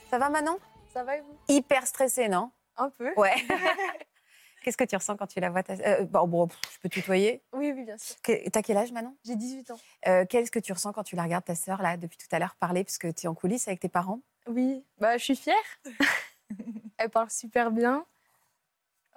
Ça 0.09 0.17
va 0.19 0.29
Manon? 0.29 0.57
Ça 0.95 1.03
va 1.03 1.17
et 1.17 1.21
vous? 1.21 1.37
Hyper 1.49 1.85
stressée, 1.85 2.29
non? 2.29 2.51
Un 2.77 2.89
peu. 2.89 3.11
Ouais. 3.17 3.35
Qu'est-ce 4.63 4.77
que 4.77 4.85
tu 4.85 4.95
ressens 4.95 5.17
quand 5.17 5.27
tu 5.27 5.41
la 5.41 5.49
vois 5.49 5.61
ta... 5.61 5.73
euh, 5.73 6.05
bon, 6.05 6.25
bon, 6.25 6.47
pff, 6.47 6.57
je 6.73 6.79
peux 6.79 6.87
tutoyer. 6.87 7.43
Oui, 7.51 7.73
oui, 7.75 7.83
bien 7.83 7.97
sûr. 7.97 8.15
Que- 8.23 8.49
T'as 8.49 8.61
quel 8.61 8.77
âge 8.77 8.93
Manon? 8.93 9.13
J'ai 9.25 9.35
18 9.35 9.71
ans. 9.71 9.79
Euh, 10.07 10.25
Qu'est-ce 10.25 10.49
que 10.51 10.59
tu 10.59 10.71
ressens 10.71 10.93
quand 10.93 11.03
tu 11.03 11.17
la 11.17 11.23
regardes 11.23 11.43
ta 11.43 11.53
sœur 11.53 11.81
là 11.81 11.97
depuis 11.97 12.17
tout 12.17 12.33
à 12.33 12.39
l'heure 12.39 12.55
parler 12.55 12.85
parce 12.85 12.97
que 12.97 13.09
tu 13.11 13.25
es 13.25 13.27
en 13.27 13.35
coulisses 13.35 13.67
avec 13.67 13.81
tes 13.81 13.89
parents? 13.89 14.21
Oui, 14.47 14.85
bah, 14.97 15.17
je 15.17 15.23
suis 15.25 15.35
fière. 15.35 15.55
Elle 16.97 17.09
parle 17.09 17.29
super 17.29 17.71
bien. 17.71 18.05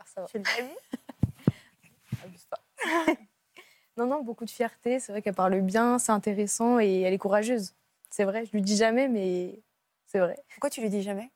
Ah, 0.01 0.05
ça 0.05 0.23
va. 0.23 0.27
Abuse 2.25 2.45
pas. 2.47 2.61
non, 3.97 4.07
non, 4.07 4.23
beaucoup 4.25 4.45
de 4.47 4.51
fierté. 4.51 4.99
C'est 4.99 5.13
vrai 5.13 5.23
qu'elle 5.23 5.35
parle 5.35 5.61
bien, 5.61 6.01
c'est 6.01 6.11
intéressant 6.11 6.81
et 6.81 7.03
elle 7.03 7.15
est 7.15 7.19
courageuse. 7.19 7.77
C'est 8.11 8.25
vrai, 8.25 8.45
je 8.47 8.51
lui 8.51 8.63
dis 8.63 8.77
jamais, 8.77 9.07
mais 9.07 9.63
c'est 10.07 10.19
vrai. 10.19 10.37
Pourquoi 10.55 10.71
tu 10.71 10.81
lui 10.81 10.91
dis 10.91 11.03
jamais? 11.03 11.31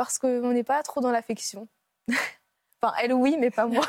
Parce 0.00 0.18
qu'on 0.18 0.52
n'est 0.54 0.64
pas 0.64 0.82
trop 0.82 1.02
dans 1.02 1.10
l'affection. 1.10 1.68
enfin, 2.08 2.94
elle, 3.02 3.12
oui, 3.12 3.36
mais 3.38 3.50
pas 3.50 3.66
moi. 3.66 3.84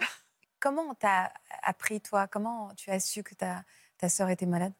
Comment 0.58 0.82
on 0.82 0.94
t'a 0.94 1.32
appris 1.62 2.00
toi? 2.00 2.26
Comment 2.26 2.74
tu 2.74 2.90
as 2.90 2.98
su 2.98 3.22
que 3.22 3.36
ta, 3.36 3.62
ta 3.96 4.08
sœur 4.08 4.30
était 4.30 4.46
malade? 4.46 4.72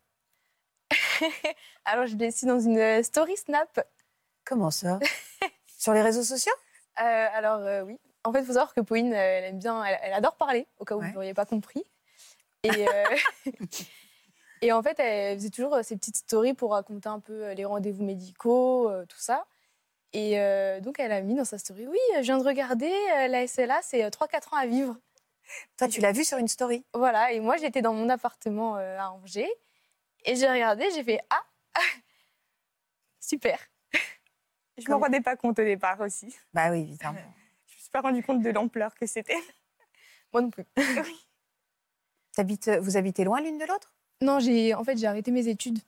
Alors, 1.85 2.07
je 2.09 2.17
l'ai 2.17 2.33
su 2.33 2.47
dans 2.47 2.59
une 2.59 2.77
euh, 2.77 3.05
story 3.05 3.37
Snap. 3.37 3.87
Comment 4.45 4.73
ça? 4.73 4.99
Sur 5.79 5.93
les 5.93 6.03
réseaux 6.03 6.25
sociaux? 6.25 6.53
Euh, 7.01 7.27
alors 7.33 7.61
euh, 7.61 7.83
oui. 7.83 8.01
En 8.25 8.33
fait, 8.33 8.41
il 8.41 8.45
faut 8.45 8.55
savoir 8.55 8.75
que 8.75 8.81
Pauline, 8.81 9.13
elle 9.13 9.45
aime 9.45 9.59
bien, 9.61 9.85
elle, 9.85 10.01
elle 10.03 10.13
adore 10.13 10.35
parler, 10.35 10.67
au 10.81 10.85
cas 10.85 10.97
où 10.97 10.99
Ouais. 10.99 11.07
vous 11.07 11.15
n'auriez 11.15 11.35
pas 11.35 11.47
compris. 11.47 11.85
Et, 12.65 12.89
euh, 12.89 13.17
et 14.61 14.73
en 14.73 14.83
fait, 14.83 14.99
elle 14.99 15.39
faisait 15.39 15.51
toujours 15.51 15.79
ses 15.85 15.97
petites 15.97 16.17
stories 16.17 16.55
pour 16.55 16.73
raconter 16.73 17.09
un 17.09 17.21
peu 17.21 17.53
les 17.53 17.65
rendez-vous 17.65 18.03
médicaux, 18.03 18.91
tout 19.09 19.21
ça. 19.21 19.47
Et 20.17 20.39
euh, 20.39 20.81
donc, 20.81 21.01
elle 21.01 21.11
a 21.13 21.21
mis 21.23 21.35
dans 21.35 21.45
sa 21.45 21.59
story, 21.59 21.87
oui, 21.89 21.99
je 22.17 22.21
viens 22.23 22.39
de 22.39 22.45
regarder, 22.45 22.87
euh, 23.17 23.27
la 23.27 23.47
SLA, 23.49 23.81
c'est 23.83 24.05
euh, 24.05 24.11
3-4 24.11 24.55
ans 24.55 24.57
à 24.59 24.65
vivre. 24.67 24.97
Toi, 25.77 25.89
tu 25.89 26.01
l'as 26.01 26.13
vu 26.13 26.25
sur 26.25 26.39
une 26.39 26.47
story 26.47 26.85
Voilà, 26.95 27.33
et 27.33 27.41
moi, 27.41 27.57
j'étais 27.57 27.83
dans 27.83 27.93
mon 27.93 28.09
appartement 28.09 28.77
euh, 28.77 28.97
à 28.99 29.11
Angers, 29.11 29.51
et 30.25 30.37
j'ai 30.37 30.49
regardé, 30.49 30.89
j'ai 30.95 31.03
fait, 31.03 31.21
ah, 31.31 31.43
super. 33.21 33.59
Je 34.79 34.89
me 34.89 34.95
rendais 34.95 35.21
pas 35.21 35.37
compte 35.37 35.59
au 35.59 35.65
départ 35.65 36.01
aussi. 36.01 36.35
Bah 36.53 36.71
oui, 36.71 36.81
évidemment. 36.83 37.19
Je 37.67 37.75
me 37.75 37.81
suis 37.81 37.91
pas 37.91 38.01
rendu 38.01 38.23
compte 38.23 38.43
de 38.43 38.51
l'ampleur 38.51 38.95
que 38.95 39.07
c'était. 39.07 39.37
Moi 40.33 40.43
non 40.43 40.51
plus. 40.51 40.65
T'habites- 42.35 42.79
vous 42.81 42.97
habitez 42.97 43.25
loin 43.25 43.41
l'une 43.41 43.59
de 43.59 43.65
l'autre? 43.65 43.93
Non, 44.21 44.39
j'ai, 44.41 44.75
en 44.75 44.83
fait, 44.85 44.97
j'ai 44.97 45.07
arrêté 45.07 45.31
mes 45.31 45.47
études. 45.49 45.79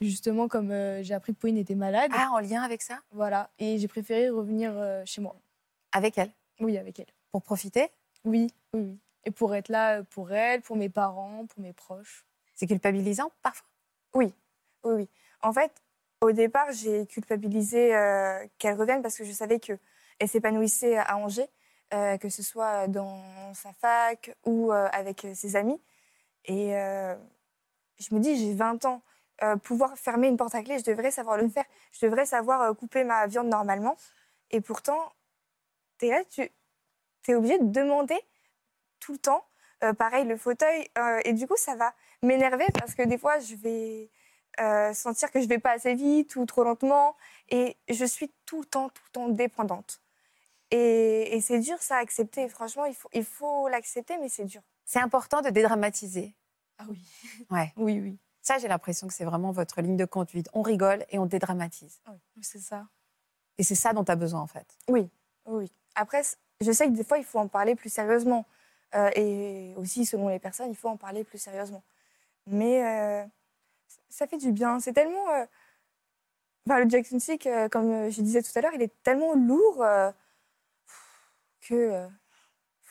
Justement, 0.00 0.48
comme 0.48 0.70
euh, 0.70 1.02
j'ai 1.02 1.14
appris 1.14 1.34
que 1.34 1.40
Pauline 1.40 1.58
était 1.58 1.74
malade. 1.74 2.10
Ah, 2.14 2.30
en 2.32 2.38
lien 2.38 2.62
avec 2.62 2.82
ça? 2.82 3.00
Voilà, 3.10 3.50
et 3.58 3.78
j'ai 3.78 3.88
préféré 3.88 4.30
revenir 4.30 4.72
euh, 4.74 5.02
chez 5.04 5.20
moi. 5.20 5.36
Avec 5.92 6.18
elle? 6.18 6.30
Oui, 6.60 6.78
avec 6.78 7.00
elle. 7.00 7.12
Pour 7.32 7.42
profiter? 7.42 7.88
Oui, 8.24 8.48
oui, 8.72 8.80
oui. 8.80 8.98
Et 9.24 9.30
pour 9.30 9.54
être 9.54 9.68
là 9.68 9.98
euh, 9.98 10.02
pour 10.04 10.32
elle, 10.32 10.62
pour 10.62 10.76
mes 10.76 10.88
parents, 10.88 11.46
pour 11.46 11.60
mes 11.60 11.72
proches. 11.72 12.24
C'est 12.54 12.66
culpabilisant 12.66 13.32
parfois? 13.42 13.68
Oui, 14.14 14.32
oui, 14.84 14.94
oui. 14.94 15.08
En 15.42 15.52
fait, 15.52 15.72
au 16.20 16.32
départ, 16.32 16.72
j'ai 16.72 17.06
culpabilisé 17.06 17.94
euh, 17.94 18.44
qu'elle 18.58 18.76
revienne 18.76 19.02
parce 19.02 19.16
que 19.16 19.24
je 19.24 19.32
savais 19.32 19.60
qu'elle 19.60 19.78
s'épanouissait 20.26 20.96
à 20.96 21.16
Angers, 21.16 21.48
euh, 21.94 22.18
que 22.18 22.28
ce 22.28 22.42
soit 22.42 22.88
dans 22.88 23.54
sa 23.54 23.72
fac 23.72 24.36
ou 24.44 24.72
euh, 24.72 24.88
avec 24.92 25.26
ses 25.34 25.54
amis. 25.54 25.80
Et 26.44 26.70
je 26.70 28.14
me 28.14 28.20
dis, 28.20 28.36
j'ai 28.36 28.54
20 28.54 28.86
ans, 28.86 29.02
euh, 29.42 29.56
pouvoir 29.56 29.96
fermer 29.98 30.28
une 30.28 30.36
porte 30.36 30.54
à 30.54 30.62
clé, 30.62 30.78
je 30.78 30.84
devrais 30.84 31.10
savoir 31.10 31.36
le 31.36 31.48
faire. 31.48 31.64
Je 31.92 32.06
devrais 32.06 32.26
savoir 32.26 32.62
euh, 32.62 32.74
couper 32.74 33.04
ma 33.04 33.26
viande 33.26 33.48
normalement. 33.48 33.96
Et 34.50 34.60
pourtant, 34.60 35.12
tu 35.98 36.06
es 36.06 36.10
là, 36.10 36.24
tu 36.24 36.42
es 37.28 37.34
obligé 37.34 37.58
de 37.58 37.66
demander 37.66 38.18
tout 39.00 39.12
le 39.12 39.18
temps. 39.18 39.44
Euh, 39.84 39.92
pareil, 39.92 40.24
le 40.26 40.36
fauteuil. 40.36 40.88
euh, 40.98 41.20
et 41.24 41.32
du 41.32 41.46
coup, 41.46 41.56
ça 41.56 41.76
va 41.76 41.94
m'énerver 42.22 42.66
parce 42.78 42.94
que 42.94 43.02
des 43.02 43.18
fois, 43.18 43.38
je 43.38 43.54
vais 43.54 44.10
euh, 44.60 44.92
sentir 44.92 45.30
que 45.30 45.40
je 45.40 45.46
vais 45.46 45.58
pas 45.58 45.72
assez 45.72 45.94
vite 45.94 46.34
ou 46.36 46.46
trop 46.46 46.64
lentement. 46.64 47.16
Et 47.48 47.76
je 47.88 48.04
suis 48.04 48.32
tout 48.46 48.60
le 48.60 48.66
temps, 48.66 48.88
tout 48.88 49.02
le 49.06 49.12
temps 49.12 49.28
dépendante. 49.28 50.00
Et, 50.70 51.36
et 51.36 51.40
c'est 51.40 51.60
dur, 51.60 51.80
ça, 51.80 51.96
à 51.96 52.00
accepter. 52.00 52.48
Franchement, 52.48 52.84
il 52.86 52.94
faut 52.94 53.08
il 53.12 53.24
faut 53.24 53.68
l'accepter, 53.68 54.18
mais 54.18 54.28
c'est 54.28 54.44
dur. 54.44 54.62
C'est 54.84 55.00
important 55.00 55.40
de 55.42 55.50
dédramatiser. 55.50 56.34
Ah 56.78 56.84
oui. 56.88 56.98
Ouais. 57.50 57.72
Oui, 57.76 58.00
oui. 58.00 58.18
Ça, 58.48 58.56
j'ai 58.56 58.68
l'impression 58.68 59.06
que 59.06 59.12
c'est 59.12 59.26
vraiment 59.26 59.50
votre 59.50 59.82
ligne 59.82 59.98
de 59.98 60.06
conduite. 60.06 60.48
On 60.54 60.62
rigole 60.62 61.04
et 61.10 61.18
on 61.18 61.26
dédramatise. 61.26 62.00
C'est 62.40 62.60
ça. 62.60 62.86
Et 63.58 63.62
c'est 63.62 63.74
ça 63.74 63.92
dont 63.92 64.04
tu 64.04 64.10
as 64.10 64.16
besoin, 64.16 64.40
en 64.40 64.46
fait. 64.46 64.66
Oui, 64.88 65.10
oui. 65.44 65.70
Après, 65.94 66.22
je 66.62 66.72
sais 66.72 66.86
que 66.86 66.92
des 66.92 67.04
fois, 67.04 67.18
il 67.18 67.24
faut 67.24 67.38
en 67.40 67.48
parler 67.48 67.74
plus 67.74 67.90
sérieusement. 67.90 68.46
Euh, 68.94 69.10
et 69.16 69.74
aussi, 69.76 70.06
selon 70.06 70.28
les 70.28 70.38
personnes, 70.38 70.70
il 70.70 70.76
faut 70.76 70.88
en 70.88 70.96
parler 70.96 71.24
plus 71.24 71.36
sérieusement. 71.36 71.82
Mais 72.46 72.86
euh, 72.86 73.26
ça 74.08 74.26
fait 74.26 74.38
du 74.38 74.50
bien. 74.50 74.80
C'est 74.80 74.94
tellement. 74.94 75.28
euh, 75.28 75.44
enfin, 76.66 76.82
le 76.82 76.88
Jackson 76.88 77.18
Sick, 77.18 77.46
euh, 77.46 77.68
comme 77.68 78.08
je 78.08 78.22
disais 78.22 78.40
tout 78.40 78.52
à 78.54 78.62
l'heure, 78.62 78.72
il 78.74 78.80
est 78.80 79.02
tellement 79.02 79.34
lourd 79.34 79.84
que. 81.60 82.08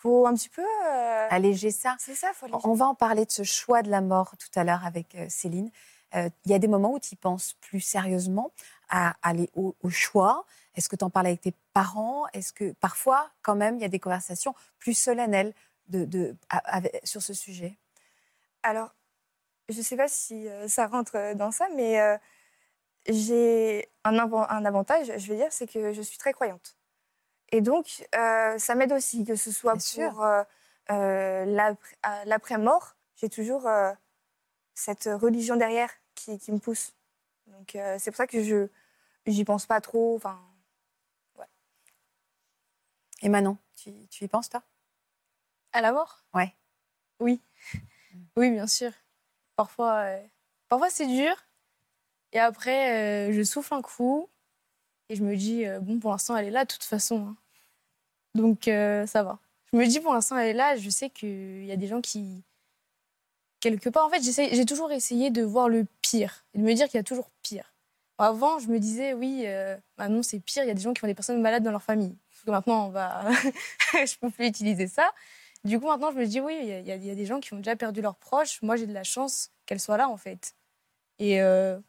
Faut 0.01 0.27
un 0.27 0.33
petit 0.33 0.49
peu. 0.49 0.61
euh, 0.63 1.27
Alléger 1.29 1.71
ça. 1.71 1.95
C'est 1.99 2.15
ça, 2.15 2.31
faut. 2.33 2.47
On 2.63 2.73
va 2.73 2.85
en 2.87 2.95
parler 2.95 3.25
de 3.25 3.31
ce 3.31 3.43
choix 3.43 3.81
de 3.81 3.89
la 3.89 4.01
mort 4.01 4.35
tout 4.37 4.59
à 4.59 4.63
l'heure 4.63 4.85
avec 4.85 5.15
euh, 5.15 5.25
Céline. 5.29 5.71
Euh, 6.15 6.29
Il 6.45 6.51
y 6.51 6.53
a 6.53 6.59
des 6.59 6.67
moments 6.67 6.93
où 6.93 6.99
tu 6.99 7.15
penses 7.15 7.53
plus 7.61 7.81
sérieusement 7.81 8.51
à 8.89 9.15
aller 9.21 9.49
au, 9.55 9.75
au 9.83 9.89
choix. 9.89 10.45
Est-ce 10.75 10.87
que 10.87 10.95
tu 10.95 11.03
en 11.03 11.09
parles 11.09 11.27
avec 11.27 11.41
tes 11.41 11.53
parents? 11.73 12.25
Est-ce 12.33 12.53
que 12.53 12.71
parfois, 12.73 13.29
quand 13.41 13.55
même, 13.55 13.75
il 13.75 13.81
y 13.81 13.85
a 13.85 13.89
des 13.89 13.99
conversations 13.99 14.53
plus 14.79 14.93
solennelles 14.93 15.53
de, 15.89 16.05
de- 16.05 16.35
à- 16.49 16.81
sur 17.03 17.21
ce 17.21 17.33
sujet? 17.33 17.77
Alors, 18.63 18.93
je 19.69 19.77
ne 19.77 19.83
sais 19.83 19.97
pas 19.97 20.07
si 20.07 20.47
ça 20.67 20.87
rentre 20.87 21.33
dans 21.35 21.51
ça, 21.51 21.67
mais 21.75 21.99
euh, 21.99 22.17
j'ai 23.09 23.89
un, 24.05 24.17
un 24.17 24.65
avantage, 24.65 25.11
je 25.17 25.27
vais 25.27 25.35
dire, 25.37 25.51
c'est 25.51 25.67
que 25.67 25.91
je 25.91 26.01
suis 26.01 26.17
très 26.17 26.31
croyante. 26.33 26.76
Et 27.51 27.61
donc, 27.61 28.07
euh, 28.15 28.57
ça 28.57 28.75
m'aide 28.75 28.91
aussi, 28.91 29.23
que 29.25 29.35
ce 29.35 29.51
soit 29.51 29.75
Bien 29.75 30.09
pour 30.11 30.23
euh, 30.23 30.43
euh, 30.91 31.45
l'après-mort. 32.25 32.95
J'ai 33.15 33.29
toujours 33.29 33.67
euh, 33.67 33.91
cette 34.73 35.09
religion 35.11 35.55
derrière 35.55 35.89
qui, 36.15 36.37
qui 36.39 36.51
me 36.51 36.59
pousse. 36.59 36.93
Donc, 37.47 37.75
euh, 37.75 37.95
c'est 37.99 38.11
pour 38.11 38.17
ça 38.17 38.27
que 38.27 38.43
je 38.43 38.67
j'y 39.25 39.43
pense 39.43 39.65
pas 39.65 39.81
trop. 39.81 40.15
Enfin, 40.15 40.39
Et 43.21 43.29
Manon, 43.29 43.57
tu, 43.75 43.91
tu 44.09 44.25
y 44.25 44.27
penses, 44.27 44.49
toi? 44.49 44.61
À 45.73 45.81
la 45.81 45.91
mort? 45.91 46.23
Ouais. 46.33 46.55
Oui. 47.19 47.41
Oui, 48.35 48.51
bien 48.51 48.67
sûr. 48.67 48.91
Parfois, 49.55 49.97
euh, 50.05 50.23
parfois 50.69 50.89
c'est 50.89 51.07
dur. 51.07 51.35
Et 52.33 52.39
après, 52.39 53.29
euh, 53.29 53.33
je 53.33 53.41
souffle 53.43 53.73
un 53.73 53.81
coup. 53.81 54.29
Et 55.09 55.15
je 55.15 55.23
me 55.23 55.35
dis, 55.35 55.65
euh, 55.65 55.79
bon, 55.79 55.99
pour 55.99 56.11
l'instant, 56.11 56.35
elle 56.35 56.47
est 56.47 56.51
là, 56.51 56.65
de 56.65 56.71
toute 56.71 56.83
façon. 56.83 57.27
hein. 57.29 57.35
Donc, 58.35 58.67
euh, 58.67 59.05
ça 59.07 59.23
va. 59.23 59.39
Je 59.71 59.77
me 59.77 59.85
dis, 59.85 59.99
pour 59.99 60.13
l'instant, 60.13 60.37
elle 60.37 60.49
est 60.49 60.53
là. 60.53 60.75
Je 60.75 60.89
sais 60.89 61.09
qu'il 61.09 61.65
y 61.65 61.71
a 61.71 61.77
des 61.77 61.87
gens 61.87 62.01
qui. 62.01 62.43
Quelque 63.59 63.89
part, 63.89 64.05
en 64.05 64.09
fait, 64.09 64.21
j'ai 64.21 64.65
toujours 64.65 64.91
essayé 64.91 65.31
de 65.31 65.41
voir 65.43 65.67
le 65.67 65.85
pire. 66.01 66.45
Et 66.53 66.59
de 66.59 66.63
me 66.63 66.73
dire 66.73 66.87
qu'il 66.87 66.97
y 66.97 66.99
a 66.99 67.03
toujours 67.03 67.31
pire. 67.41 67.73
Avant, 68.19 68.59
je 68.59 68.67
me 68.67 68.79
disais, 68.79 69.13
oui, 69.13 69.43
euh, 69.45 69.77
bah 69.97 70.09
non, 70.09 70.23
c'est 70.23 70.39
pire. 70.39 70.63
Il 70.63 70.67
y 70.67 70.71
a 70.71 70.73
des 70.73 70.81
gens 70.81 70.93
qui 70.93 71.03
ont 71.03 71.07
des 71.07 71.15
personnes 71.15 71.41
malades 71.41 71.63
dans 71.63 71.71
leur 71.71 71.83
famille. 71.83 72.15
Parce 72.29 72.43
que 72.43 72.51
maintenant, 72.51 72.87
on 72.87 72.89
va. 72.89 73.29
je 73.93 74.17
peux 74.19 74.29
plus 74.29 74.47
utiliser 74.47 74.87
ça. 74.87 75.11
Du 75.63 75.79
coup, 75.79 75.87
maintenant, 75.87 76.11
je 76.11 76.17
me 76.17 76.25
dis, 76.25 76.39
oui, 76.39 76.55
il 76.61 76.67
y, 76.67 76.91
y 76.91 77.07
y 77.07 77.11
a 77.11 77.15
des 77.15 77.25
gens 77.25 77.39
qui 77.39 77.53
ont 77.53 77.57
déjà 77.57 77.75
perdu 77.75 78.01
leurs 78.01 78.15
proches. 78.15 78.61
Moi, 78.61 78.75
j'ai 78.75 78.87
de 78.87 78.93
la 78.93 79.03
chance 79.03 79.51
qu'elle 79.65 79.79
soit 79.79 79.97
là, 79.97 80.07
en 80.09 80.17
fait. 80.17 80.55
Et 81.19 81.39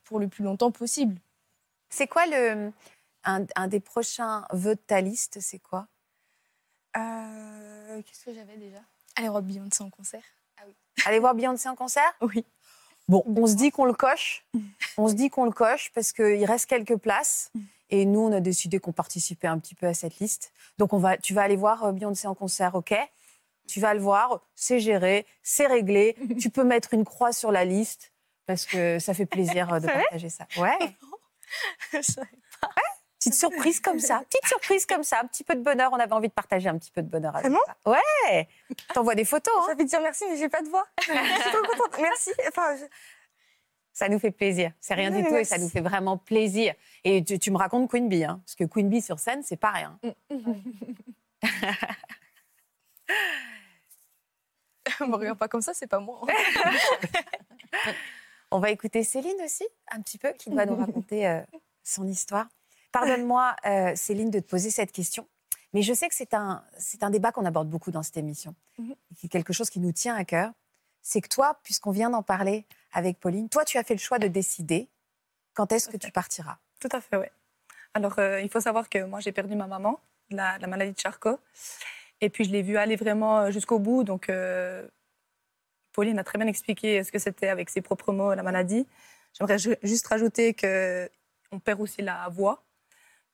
pour 0.05 0.19
le 0.19 0.29
plus 0.29 0.43
longtemps 0.43 0.71
possible. 0.71 1.21
C'est 1.91 2.07
quoi 2.07 2.27
le, 2.27 2.73
un, 3.29 3.45
un 3.55 3.69
des 3.69 3.81
prochains 3.81 4.45
vœux 4.53 4.75
de 4.75 4.81
ta 4.81 5.01
liste 5.01 5.39
C'est 5.41 5.59
quoi? 5.59 5.87
Euh, 6.97 8.03
qu'est-ce 8.03 8.25
que 8.25 8.33
j'avais 8.33 8.57
déjà? 8.57 8.81
Aller 9.17 9.29
voir 9.29 9.43
Beyoncé 9.43 9.85
en 9.85 9.91
concert. 9.91 10.25
Aller 11.05 11.19
voir 11.19 11.35
Beyoncé 11.35 11.69
en 11.69 11.77
concert? 11.77 12.15
Oui. 12.23 12.45
Bon, 13.07 13.23
on 13.27 13.47
se 13.47 13.55
dit 13.55 13.71
qu'on 13.71 13.85
le 13.85 13.93
coche. 13.93 14.45
On 14.99 15.07
se 15.07 15.15
dit 15.15 15.31
qu'on 15.31 15.45
le 15.45 15.53
coche 15.53 15.93
parce 15.95 16.13
qu'il 16.13 16.45
reste 16.45 16.67
quelques 16.67 16.97
places. 16.97 17.53
Et 17.89 18.05
nous, 18.05 18.21
on 18.21 18.33
a 18.33 18.41
décidé 18.41 18.81
qu'on 18.81 18.93
participait 18.93 19.47
un 19.47 19.59
petit 19.61 19.77
peu 19.77 19.87
à 19.87 19.95
cette 19.95 20.19
liste. 20.19 20.53
Donc, 20.77 20.93
on 20.93 20.99
va, 20.99 21.17
tu 21.17 21.35
vas 21.35 21.43
aller 21.43 21.57
voir 21.57 21.85
euh, 21.85 21.93
Beyoncé 21.93 22.27
en 22.27 22.35
concert, 22.35 22.75
OK? 22.75 22.93
Tu 23.69 23.81
vas 23.81 23.95
le 23.95 24.01
voir, 24.01 24.41
c'est 24.57 24.81
géré, 24.81 25.25
c'est 25.43 25.69
réglé. 25.69 26.17
tu 26.41 26.51
peux 26.51 26.65
mettre 26.65 26.95
une 26.95 27.05
croix 27.05 27.33
sur 27.33 27.53
la 27.53 27.65
liste 27.65 28.13
parce 28.45 28.67
que 28.67 28.99
ça 28.99 29.15
fait 29.15 29.25
plaisir 29.25 29.73
euh, 29.73 29.79
de 29.79 29.87
partager 29.87 30.31
ça. 30.31 30.47
Ouais. 30.57 30.97
Petite 33.19 33.35
surprise 33.35 33.81
comme 33.81 33.99
ça, 33.99 34.23
petite 34.29 34.47
surprise 34.47 34.87
comme 34.87 35.03
ça, 35.03 35.21
un 35.21 35.27
petit 35.27 35.43
peu 35.43 35.55
de 35.57 35.61
bonheur. 35.63 35.91
On 35.93 35.97
avait 35.99 36.13
envie 36.13 36.29
de 36.29 36.33
partager 36.33 36.69
un 36.69 36.79
petit 36.79 36.93
peu 36.93 37.03
de 37.03 37.09
bonheur 37.09 37.35
avec 37.35 37.51
Vraiment 37.51 37.65
ça. 37.67 37.91
Ouais. 37.91 38.49
T'envoies 38.95 39.17
des 39.17 39.25
photos. 39.25 39.53
hein 39.59 39.63
J'ai 39.67 39.73
envie 39.75 39.85
de 39.85 39.89
dire 39.91 40.01
merci, 40.01 40.25
mais 40.31 40.37
j'ai 40.37 40.49
pas 40.49 40.63
de 40.63 40.69
voix. 40.69 40.87
je 41.01 41.05
suis 41.05 41.51
trop 41.51 41.63
contente. 41.63 41.99
Merci. 42.01 42.31
Enfin, 42.49 42.77
je- 42.77 42.85
Ça 43.93 44.09
nous 44.09 44.21
fait 44.21 44.31
plaisir. 44.31 44.71
C'est 44.81 44.95
rien 44.95 45.11
du 45.11 45.25
tout 45.25 45.35
et 45.35 45.43
ça 45.45 45.59
nous 45.59 45.69
fait 45.69 45.81
vraiment 45.81 46.17
plaisir. 46.17 46.75
Et 47.03 47.25
tu, 47.25 47.41
tu 47.41 47.51
me 47.51 47.57
racontes 47.59 47.91
Queen 47.91 48.09
Bee, 48.09 48.23
hein, 48.25 48.41
parce 48.47 48.55
que 48.55 48.63
Queen 48.65 48.89
Bee 48.89 49.03
sur 49.03 49.19
scène, 49.19 49.43
c'est 49.43 49.57
pas 49.57 49.71
rien. 49.73 49.99
me 55.01 55.15
regarde 55.17 55.39
pas 55.39 55.49
comme 55.49 55.63
ça, 55.63 55.75
c'est 55.75 55.87
pas 55.87 55.99
moi. 56.01 56.21
On 58.51 58.59
va 58.61 58.71
écouter 58.71 59.03
Céline 59.05 59.41
aussi, 59.45 59.65
un 59.91 60.01
petit 60.01 60.19
peu, 60.19 60.33
qui 60.33 60.51
va 60.51 60.65
nous 60.67 60.77
raconter 60.77 61.27
euh, 61.27 61.41
son 61.85 62.07
histoire. 62.07 62.47
Pardonne-moi, 62.93 63.55
euh, 63.67 63.95
Céline, 63.97 64.31
de 64.31 64.41
te 64.41 64.47
poser 64.49 64.71
cette 64.71 64.93
question, 64.93 65.27
mais 65.73 65.83
je 65.83 65.93
sais 65.93 66.09
que 66.09 66.15
c'est 66.15 66.35
un, 66.35 66.65
c'est 66.79 67.03
un 67.03 67.11
débat 67.11 67.33
qu'on 67.33 67.45
aborde 67.45 67.69
beaucoup 67.69 67.91
dans 67.91 68.03
cette 68.03 68.17
émission, 68.17 68.55
et 68.79 68.97
est 69.25 69.29
quelque 69.29 69.53
chose 69.53 69.71
qui 69.71 69.81
nous 69.81 69.93
tient 69.93 70.15
à 70.17 70.25
cœur. 70.25 70.53
C'est 71.03 71.21
que 71.21 71.29
toi, 71.29 71.59
puisqu'on 71.63 71.91
vient 71.91 72.11
d'en 72.11 72.23
parler 72.23 72.67
avec 72.93 73.19
Pauline, 73.21 73.49
toi, 73.49 73.65
tu 73.65 73.79
as 73.79 73.85
fait 73.85 73.95
le 73.95 74.01
choix 74.01 74.19
de 74.19 74.27
décider 74.29 74.89
quand 75.55 75.71
est-ce 75.73 75.89
que 75.89 75.97
tu 75.97 76.11
partiras. 76.11 76.59
Tout 76.81 76.89
à 76.93 77.01
fait, 77.01 77.17
oui. 77.17 77.27
Alors, 77.95 78.19
euh, 78.19 78.41
il 78.41 78.51
faut 78.51 78.61
savoir 78.61 78.89
que 78.89 79.05
moi, 79.05 79.21
j'ai 79.21 79.33
perdu 79.33 79.55
ma 79.55 79.67
maman, 79.67 80.01
la, 80.31 80.59
la 80.59 80.67
maladie 80.67 80.93
de 80.93 80.99
Charcot. 80.99 81.39
Et 82.21 82.31
puis, 82.31 82.45
je 82.45 82.51
l'ai 82.51 82.63
vue 82.63 82.77
aller 82.77 82.97
vraiment 82.97 83.39
euh, 83.39 83.51
jusqu'au 83.51 83.79
bout. 83.79 84.05
Donc, 84.05 84.29
euh, 84.29 84.87
Pauline 85.93 86.19
a 86.19 86.25
très 86.25 86.39
bien 86.39 86.47
expliqué 86.47 87.03
ce 87.03 87.11
que 87.11 87.19
c'était 87.19 87.49
avec 87.49 87.71
ses 87.71 87.81
propres 87.81 88.13
mots, 88.13 88.35
la 88.35 88.43
maladie. 88.43 88.87
J'aimerais 89.35 89.59
ju- 89.59 89.77
juste 89.83 90.07
rajouter 90.07 90.55
qu'on 90.55 91.59
perd 91.61 91.81
aussi 91.81 92.03
la 92.03 92.29
voix. 92.29 92.63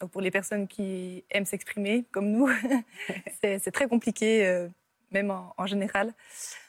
Donc, 0.01 0.11
pour 0.11 0.21
les 0.21 0.31
personnes 0.31 0.67
qui 0.69 1.25
aiment 1.31 1.45
s'exprimer, 1.47 2.05
comme 2.11 2.31
nous, 2.31 2.49
c'est 3.43 3.71
très 3.73 3.87
compliqué, 3.89 4.47
euh, 4.47 4.69
même 5.13 5.31
en, 5.31 5.55
en 5.57 5.67
général. 5.67 6.13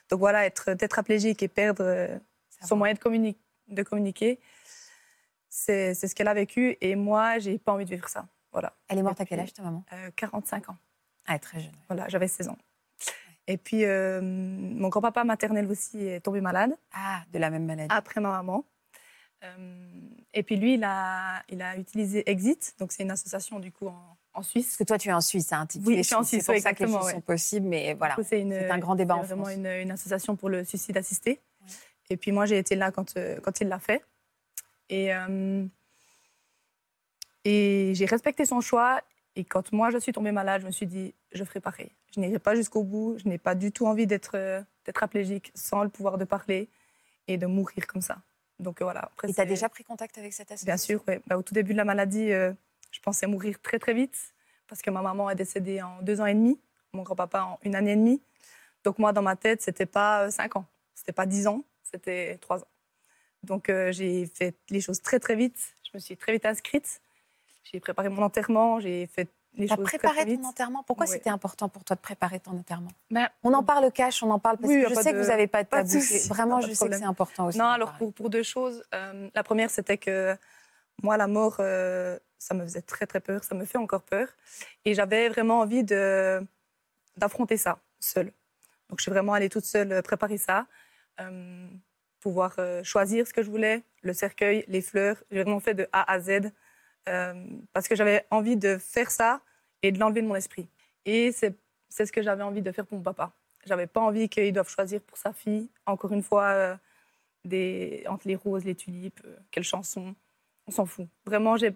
Donc, 0.09 0.19
voilà, 0.19 0.45
être 0.45 0.73
tétraplégique 0.73 1.41
et 1.43 1.47
perdre 1.47 1.83
euh, 1.83 2.19
son 2.63 2.75
moyen 2.75 2.93
de, 2.93 2.99
communi- 2.99 3.37
de 3.67 3.83
communiquer, 3.83 4.39
c'est 5.49 5.93
ce 5.95 6.13
qu'elle 6.13 6.27
a 6.27 6.33
vécu. 6.33 6.77
Et 6.81 6.95
moi, 6.95 7.39
j'ai 7.39 7.57
pas 7.57 7.71
envie 7.73 7.85
de 7.85 7.89
vivre 7.89 8.07
ça. 8.09 8.27
Voilà. 8.51 8.73
Elle 8.87 8.99
est 8.99 9.03
morte 9.03 9.19
à 9.19 9.25
quel 9.25 9.39
âge, 9.39 9.53
ta 9.53 9.63
maman? 9.63 9.83
Euh, 9.93 10.11
45 10.15 10.69
ans. 10.69 10.77
Ah, 11.25 11.39
très 11.39 11.59
jeune. 11.59 11.71
Voilà, 11.89 12.07
j'avais 12.07 12.27
16 12.27 12.49
ans. 12.49 12.57
Et 13.47 13.57
puis, 13.57 13.83
euh, 13.85 14.21
mon 14.21 14.89
grand-papa 14.89 15.23
maternel 15.23 15.69
aussi 15.69 16.05
est 16.05 16.19
tombé 16.21 16.41
malade 16.41 16.75
Ah, 16.93 17.23
de 17.31 17.39
la 17.39 17.49
même 17.49 17.65
maladie. 17.65 17.87
après 17.93 18.19
ma 18.21 18.29
maman. 18.31 18.63
Euh, 19.45 19.99
et 20.33 20.43
puis, 20.43 20.55
lui, 20.57 20.73
il 20.75 20.83
a, 20.83 21.41
il 21.49 21.61
a 21.61 21.77
utilisé 21.77 22.29
Exit. 22.29 22.75
Donc, 22.79 22.91
c'est 22.91 23.03
une 23.03 23.11
association, 23.11 23.59
du 23.59 23.71
coup, 23.71 23.87
en, 23.87 24.17
en 24.33 24.43
Suisse. 24.43 24.65
Parce 24.67 24.77
que 24.77 24.83
toi, 24.83 24.97
tu 24.97 25.09
es 25.09 25.13
en 25.13 25.21
Suisse, 25.21 25.51
hein, 25.53 25.65
tu- 25.65 25.79
Oui, 25.85 25.97
je 25.97 26.01
suis 26.03 26.15
en 26.15 26.23
suisse, 26.23 26.43
C'est 26.45 26.53
pour 26.53 26.61
ça 26.61 26.73
que 26.73 26.79
les 26.79 26.83
exactement, 26.85 26.97
choses 26.99 27.07
ouais. 27.07 27.13
sont 27.13 27.21
possibles, 27.21 27.67
mais 27.67 27.93
voilà. 27.93 28.15
C'est 28.17 28.43
C'est 28.43 28.69
un 28.69 28.77
grand 28.79 28.95
débat 28.95 29.15
c'est 29.15 29.19
en 29.21 29.23
vraiment 29.23 29.43
France. 29.45 29.55
Une, 29.57 29.65
une 29.67 29.91
association 29.91 30.35
pour 30.35 30.49
le 30.49 30.63
suicide 30.65 30.97
assisté. 30.97 31.39
Ouais. 31.61 31.67
Et 32.09 32.17
puis, 32.17 32.31
moi, 32.31 32.45
j'ai 32.45 32.57
été 32.57 32.75
là 32.75 32.91
quand, 32.91 33.15
euh, 33.17 33.39
quand 33.41 33.61
il 33.61 33.67
l'a 33.69 33.79
fait. 33.79 34.03
Et, 34.89 35.13
euh, 35.13 35.65
et 37.43 37.93
j'ai 37.95 38.05
respecté 38.05 38.45
son 38.45 38.61
choix. 38.61 39.01
Et 39.35 39.43
quand 39.43 39.71
moi, 39.71 39.89
je 39.89 39.97
suis 39.97 40.11
tombée 40.13 40.31
malade, 40.31 40.61
je 40.61 40.65
me 40.67 40.71
suis 40.71 40.87
dit, 40.87 41.13
je 41.33 41.43
ferai 41.43 41.59
pareil. 41.59 41.91
Je 42.13 42.19
n'irai 42.19 42.39
pas 42.39 42.55
jusqu'au 42.55 42.83
bout. 42.83 43.17
Je 43.17 43.27
n'ai 43.27 43.37
pas 43.37 43.55
du 43.55 43.71
tout 43.71 43.85
envie 43.85 44.07
d'être 44.07 44.31
euh, 44.35 44.61
tétraplégique 44.83 45.51
sans 45.55 45.83
le 45.83 45.89
pouvoir 45.89 46.17
de 46.17 46.23
parler 46.25 46.69
et 47.27 47.37
de 47.37 47.45
mourir 47.45 47.87
comme 47.87 48.01
ça. 48.01 48.17
Donc 48.59 48.81
voilà. 48.81 49.01
Après, 49.01 49.29
Et 49.29 49.33
tu 49.33 49.41
as 49.41 49.45
déjà 49.45 49.69
pris 49.69 49.83
contact 49.83 50.17
avec 50.17 50.33
cette 50.33 50.51
association 50.51 50.65
Bien 50.65 50.77
sûr, 50.77 51.03
ouais. 51.07 51.21
Bah, 51.27 51.37
au 51.37 51.43
tout 51.43 51.53
début 51.53 51.73
de 51.73 51.77
la 51.77 51.85
maladie, 51.85 52.31
euh, 52.31 52.53
je 52.91 52.99
pensais 52.99 53.27
mourir 53.27 53.61
très 53.61 53.79
très 53.79 53.93
vite 53.93 54.33
parce 54.67 54.81
que 54.81 54.89
ma 54.89 55.01
maman 55.01 55.29
est 55.29 55.35
décédée 55.35 55.81
en 55.81 56.01
deux 56.01 56.21
ans 56.21 56.25
et 56.25 56.33
demi, 56.33 56.59
mon 56.93 57.03
grand-papa 57.03 57.41
en 57.41 57.59
une 57.63 57.75
année 57.75 57.91
et 57.91 57.95
demie. 57.95 58.21
Donc 58.83 58.99
moi, 58.99 59.13
dans 59.13 59.21
ma 59.21 59.35
tête, 59.35 59.61
c'était 59.61 59.85
pas 59.85 60.25
euh, 60.25 60.29
cinq 60.31 60.55
ans, 60.55 60.65
c'était 60.93 61.11
pas 61.11 61.25
dix 61.25 61.47
ans, 61.47 61.63
c'était 61.83 62.37
trois 62.37 62.61
ans. 62.61 62.67
Donc 63.43 63.69
euh, 63.69 63.91
j'ai 63.91 64.25
fait 64.25 64.55
les 64.69 64.81
choses 64.81 65.01
très 65.01 65.19
très 65.19 65.35
vite. 65.35 65.57
Je 65.83 65.91
me 65.93 65.99
suis 65.99 66.17
très 66.17 66.31
vite 66.31 66.45
inscrite. 66.45 67.01
J'ai 67.63 67.79
préparé 67.79 68.09
mon 68.09 68.21
enterrement, 68.21 68.79
j'ai 68.79 69.07
fait 69.07 69.29
Tu 69.55 69.71
as 69.71 69.77
préparé 69.77 70.25
ton 70.37 70.43
enterrement? 70.45 70.83
Pourquoi 70.83 71.05
Ouais. 71.05 71.11
c'était 71.13 71.29
important 71.29 71.69
pour 71.69 71.83
toi 71.83 71.95
de 71.95 72.01
préparer 72.01 72.39
ton 72.39 72.51
enterrement? 72.51 72.91
Ben, 73.09 73.29
On 73.43 73.53
en 73.53 73.63
parle 73.63 73.91
cash, 73.91 74.21
on 74.23 74.29
en 74.31 74.39
parle 74.39 74.57
parce 74.57 74.73
Oui, 74.73 74.83
que 74.83 74.89
je 74.89 74.93
sais 74.95 75.11
de- 75.13 75.17
que 75.17 75.21
vous 75.23 75.29
n'avez 75.29 75.47
pas 75.47 75.63
de 75.63 75.69
tabou. 75.69 75.89
Vraiment, 76.29 76.61
je 76.61 76.73
sais 76.73 76.89
que 76.89 76.95
c'est 76.97 77.03
important 77.03 77.47
aussi. 77.47 77.57
Non, 77.57 77.65
alors 77.65 77.93
pour, 77.93 78.13
pour 78.13 78.29
deux 78.29 78.43
choses. 78.43 78.83
Euh, 78.93 79.29
la 79.33 79.43
première, 79.43 79.69
c'était 79.69 79.97
que 79.97 80.35
moi, 81.01 81.15
la 81.17 81.27
mort, 81.27 81.57
euh, 81.59 82.17
ça 82.37 82.53
me 82.53 82.63
faisait 82.63 82.81
très, 82.81 83.05
très 83.07 83.19
peur. 83.21 83.43
Ça 83.43 83.55
me 83.55 83.65
fait 83.65 83.77
encore 83.77 84.01
peur. 84.03 84.27
Et 84.83 84.93
j'avais 84.93 85.29
vraiment 85.29 85.59
envie 85.61 85.83
de, 85.83 86.45
d'affronter 87.17 87.57
ça 87.57 87.79
seule. 87.99 88.31
Donc, 88.89 88.99
je 88.99 89.03
suis 89.03 89.11
vraiment 89.11 89.33
allée 89.33 89.49
toute 89.49 89.65
seule 89.65 89.91
euh, 89.91 90.01
préparer 90.01 90.37
ça. 90.37 90.67
Euh, 91.21 91.67
pouvoir 92.19 92.53
euh, 92.59 92.83
choisir 92.83 93.25
ce 93.27 93.33
que 93.33 93.41
je 93.43 93.49
voulais, 93.49 93.83
le 94.01 94.11
cercueil, 94.13 94.65
les 94.67 94.81
fleurs. 94.81 95.17
J'ai 95.31 95.43
vraiment 95.43 95.59
fait 95.59 95.73
de 95.75 95.87
A 95.93 96.11
à 96.11 96.19
Z. 96.19 96.51
euh, 97.09 97.45
parce 97.73 97.87
que 97.87 97.95
j'avais 97.95 98.25
envie 98.31 98.57
de 98.57 98.77
faire 98.77 99.11
ça 99.11 99.41
et 99.83 99.91
de 99.91 99.99
l'enlever 99.99 100.21
de 100.21 100.27
mon 100.27 100.35
esprit. 100.35 100.67
Et 101.05 101.31
c'est, 101.31 101.55
ce 101.89 102.11
que 102.11 102.21
j'avais 102.21 102.43
envie 102.43 102.61
de 102.61 102.71
faire 102.71 102.85
pour 102.85 102.97
mon 102.97 103.03
papa. 103.03 103.31
J'avais 103.65 103.87
pas 103.87 104.01
envie 104.01 104.29
qu'il 104.29 104.51
doive 104.53 104.69
choisir 104.69 105.01
pour 105.01 105.17
sa 105.17 105.33
fille, 105.33 105.69
encore 105.85 106.11
une 106.13 106.23
fois, 106.23 106.45
euh, 106.45 106.75
des, 107.43 108.03
entre 108.07 108.27
les 108.27 108.35
roses, 108.35 108.63
les 108.63 108.75
tulipes, 108.75 109.21
euh, 109.25 109.35
quelle 109.51 109.63
chanson. 109.63 110.15
On 110.67 110.71
s'en 110.71 110.85
fout. 110.85 111.07
Vraiment, 111.25 111.57
je 111.57 111.67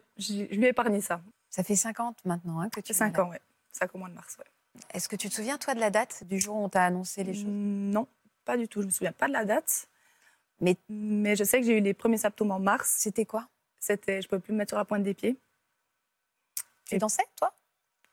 lui 0.56 0.66
ai 0.66 0.70
épargné 0.70 1.00
ça. 1.02 1.22
Ça 1.50 1.64
fait 1.64 1.76
50 1.76 2.26
maintenant 2.26 2.60
hein, 2.60 2.70
que 2.70 2.80
tu 2.80 2.88
C'est 2.88 2.94
es 2.94 2.98
5 2.98 3.12
malade. 3.14 3.28
ans, 3.28 3.30
ouais. 3.32 3.42
5 3.72 3.94
au 3.96 3.98
mois 4.00 4.10
de 4.10 4.16
mars, 4.16 4.38
ouais. 4.40 4.46
Est-ce 4.94 5.08
que 5.10 5.16
tu 5.16 5.30
te 5.30 5.34
souviens, 5.34 5.58
toi, 5.58 5.74
de 5.76 5.80
la 5.80 5.90
date 5.92 6.24
du 6.26 6.40
jour 6.40 6.56
où 6.56 6.64
on 6.64 6.70
t'a 6.70 6.84
annoncé 6.84 7.24
les 7.24 7.34
choses? 7.34 7.46
Mm, 7.46 7.92
Non, 7.92 8.08
pas 8.46 8.58
du 8.58 8.68
tout. 8.68 8.82
Je 8.82 8.86
me 8.88 8.92
souviens 8.92 9.12
pas 9.12 9.28
de 9.28 9.34
la 9.34 9.46
date. 9.46 9.88
Mais- 10.62 10.76
mais 10.90 11.36
je 11.36 11.44
sais 11.44 11.60
que 11.60 11.66
j'ai 11.66 11.78
eu 11.78 11.82
les 11.82 11.94
premiers 11.94 12.18
symptômes 12.18 12.52
en 12.52 12.60
mars. 12.60 12.96
C'était 12.98 13.26
quoi? 13.26 13.48
C'était, 13.80 14.22
je 14.22 14.28
pouvais 14.28 14.42
plus 14.42 14.54
me 14.54 14.58
mettre 14.58 14.72
sur 14.72 14.78
la 14.78 14.86
pointe 14.86 15.04
des 15.04 15.14
pieds. 15.14 15.38
Tu 16.86 16.96
Et- 16.96 16.98
dansais, 16.98 17.24
toi? 17.36 17.54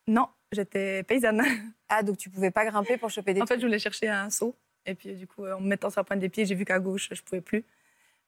Non, 0.06 0.28
j'étais 0.52 1.02
paysanne. 1.02 1.42
Ah, 1.88 2.02
donc 2.02 2.18
tu 2.18 2.30
pouvais 2.30 2.50
pas 2.50 2.64
grimper 2.64 2.98
pour 2.98 3.10
choper 3.10 3.32
des 3.32 3.40
En 3.40 3.46
fait, 3.46 3.60
je 3.60 3.64
voulais 3.64 3.78
chercher 3.78 4.08
un 4.08 4.28
seau. 4.28 4.56
Et 4.86 4.96
puis, 4.96 5.14
du 5.14 5.28
coup, 5.28 5.46
en 5.46 5.60
me 5.60 5.68
mettant 5.68 5.88
sur 5.88 6.00
la 6.00 6.04
pointe 6.04 6.18
des 6.18 6.28
pieds, 6.28 6.44
j'ai 6.44 6.56
vu 6.56 6.64
qu'à 6.64 6.80
gauche, 6.80 7.08
je 7.12 7.22
pouvais 7.22 7.40
plus. 7.40 7.64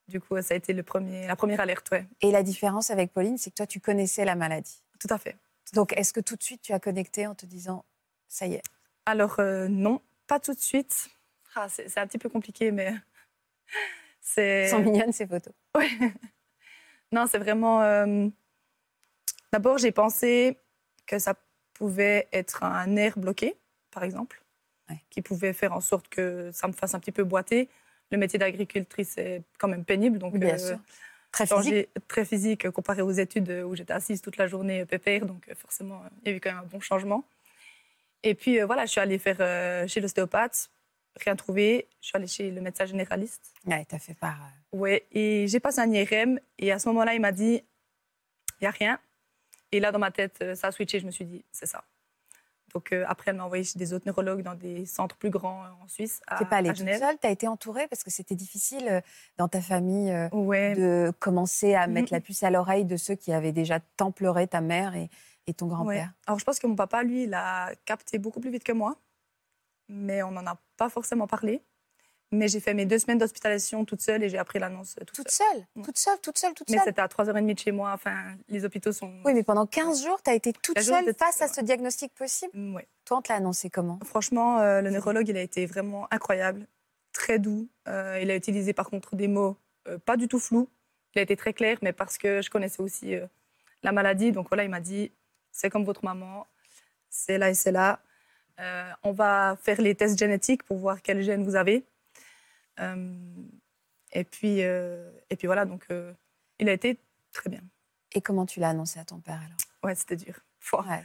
Du 0.06 0.20
coup, 0.20 0.40
ça 0.40 0.54
a 0.54 0.56
été 0.56 0.72
le 0.72 0.84
premier, 0.84 1.26
la 1.26 1.34
première 1.34 1.58
alerte, 1.58 1.88
ouais. 1.90 2.06
Et 2.20 2.30
la 2.30 2.44
différence 2.44 2.90
avec 2.90 3.12
Pauline, 3.12 3.36
c'est 3.36 3.50
que 3.50 3.56
toi, 3.56 3.66
tu 3.66 3.80
connaissais 3.80 4.24
la 4.24 4.36
maladie. 4.36 4.80
Tout 5.00 5.08
à 5.10 5.18
fait. 5.18 5.36
Donc, 5.72 5.92
est-ce 5.94 6.12
que 6.12 6.20
tout 6.20 6.36
de 6.36 6.42
suite, 6.44 6.62
tu 6.62 6.72
as 6.72 6.78
connecté 6.78 7.26
en 7.26 7.34
te 7.34 7.46
disant, 7.46 7.84
ça 8.28 8.46
y 8.46 8.54
est? 8.54 8.62
Alors, 9.06 9.40
euh, 9.40 9.66
non, 9.66 10.00
pas 10.28 10.38
tout 10.38 10.54
de 10.54 10.60
suite. 10.60 11.08
Ah, 11.56 11.68
c'est 11.68 11.98
un 11.98 12.06
petit 12.06 12.18
peu 12.18 12.28
compliqué, 12.28 12.70
mais 12.70 12.94
c'est. 14.20 14.68
Sont 14.68 14.78
mignonnes, 14.80 15.12
ces 15.12 15.26
photos. 15.26 15.52
Ouais. 15.76 15.88
Non, 17.12 17.26
c'est 17.26 17.38
vraiment. 17.38 17.82
euh, 17.82 18.28
D'abord, 19.52 19.78
j'ai 19.78 19.92
pensé 19.92 20.58
que 21.06 21.18
ça 21.18 21.34
pouvait 21.74 22.28
être 22.32 22.62
un 22.64 22.86
nerf 22.86 23.18
bloqué, 23.18 23.56
par 23.90 24.04
exemple, 24.04 24.42
Ouais. 24.90 24.98
qui 25.10 25.22
pouvait 25.22 25.52
faire 25.52 25.72
en 25.72 25.80
sorte 25.80 26.08
que 26.08 26.50
ça 26.52 26.66
me 26.68 26.72
fasse 26.72 26.94
un 26.94 26.98
petit 27.00 27.12
peu 27.12 27.24
boiter. 27.24 27.68
Le 28.10 28.18
métier 28.18 28.38
d'agricultrice 28.38 29.16
est 29.18 29.42
quand 29.58 29.68
même 29.68 29.84
pénible, 29.84 30.18
donc 30.18 30.36
Bien 30.36 30.54
euh, 30.54 30.58
sûr. 30.58 30.78
Très 31.30 31.46
physique. 31.46 31.88
très 32.08 32.24
physique 32.24 32.70
comparé 32.70 33.02
aux 33.02 33.10
études 33.10 33.50
où 33.66 33.74
j'étais 33.76 33.92
assise 33.92 34.22
toute 34.22 34.38
la 34.38 34.46
journée 34.46 34.80
euh, 34.80 34.86
pépère, 34.86 35.26
donc 35.26 35.46
forcément, 35.54 36.02
il 36.24 36.30
y 36.30 36.32
a 36.32 36.36
eu 36.36 36.40
quand 36.40 36.50
même 36.50 36.60
un 36.60 36.66
bon 36.66 36.80
changement. 36.80 37.22
Et 38.22 38.34
puis 38.34 38.60
euh, 38.60 38.66
voilà, 38.66 38.86
je 38.86 38.92
suis 38.92 39.00
allée 39.00 39.18
faire 39.18 39.36
euh, 39.40 39.86
chez 39.86 40.00
l'ostéopathe, 40.00 40.70
rien 41.20 41.36
trouvé. 41.36 41.86
Je 42.00 42.06
suis 42.08 42.16
allée 42.16 42.26
chez 42.26 42.50
le 42.50 42.60
médecin 42.62 42.86
généraliste. 42.86 43.52
Ouais, 43.66 43.84
t'as 43.86 43.98
fait 43.98 44.14
part. 44.14 44.38
Ouais, 44.72 45.06
et 45.12 45.46
j'ai 45.48 45.60
passé 45.60 45.80
un 45.80 45.90
IRM, 45.90 46.40
et 46.58 46.72
à 46.72 46.78
ce 46.78 46.88
moment-là, 46.88 47.14
il 47.14 47.20
m'a 47.20 47.32
dit, 47.32 47.62
il 48.60 48.62
n'y 48.62 48.66
a 48.66 48.70
rien. 48.70 48.98
Et 49.72 49.80
là, 49.80 49.92
dans 49.92 49.98
ma 49.98 50.10
tête, 50.10 50.38
euh, 50.42 50.54
ça 50.54 50.68
a 50.68 50.72
switché, 50.72 51.00
je 51.00 51.06
me 51.06 51.10
suis 51.10 51.24
dit, 51.24 51.44
c'est 51.52 51.66
ça. 51.66 51.84
Donc 52.74 52.92
euh, 52.92 53.04
après, 53.08 53.30
elle 53.30 53.36
m'a 53.36 53.44
envoyé 53.44 53.64
chez 53.64 53.78
des 53.78 53.92
autres 53.92 54.06
neurologues 54.06 54.42
dans 54.42 54.54
des 54.54 54.84
centres 54.86 55.16
plus 55.16 55.30
grands 55.30 55.64
euh, 55.64 55.68
en 55.82 55.88
Suisse, 55.88 56.20
à, 56.26 56.38
T'es 56.38 56.44
pas 56.44 56.56
allée 56.56 56.72
toute 56.72 56.86
seule, 56.86 57.18
t'as 57.18 57.30
été 57.30 57.48
entourée 57.48 57.88
parce 57.88 58.02
que 58.02 58.10
c'était 58.10 58.34
difficile 58.34 58.86
euh, 58.88 59.00
dans 59.36 59.48
ta 59.48 59.60
famille 59.60 60.14
Ouais, 60.32 60.74
de 60.74 61.12
commencer 61.18 61.74
à 61.74 61.86
mettre 61.86 62.12
la 62.12 62.20
puce 62.20 62.42
à 62.42 62.50
l'oreille 62.50 62.84
de 62.84 62.96
ceux 62.96 63.14
qui 63.14 63.32
avaient 63.32 63.52
déjà 63.52 63.80
tant 63.96 64.12
pleuré, 64.12 64.46
ta 64.46 64.60
mère 64.60 64.94
et, 64.94 65.08
et 65.46 65.54
ton 65.54 65.66
ouais. 65.66 65.74
grand-père. 65.74 66.12
Alors 66.26 66.38
je 66.38 66.44
pense 66.44 66.58
que 66.58 66.66
mon 66.66 66.76
papa, 66.76 67.02
lui, 67.02 67.24
il 67.24 67.34
a 67.34 67.72
capté 67.84 68.18
beaucoup 68.18 68.40
plus 68.40 68.50
vite 68.50 68.64
que 68.64 68.72
moi, 68.72 68.96
mais 69.88 70.22
on 70.22 70.30
n'en 70.30 70.46
a 70.46 70.58
pas 70.76 70.88
forcément 70.88 71.26
parlé. 71.26 71.62
Mais 72.30 72.48
j'ai 72.48 72.60
fait 72.60 72.74
mes 72.74 72.84
deux 72.84 72.98
semaines 72.98 73.16
d'hospitalisation 73.18 73.86
toute 73.86 74.02
seule 74.02 74.22
et 74.22 74.28
j'ai 74.28 74.36
appris 74.36 74.58
l'annonce 74.58 74.96
euh, 75.00 75.04
toute, 75.04 75.16
Toute 75.16 75.30
seule. 75.30 75.46
seule, 75.50 75.64
Ouais. 75.76 75.82
toute 75.84 75.96
seule, 75.98 76.18
toute 76.20 76.38
seule, 76.38 76.52
toute 76.54 76.68
Mais 76.68 76.76
seule? 76.76 76.84
c'était 76.84 77.00
à 77.00 77.06
3h30 77.08 77.54
de 77.54 77.58
chez 77.58 77.72
moi. 77.72 77.92
Enfin, 77.94 78.36
les 78.48 78.64
hôpitaux 78.66 78.92
sont. 78.92 79.12
Oui, 79.24 79.32
mais 79.32 79.42
pendant 79.42 79.66
15 79.66 80.04
jours, 80.04 80.22
tu 80.22 80.30
as 80.30 80.34
été 80.34 80.52
toute 80.52 80.78
seule 80.78 81.14
face 81.14 81.40
à 81.40 81.48
ce 81.48 81.62
diagnostic 81.62 82.12
possible? 82.14 82.52
Mm, 82.54 82.74
ouais. 82.74 82.86
Toi, 83.06 83.18
on 83.18 83.22
te 83.22 83.32
l'a 83.32 83.36
annoncé 83.38 83.70
comment? 83.70 83.98
Franchement, 84.04 84.58
euh, 84.60 84.82
le 84.82 84.90
neurologue, 84.90 85.26
il 85.28 85.36
a 85.38 85.40
été 85.42 85.64
vraiment 85.64 86.06
incroyable, 86.10 86.66
très 87.14 87.38
doux. 87.38 87.66
Euh, 87.88 88.18
il 88.20 88.30
a 88.30 88.36
utilisé 88.36 88.74
par 88.74 88.90
contre 88.90 89.16
des 89.16 89.28
mots 89.28 89.56
euh, 89.88 89.96
pas 89.98 90.18
du 90.18 90.28
tout 90.28 90.38
flous. 90.38 90.68
Il 91.14 91.20
a 91.20 91.22
été 91.22 91.34
très 91.34 91.54
clair, 91.54 91.78
mais 91.80 91.94
parce 91.94 92.18
que 92.18 92.42
je 92.42 92.50
connaissais 92.50 92.82
aussi 92.82 93.14
la 93.82 93.92
maladie. 93.92 94.32
Donc 94.32 94.48
voilà, 94.50 94.64
il 94.64 94.70
m'a 94.70 94.80
dit, 94.80 95.10
c'est 95.50 95.70
comme 95.70 95.84
votre 95.84 96.04
maman, 96.04 96.46
c'est 97.08 97.38
là 97.38 97.48
et 97.48 97.54
c'est 97.54 97.72
là. 97.72 98.00
On 99.02 99.12
va 99.12 99.56
faire 99.62 99.80
les 99.80 99.94
tests 99.94 100.18
génétiques 100.18 100.62
pour 100.64 100.76
voir 100.76 101.00
quel 101.00 101.22
gène 101.22 101.42
vous 101.42 101.56
avez. 101.56 101.86
Euh, 102.80 103.16
et 104.12 104.24
puis, 104.24 104.62
euh, 104.62 105.10
Et 105.30 105.36
puis 105.36 105.46
voilà, 105.46 105.64
donc 105.64 105.86
euh, 105.90 106.12
il 106.58 106.68
a 106.68 106.72
été 106.72 106.98
très 107.32 107.50
bien. 107.50 107.60
Et 108.12 108.20
comment 108.22 108.46
tu 108.46 108.60
l'as 108.60 108.70
annoncé 108.70 108.98
à 108.98 109.04
ton 109.04 109.20
père 109.20 109.40
alors? 109.40 109.58
Ouais, 109.82 109.94
c'était 109.94 110.16
dur. 110.16 110.34
Ouais, 110.72 111.04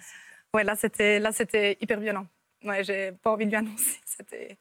Ouais, 0.54 0.64
là, 0.64 0.76
c'était, 0.76 1.20
là, 1.20 1.32
c'était 1.32 1.78
hyper 1.82 2.00
violent. 2.00 2.28
Ouais, 2.64 2.84
j'ai 2.84 3.12
pas 3.12 3.32
envie 3.32 3.46
de 3.46 3.50
lui 3.50 3.58
annoncer. 3.58 4.00
C'était, 4.06 4.58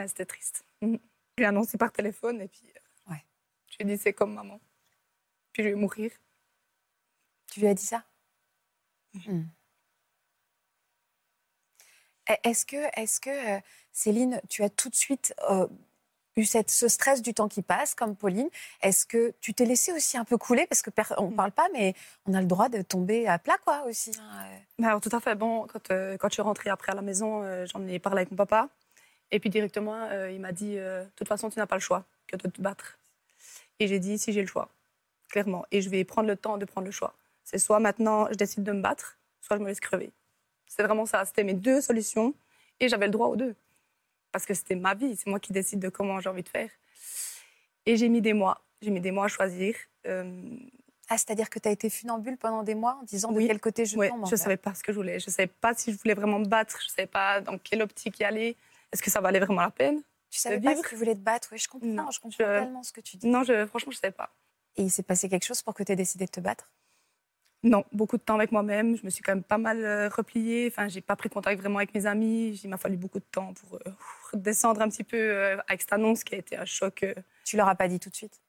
ouais, 0.00 0.08
c'était 0.08 0.24
triste. 0.24 0.64
Mhm. 0.80 0.98
Je 1.36 1.42
lui 1.42 1.44
ai 1.44 1.46
annoncé 1.46 1.76
par 1.78 1.92
téléphone 1.92 2.40
et 2.40 2.48
puis 2.48 2.66
euh, 2.76 3.10
Ouais. 3.12 3.24
je 3.68 3.76
lui 3.84 3.92
ai 3.92 3.96
dit 3.96 4.02
c'est 4.02 4.12
comme 4.14 4.32
maman. 4.34 4.60
Puis 5.52 5.62
je 5.64 5.68
vais 5.68 5.74
mourir. 5.74 6.10
Tu 7.50 7.60
lui 7.60 7.66
as 7.66 7.74
dit 7.74 7.84
ça? 7.84 8.04
Hmm. 9.26 9.42
E- 12.30 12.36
Est-ce 12.44 12.64
que, 12.64 12.76
est 12.98 13.20
que 13.20 13.60
Céline, 13.92 14.40
tu 14.48 14.62
as 14.62 14.70
tout 14.70 14.88
de 14.88 14.94
suite 14.94 15.34
euh, 15.50 15.66
eu 16.36 16.44
cette, 16.44 16.70
ce 16.70 16.88
stress 16.88 17.22
du 17.22 17.34
temps 17.34 17.48
qui 17.48 17.62
passe, 17.62 17.94
comme 17.94 18.16
Pauline 18.16 18.48
Est-ce 18.80 19.04
que 19.06 19.34
tu 19.40 19.52
t'es 19.54 19.64
laissé 19.64 19.92
aussi 19.92 20.16
un 20.16 20.24
peu 20.24 20.38
couler? 20.38 20.66
Parce 20.66 20.82
que 20.82 20.90
per- 20.90 21.14
on 21.18 21.30
ne 21.30 21.36
parle 21.36 21.52
pas, 21.52 21.68
mais 21.72 21.94
on 22.26 22.34
a 22.34 22.40
le 22.40 22.46
droit 22.46 22.68
de 22.68 22.82
tomber 22.82 23.26
à 23.26 23.38
plat, 23.38 23.56
quoi, 23.64 23.84
aussi. 23.86 24.12
hein, 24.18 24.44
euh. 24.46 24.58
Mais 24.78 24.86
alors, 24.86 25.00
tout 25.00 25.10
à 25.12 25.20
fait. 25.20 25.34
Bon, 25.34 25.66
quand, 25.66 25.90
euh, 25.90 26.16
quand 26.16 26.28
je 26.28 26.34
suis 26.34 26.42
rentrée 26.42 26.70
après 26.70 26.92
à 26.92 26.94
la 26.94 27.02
maison, 27.02 27.42
euh, 27.42 27.66
j'en 27.66 27.86
ai 27.86 27.98
parlé 27.98 28.20
avec 28.20 28.30
mon 28.30 28.36
papa. 28.36 28.68
Et 29.30 29.40
puis 29.40 29.50
directement, 29.50 29.94
euh, 30.10 30.30
il 30.30 30.40
m'a 30.40 30.52
dit 30.52 30.76
De 30.76 31.06
toute 31.16 31.28
façon, 31.28 31.48
tu 31.50 31.58
n'as 31.58 31.66
pas 31.66 31.76
le 31.76 31.80
choix 31.80 32.04
que 32.26 32.36
de 32.36 32.48
te 32.48 32.60
battre. 32.60 32.98
Et 33.80 33.86
j'ai 33.88 33.98
dit 33.98 34.18
Si, 34.18 34.32
j'ai 34.32 34.42
le 34.42 34.46
choix, 34.46 34.68
clairement. 35.30 35.64
Et 35.70 35.80
je 35.82 35.88
vais 35.88 36.04
prendre 36.04 36.28
le 36.28 36.36
temps 36.36 36.58
de 36.58 36.64
prendre 36.64 36.84
le 36.86 36.90
choix. 36.92 37.14
C'est 37.44 37.58
soit 37.58 37.80
maintenant, 37.80 38.28
je 38.30 38.34
décide 38.34 38.62
de 38.62 38.72
me 38.72 38.80
battre, 38.82 39.18
soit 39.40 39.56
je 39.56 39.62
me 39.62 39.68
laisse 39.68 39.80
crever. 39.80 40.10
C'est 40.66 40.82
vraiment 40.82 41.06
ça. 41.06 41.24
C'était 41.24 41.44
mes 41.44 41.54
deux 41.54 41.80
solutions. 41.80 42.34
Et 42.80 42.88
j'avais 42.88 43.06
le 43.06 43.12
droit 43.12 43.28
aux 43.28 43.36
deux. 43.36 43.54
Parce 44.32 44.46
que 44.46 44.54
c'était 44.54 44.74
ma 44.74 44.94
vie. 44.94 45.14
C'est 45.16 45.28
moi 45.28 45.38
qui 45.38 45.52
décide 45.52 45.78
de 45.78 45.88
comment 45.90 46.18
j'ai 46.20 46.28
envie 46.30 46.42
de 46.42 46.48
faire. 46.48 46.70
Et 47.86 47.96
j'ai 47.96 48.08
mis 48.08 48.20
des 48.20 48.32
mois. 48.32 48.62
J'ai 48.80 48.90
mis 48.90 49.00
des 49.00 49.10
mois 49.10 49.26
à 49.26 49.28
choisir. 49.28 49.74
Euh, 50.06 50.40
Ah, 51.08 51.18
c'est-à-dire 51.18 51.50
que 51.50 51.58
tu 51.58 51.68
as 51.68 51.72
été 51.72 51.90
funambule 51.90 52.38
pendant 52.38 52.62
des 52.62 52.74
mois 52.74 52.96
en 53.00 53.02
disant 53.02 53.30
Oui. 53.32 53.42
de 53.42 53.48
quel 53.48 53.60
côté 53.60 53.84
je 53.84 53.96
Ouais, 53.98 54.08
tombe 54.08 54.24
je 54.24 54.30
fait. 54.30 54.36
savais 54.36 54.56
pas 54.56 54.72
ce 54.74 54.82
que 54.82 54.92
je 54.92 54.96
voulais. 54.96 55.20
Je 55.20 55.28
savais 55.28 55.46
pas 55.48 55.74
si 55.74 55.92
je 55.92 55.98
voulais 55.98 56.14
vraiment 56.14 56.38
me 56.38 56.46
battre. 56.46 56.78
Je 56.82 56.88
savais 56.88 57.06
pas 57.06 57.40
dans 57.42 57.58
quelle 57.58 57.82
optique 57.82 58.18
y 58.20 58.24
aller. 58.24 58.56
Est-ce 58.92 59.02
que 59.02 59.10
ça 59.10 59.20
valait 59.20 59.40
vraiment 59.40 59.60
la 59.60 59.70
peine 59.70 60.00
Tu 60.30 60.38
savais 60.38 60.58
pas 60.60 60.74
si 60.74 60.82
tu 60.82 60.94
voulais 60.96 61.14
te 61.14 61.20
battre? 61.20 61.48
Oui, 61.52 61.58
je 61.58 61.68
comprends. 61.68 61.86
Non, 61.88 62.10
je 62.10 62.18
comprends 62.20 62.30
je- 62.44 62.60
tellement 62.60 62.82
ce 62.82 62.92
que 62.92 63.00
tu 63.02 63.16
dis. 63.18 63.26
Non, 63.26 63.42
je, 63.42 63.66
franchement, 63.66 63.92
je 63.92 63.98
savais 63.98 64.12
pas. 64.12 64.30
Et 64.76 64.82
il 64.84 64.90
s'est 64.90 65.02
passé 65.02 65.28
quelque 65.28 65.44
chose 65.44 65.60
pour 65.60 65.74
que 65.74 65.82
tu 65.82 65.92
aies 65.92 65.96
décidé 65.96 66.24
de 66.24 66.30
te 66.30 66.40
battre? 66.40 66.70
Non, 67.64 67.84
beaucoup 67.92 68.16
de 68.16 68.22
temps 68.22 68.34
avec 68.34 68.50
moi-même. 68.50 68.96
Je 68.96 69.04
me 69.04 69.10
suis 69.10 69.22
quand 69.22 69.32
même 69.34 69.44
pas 69.44 69.58
mal 69.58 69.84
euh, 69.84 70.08
repliée. 70.08 70.66
Enfin, 70.70 70.88
j'ai 70.88 71.00
pas 71.00 71.14
pris 71.14 71.28
contact 71.28 71.60
vraiment 71.60 71.78
avec 71.78 71.94
mes 71.94 72.06
amis. 72.06 72.60
Il 72.64 72.68
m'a 72.70 72.76
fallu 72.76 72.96
beaucoup 72.96 73.20
de 73.20 73.24
temps 73.30 73.52
pour 73.54 73.76
euh, 73.76 73.90
redescendre 74.32 74.80
un 74.82 74.88
petit 74.88 75.04
peu 75.04 75.16
euh, 75.16 75.56
avec 75.68 75.80
cette 75.82 75.92
annonce 75.92 76.24
qui 76.24 76.34
a 76.34 76.38
été 76.38 76.56
un 76.56 76.64
choc. 76.64 77.04
euh. 77.04 77.14
Tu 77.44 77.56
leur 77.56 77.68
as 77.68 77.74
pas 77.76 77.86
dit 77.88 78.00
tout 78.00 78.10
de 78.10 78.14
suite? 78.16 78.40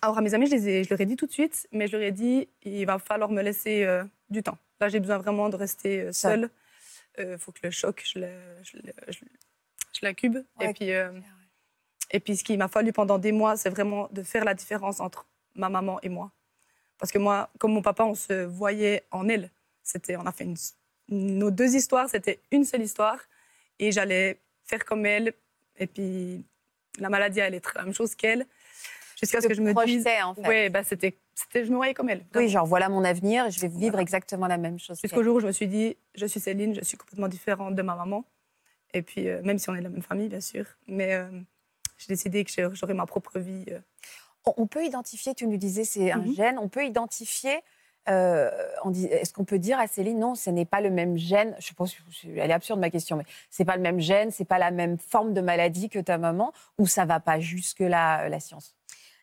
Alors 0.00 0.16
à 0.18 0.20
mes 0.22 0.32
amis, 0.34 0.46
je, 0.46 0.52
les 0.54 0.68
ai- 0.68 0.84
je 0.84 0.90
leur 0.90 1.00
ai 1.00 1.06
dit 1.06 1.16
tout 1.16 1.26
de 1.26 1.32
suite, 1.32 1.66
mais 1.72 1.86
je 1.88 1.96
leur 1.96 2.06
ai 2.06 2.12
dit 2.12 2.48
il 2.62 2.86
va 2.86 2.98
falloir 2.98 3.30
me 3.30 3.42
laisser 3.42 3.84
euh, 3.84 4.02
du 4.30 4.42
temps. 4.42 4.58
Là, 4.80 4.88
j'ai 4.88 5.00
besoin 5.00 5.18
vraiment 5.18 5.48
de 5.50 5.56
rester 5.56 6.12
seule. 6.12 6.50
Il 7.18 7.36
faut 7.38 7.52
que 7.52 7.60
le 7.62 7.70
choc, 7.70 8.02
je 8.06 8.18
l'incube. 10.02 10.36
Ouais, 10.58 10.70
Et 10.70 10.72
puis. 10.74 10.90
Et 12.10 12.20
puis, 12.20 12.36
ce 12.36 12.44
qu'il 12.44 12.58
m'a 12.58 12.68
fallu 12.68 12.92
pendant 12.92 13.18
des 13.18 13.32
mois, 13.32 13.56
c'est 13.56 13.70
vraiment 13.70 14.08
de 14.12 14.22
faire 14.22 14.44
la 14.44 14.54
différence 14.54 15.00
entre 15.00 15.26
ma 15.54 15.68
maman 15.68 16.00
et 16.02 16.08
moi. 16.08 16.30
Parce 16.98 17.10
que 17.12 17.18
moi, 17.18 17.50
comme 17.58 17.72
mon 17.72 17.82
papa, 17.82 18.04
on 18.04 18.14
se 18.14 18.44
voyait 18.44 19.04
en 19.10 19.28
elle. 19.28 19.50
C'était, 19.82 20.16
on 20.16 20.26
a 20.26 20.32
fait 20.32 20.44
une, 20.44 20.56
nos 21.08 21.50
deux 21.50 21.74
histoires, 21.74 22.08
c'était 22.08 22.40
une 22.50 22.64
seule 22.64 22.82
histoire. 22.82 23.18
Et 23.78 23.92
j'allais 23.92 24.40
faire 24.64 24.84
comme 24.84 25.04
elle. 25.04 25.34
Et 25.78 25.86
puis, 25.86 26.44
la 26.98 27.08
maladie 27.08 27.40
allait 27.40 27.56
être 27.58 27.72
la 27.76 27.82
même 27.84 27.94
chose 27.94 28.14
qu'elle. 28.14 28.46
Jusqu'à 29.20 29.40
ce 29.40 29.48
que 29.48 29.54
je 29.54 29.60
me 29.62 29.72
dise. 29.86 30.06
en 30.24 30.34
fait. 30.34 30.46
Ouais, 30.46 30.70
bah, 30.70 30.82
c'était, 30.84 31.16
c'était, 31.34 31.64
je 31.64 31.70
me 31.70 31.76
voyais 31.76 31.94
comme 31.94 32.08
elle. 32.08 32.24
Oui, 32.34 32.48
genre 32.48 32.66
voilà 32.66 32.88
mon 32.88 33.04
avenir, 33.04 33.48
je 33.50 33.60
vais 33.60 33.68
vivre 33.68 33.90
Voilà. 33.92 34.02
exactement 34.02 34.46
la 34.46 34.58
même 34.58 34.78
chose. 34.78 35.00
Jusqu'au 35.02 35.22
jour 35.22 35.36
où 35.36 35.40
je 35.40 35.46
me 35.46 35.52
suis 35.52 35.68
dit, 35.68 35.96
je 36.14 36.26
suis 36.26 36.40
Céline, 36.40 36.74
je 36.74 36.82
suis 36.84 36.96
complètement 36.96 37.28
différente 37.28 37.74
de 37.74 37.82
ma 37.82 37.94
maman. 37.94 38.24
Et 38.92 39.02
puis, 39.02 39.28
euh, 39.28 39.40
même 39.42 39.58
si 39.58 39.68
on 39.70 39.74
est 39.74 39.78
de 39.78 39.84
la 39.84 39.88
même 39.90 40.02
famille, 40.02 40.28
bien 40.28 40.40
sûr. 40.40 40.64
Mais 40.86 41.14
euh, 41.14 41.28
j'ai 41.98 42.06
décidé 42.08 42.44
que 42.44 42.50
j'aurais 42.74 42.94
ma 42.94 43.06
propre 43.06 43.38
vie. 43.38 43.64
euh, 43.70 43.78
On- 44.46 44.66
peut 44.66 44.84
identifier, 44.84 45.34
tu 45.34 45.46
nous 45.46 45.56
disais, 45.56 45.84
c'est 45.84 46.12
un 46.12 46.18
Mhm. 46.18 46.34
gène, 46.34 46.58
on 46.58 46.68
peut 46.68 46.84
identifier. 46.84 47.60
euh, 48.06 48.50
on 48.84 48.90
dit- 48.90 49.06
Est-ce 49.06 49.32
qu'on 49.32 49.46
peut 49.46 49.58
dire 49.58 49.78
à 49.78 49.86
Céline, 49.86 50.18
non, 50.18 50.34
ce 50.34 50.50
n'est 50.50 50.66
pas 50.66 50.82
le 50.82 50.90
même 50.90 51.16
gène? 51.16 51.56
Je 51.58 51.72
pense, 51.72 51.96
elle 52.24 52.50
est 52.50 52.52
absurde 52.52 52.78
ma 52.78 52.90
question, 52.90 53.16
mais 53.16 53.24
c'est 53.48 53.64
pas 53.64 53.76
le 53.76 53.82
même 53.82 53.98
gène, 53.98 54.30
c'est 54.30 54.44
pas 54.44 54.58
la 54.58 54.70
même 54.70 54.98
forme 54.98 55.32
de 55.32 55.40
maladie 55.40 55.88
que 55.88 55.98
ta 55.98 56.18
maman, 56.18 56.52
ou 56.76 56.86
ça 56.86 57.06
va 57.06 57.18
pas 57.18 57.40
jusque 57.40 57.80
là 57.80 58.28
la 58.28 58.40
science? 58.40 58.76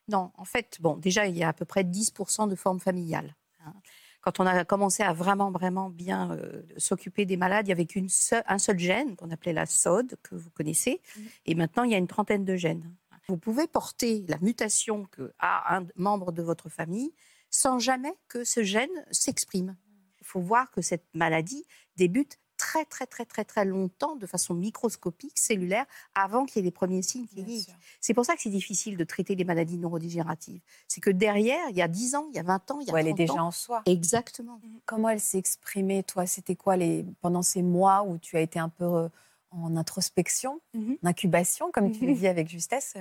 Non, 0.07 0.31
en 0.35 0.45
fait, 0.45 0.77
bon, 0.81 0.95
déjà, 0.97 1.27
il 1.27 1.37
y 1.37 1.43
a 1.43 1.49
à 1.49 1.53
peu 1.53 1.63
près 1.65 1.83
10% 1.83 2.47
de 2.47 2.55
formes 2.55 2.79
familiales. 2.79 3.35
hein. 3.63 3.73
Quand 4.21 4.39
on 4.39 4.47
a 4.47 4.65
commencé 4.65 5.03
à 5.03 5.13
vraiment, 5.13 5.51
vraiment 5.51 5.89
bien 5.91 6.31
euh, 6.31 6.63
s'occuper 6.77 7.25
des 7.25 7.37
malades, 7.37 7.67
il 7.67 7.69
y 7.69 7.73
avait 7.73 7.85
qu'un 7.85 8.07
seul, 8.07 8.43
un 8.47 8.57
seul 8.57 8.79
gène 8.79 9.15
qu'on 9.15 9.29
appelait 9.29 9.53
la 9.53 9.67
SOD, 9.67 10.15
que 10.23 10.33
vous 10.33 10.49
connaissez, 10.49 11.01
et 11.45 11.53
maintenant, 11.53 11.83
il 11.83 11.91
y 11.91 11.95
a 11.95 11.97
une 11.99 12.07
trentaine 12.07 12.45
de 12.45 12.55
gènes. 12.55 12.91
Vous 13.31 13.37
pouvez 13.37 13.65
porter 13.65 14.25
la 14.27 14.37
mutation 14.39 15.05
que 15.05 15.31
a 15.39 15.77
un 15.77 15.87
membre 15.95 16.33
de 16.33 16.43
votre 16.43 16.67
famille 16.67 17.13
sans 17.49 17.79
jamais 17.79 18.13
que 18.27 18.43
ce 18.43 18.61
gène 18.61 18.89
s'exprime. 19.09 19.77
Il 20.19 20.27
faut 20.27 20.41
voir 20.41 20.69
que 20.69 20.81
cette 20.81 21.05
maladie 21.13 21.63
débute 21.95 22.39
très, 22.57 22.83
très, 22.83 23.07
très, 23.07 23.23
très, 23.23 23.45
très 23.45 23.63
longtemps, 23.63 24.17
de 24.17 24.25
façon 24.27 24.53
microscopique, 24.53 25.39
cellulaire, 25.39 25.85
avant 26.13 26.45
qu'il 26.45 26.57
y 26.57 26.59
ait 26.59 26.65
les 26.65 26.71
premiers 26.71 27.01
signes 27.03 27.25
cliniques. 27.25 27.73
C'est 28.01 28.13
pour 28.13 28.25
ça 28.25 28.35
que 28.35 28.41
c'est 28.41 28.49
difficile 28.49 28.97
de 28.97 29.03
traiter 29.05 29.35
les 29.35 29.45
maladies 29.45 29.77
neurodégénératives. 29.77 30.59
C'est 30.89 30.99
que 30.99 31.09
derrière, 31.09 31.69
il 31.69 31.77
y 31.77 31.81
a 31.81 31.87
10 31.87 32.15
ans, 32.15 32.27
il 32.31 32.35
y 32.35 32.39
a 32.39 32.43
20 32.43 32.71
ans, 32.71 32.79
il 32.81 32.87
y 32.87 32.89
a 32.89 32.93
Ou 32.93 32.97
elle 32.97 33.07
est 33.07 33.11
30 33.11 33.17
déjà 33.17 33.33
ans. 33.43 33.47
en 33.47 33.51
soi. 33.51 33.81
Exactement. 33.85 34.59
Comment 34.85 35.07
elle 35.07 35.21
s'est 35.21 35.37
exprimée, 35.39 36.03
toi? 36.03 36.25
C'était 36.25 36.57
quoi 36.57 36.75
les... 36.75 37.05
pendant 37.21 37.41
ces 37.41 37.61
mois 37.61 38.03
où 38.03 38.17
tu 38.17 38.35
as 38.35 38.41
été 38.41 38.59
un 38.59 38.69
peu 38.69 38.83
euh, 38.83 39.09
en 39.51 39.75
introspection, 39.77 40.59
Mhm. 40.73 40.97
en 41.03 41.07
incubation, 41.07 41.71
comme 41.71 41.91
tu 41.91 42.05
le 42.05 42.13
dis 42.13 42.27
avec 42.27 42.47
justesse 42.49 42.95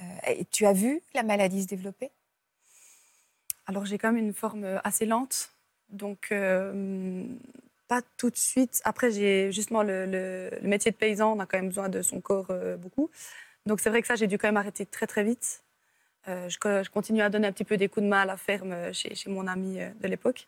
euh, 0.00 0.04
et 0.28 0.44
Tu 0.46 0.66
as 0.66 0.72
vu 0.72 1.02
la 1.14 1.22
maladie 1.22 1.62
se 1.62 1.68
développer? 1.68 2.10
Alors 3.66 3.84
j'ai 3.86 3.98
quand 3.98 4.12
même 4.12 4.24
une 4.24 4.32
forme 4.34 4.80
assez 4.84 5.06
lente, 5.06 5.50
donc 5.88 6.28
euh, 6.30 7.24
pas 7.88 8.00
tout 8.16 8.30
de 8.30 8.36
suite. 8.36 8.80
Après 8.84 9.10
j'ai 9.10 9.50
justement 9.52 9.82
le, 9.82 10.06
le- 10.06 10.50
le 10.60 10.68
métier 10.68 10.90
de 10.92 10.96
paysan, 10.96 11.32
on 11.36 11.40
a 11.40 11.46
quand 11.46 11.58
même 11.58 11.68
besoin 11.68 11.88
de 11.88 12.02
son 12.02 12.20
corps 12.20 12.46
euh, 12.50 12.76
beaucoup. 12.76 13.10
Donc 13.64 13.80
c'est 13.80 13.90
vrai 13.90 14.02
que 14.02 14.06
ça 14.06 14.14
j'ai 14.14 14.26
dû 14.28 14.38
quand 14.38 14.48
même 14.48 14.56
arrêter 14.56 14.86
très 14.86 15.06
très 15.06 15.24
vite. 15.24 15.62
Euh, 16.28 16.48
je, 16.48 16.58
co- 16.58 16.82
je 16.82 16.90
continue 16.90 17.22
à 17.22 17.30
donner 17.30 17.48
un 17.48 17.52
petit 17.52 17.64
peu 17.64 17.76
des 17.76 17.88
coups 17.88 18.04
de 18.04 18.08
main 18.08 18.20
à 18.22 18.24
la 18.26 18.36
ferme 18.36 18.92
chez, 18.92 19.14
chez 19.14 19.30
mon 19.30 19.46
ami 19.46 19.78
de 20.00 20.06
l'époque. 20.08 20.46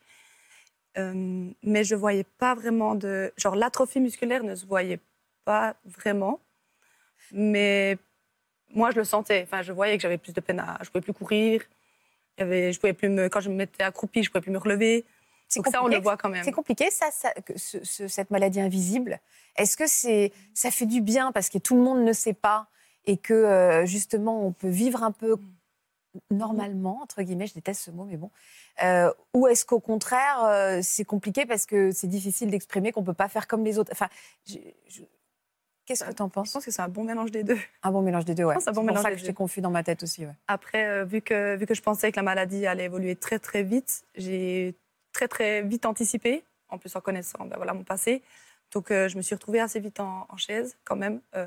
Mais 1.63 1.85
je 1.85 1.95
voyais 1.95 2.25
pas 2.25 2.55
vraiment 2.57 2.97
de... 2.97 3.33
Genre 3.37 3.55
l'atrophie 3.55 4.01
musculaire 4.01 4.43
ne 4.43 4.57
se 4.57 4.67
voyait 4.67 4.99
pas 5.49 5.77
vraiment. 5.87 6.41
Mais 7.33 7.97
moi 8.75 8.91
je 8.91 8.97
le 8.97 9.05
sentais. 9.05 9.43
Enfin 9.47 9.63
je 9.63 9.73
voyais 9.73 9.97
que 9.97 10.03
j'avais 10.03 10.19
plus 10.19 10.35
de 10.35 10.41
peine 10.43 10.61
à... 10.61 10.79
Je 10.83 10.91
pouvais 10.91 11.01
plus 11.01 11.15
courir. 11.15 11.63
Il 12.37 12.41
y 12.41 12.45
avait, 12.45 12.73
je 12.73 12.79
pouvais 12.79 12.93
plus 12.93 13.09
me, 13.09 13.29
quand 13.29 13.41
je 13.41 13.49
me 13.49 13.55
mettais 13.55 13.83
accroupie, 13.83 14.23
je 14.23 14.31
pouvais 14.31 14.43
plus 14.43 14.51
me 14.53 14.59
relever. 14.59 15.07
C'est 15.49 15.61
Donc 15.61 15.69
ça, 15.73 15.79
on 15.79 15.85
compliqué. 15.85 15.97
le 15.99 16.03
voit 16.03 16.17
quand 16.19 16.29
même. 16.29 16.45
C'est 16.45 16.53
compliqué, 16.53 16.91
ça, 16.91 17.11
ça- 17.11 17.33
que 17.47 17.59
ce- 17.59 17.83
ce- 17.83 18.09
cette 18.09 18.31
maladie 18.31 18.61
invisible. 18.61 19.19
Est-ce 19.57 19.77
que 19.79 19.87
c'est, 19.87 20.33
ça 20.53 20.71
fait 20.71 20.85
du 20.87 21.01
bien 21.01 21.33
parce 21.33 21.49
que 21.49 21.57
tout 21.59 21.75
le 21.77 21.83
monde 21.83 22.05
ne 22.05 22.13
sait 22.13 22.35
pas 22.35 22.69
et 23.07 23.17
que 23.17 23.33
euh, 23.33 23.87
justement 23.87 24.45
on 24.47 24.53
peut 24.53 24.69
vivre 24.69 25.03
un 25.03 25.13
peu 25.13 25.37
normalement 26.31 27.01
entre 27.03 27.23
guillemets, 27.23 27.47
je 27.47 27.55
déteste 27.55 27.81
ce 27.83 27.91
mot, 27.91 28.05
mais 28.05 28.17
bon. 28.19 28.31
Euh, 28.85 29.11
ou 29.35 29.47
est-ce 29.49 29.65
qu'au 29.65 29.81
contraire 29.81 30.45
euh, 30.45 30.81
c'est 30.83 31.05
compliqué 31.07 31.47
parce 31.47 31.65
que 31.67 31.91
c'est 31.91 32.07
difficile 32.07 32.51
d'exprimer 32.51 32.93
qu'on 32.93 33.03
peut 33.05 33.15
pas 33.25 33.29
faire 33.29 33.47
comme 33.49 33.65
les 33.65 33.79
autres? 33.79 33.91
Enfin, 33.93 34.09
je- 34.47 34.59
je- 34.89 35.03
qu'est-ce 35.89 36.05
que 36.05 36.13
tu 36.13 36.23
en 36.23 36.29
Je 36.29 36.33
penses 36.33 36.53
pense 36.53 36.65
que 36.65 36.71
c'est 36.71 36.83
un 36.83 36.89
bon 36.89 37.03
mélange 37.03 37.31
des 37.31 37.43
deux. 37.43 37.59
Un 37.83 37.91
bon 37.91 38.03
mélange 38.03 38.27
des 38.27 38.35
deux, 38.35 38.45
ouais. 38.45 38.55
c'est 38.61 38.67
bon 38.71 38.75
pour 38.77 38.85
mélange 38.85 39.03
ça 39.03 39.11
que 39.11 39.17
j'étais 39.17 39.33
confus 39.33 39.61
dans 39.63 39.71
ma 39.71 39.83
tête 39.83 40.03
aussi, 40.03 40.27
ouais. 40.27 40.35
Après, 40.47 40.87
euh, 40.87 41.05
vu, 41.05 41.23
que, 41.23 41.57
vu 41.57 41.67
que 41.67 41.75
je 41.75 41.83
pensais 41.83 42.13
que 42.13 42.17
la 42.17 42.23
maladie 42.23 42.67
allait 42.67 42.85
évoluer 42.85 43.17
très 43.17 43.39
très 43.39 43.63
vite, 43.63 44.05
j'ai 44.15 44.75
très 45.13 45.27
très 45.27 45.63
vite 45.63 45.87
anticipé, 45.87 46.45
en 46.69 46.79
plus 46.79 46.95
en 46.95 47.01
connaissant 47.01 47.45
ben, 47.47 47.57
voilà, 47.57 47.73
mon 47.73 47.85
passé. 47.85 48.23
Donc 48.73 48.91
euh, 48.91 49.09
je 49.09 49.17
me 49.17 49.23
suis 49.23 49.35
retrouvée 49.35 49.61
assez 49.61 49.81
vite 49.81 49.99
en, 49.99 50.27
en 50.29 50.37
chaise 50.37 50.77
quand 50.85 50.97
même, 50.97 51.21
euh, 51.35 51.47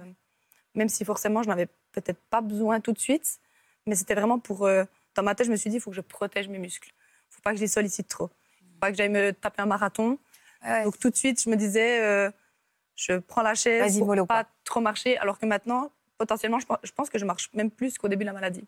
même 0.74 0.90
si 0.90 1.06
forcément 1.06 1.44
je 1.44 1.48
n'avais 1.50 1.68
peut-être 1.92 2.20
pas 2.30 2.42
besoin 2.42 2.80
tout 2.82 2.94
de 2.94 3.00
suite, 3.00 3.40
mais 3.86 3.96
c'était 3.96 4.16
vraiment 4.16 4.40
pour... 4.40 4.66
euh, 4.66 4.84
dans 5.14 5.24
ma 5.24 5.36
tête, 5.36 5.46
je 5.46 5.52
me 5.52 5.58
suis 5.58 5.70
dit, 5.70 5.76
il 5.76 5.80
faut 5.80 5.92
que 5.92 5.96
je 5.96 6.02
protège 6.02 6.48
mes 6.48 6.58
muscles. 6.58 6.90
Il 6.90 7.30
ne 7.32 7.36
faut 7.36 7.42
pas 7.42 7.52
que 7.52 7.58
je 7.58 7.62
les 7.62 7.68
sollicite 7.68 8.08
trop. 8.08 8.30
Il 8.62 8.66
ne 8.68 8.72
faut 8.72 8.80
pas 8.80 8.92
que 8.92 8.98
j'aille 8.98 9.10
me 9.10 9.32
taper 9.34 9.62
un 9.62 9.66
marathon. 9.66 10.18
Ouais, 10.66 10.84
Donc 10.86 10.98
tout 11.00 11.10
de 11.10 11.16
suite, 11.16 11.42
je 11.44 11.50
me 11.50 11.56
disais, 11.58 12.02
euh, 12.02 12.32
je 13.02 13.18
prends 13.18 13.42
la 13.42 13.56
chaise 13.56 13.82
Vas-y, 13.82 13.98
pour 14.00 14.08
mollo, 14.08 14.26
pas 14.26 14.44
quoi. 14.44 14.54
trop 14.64 14.80
marcher, 14.80 15.18
alors 15.18 15.40
que 15.40 15.46
maintenant, 15.46 15.92
potentiellement, 16.18 16.60
je 16.60 16.92
pense, 16.92 17.10
que 17.10 17.18
je 17.18 17.26
marche 17.26 17.50
même 17.54 17.72
plus 17.72 17.98
qu'au 17.98 18.08
début 18.08 18.24
de 18.24 18.28
la 18.30 18.34
maladie. 18.34 18.64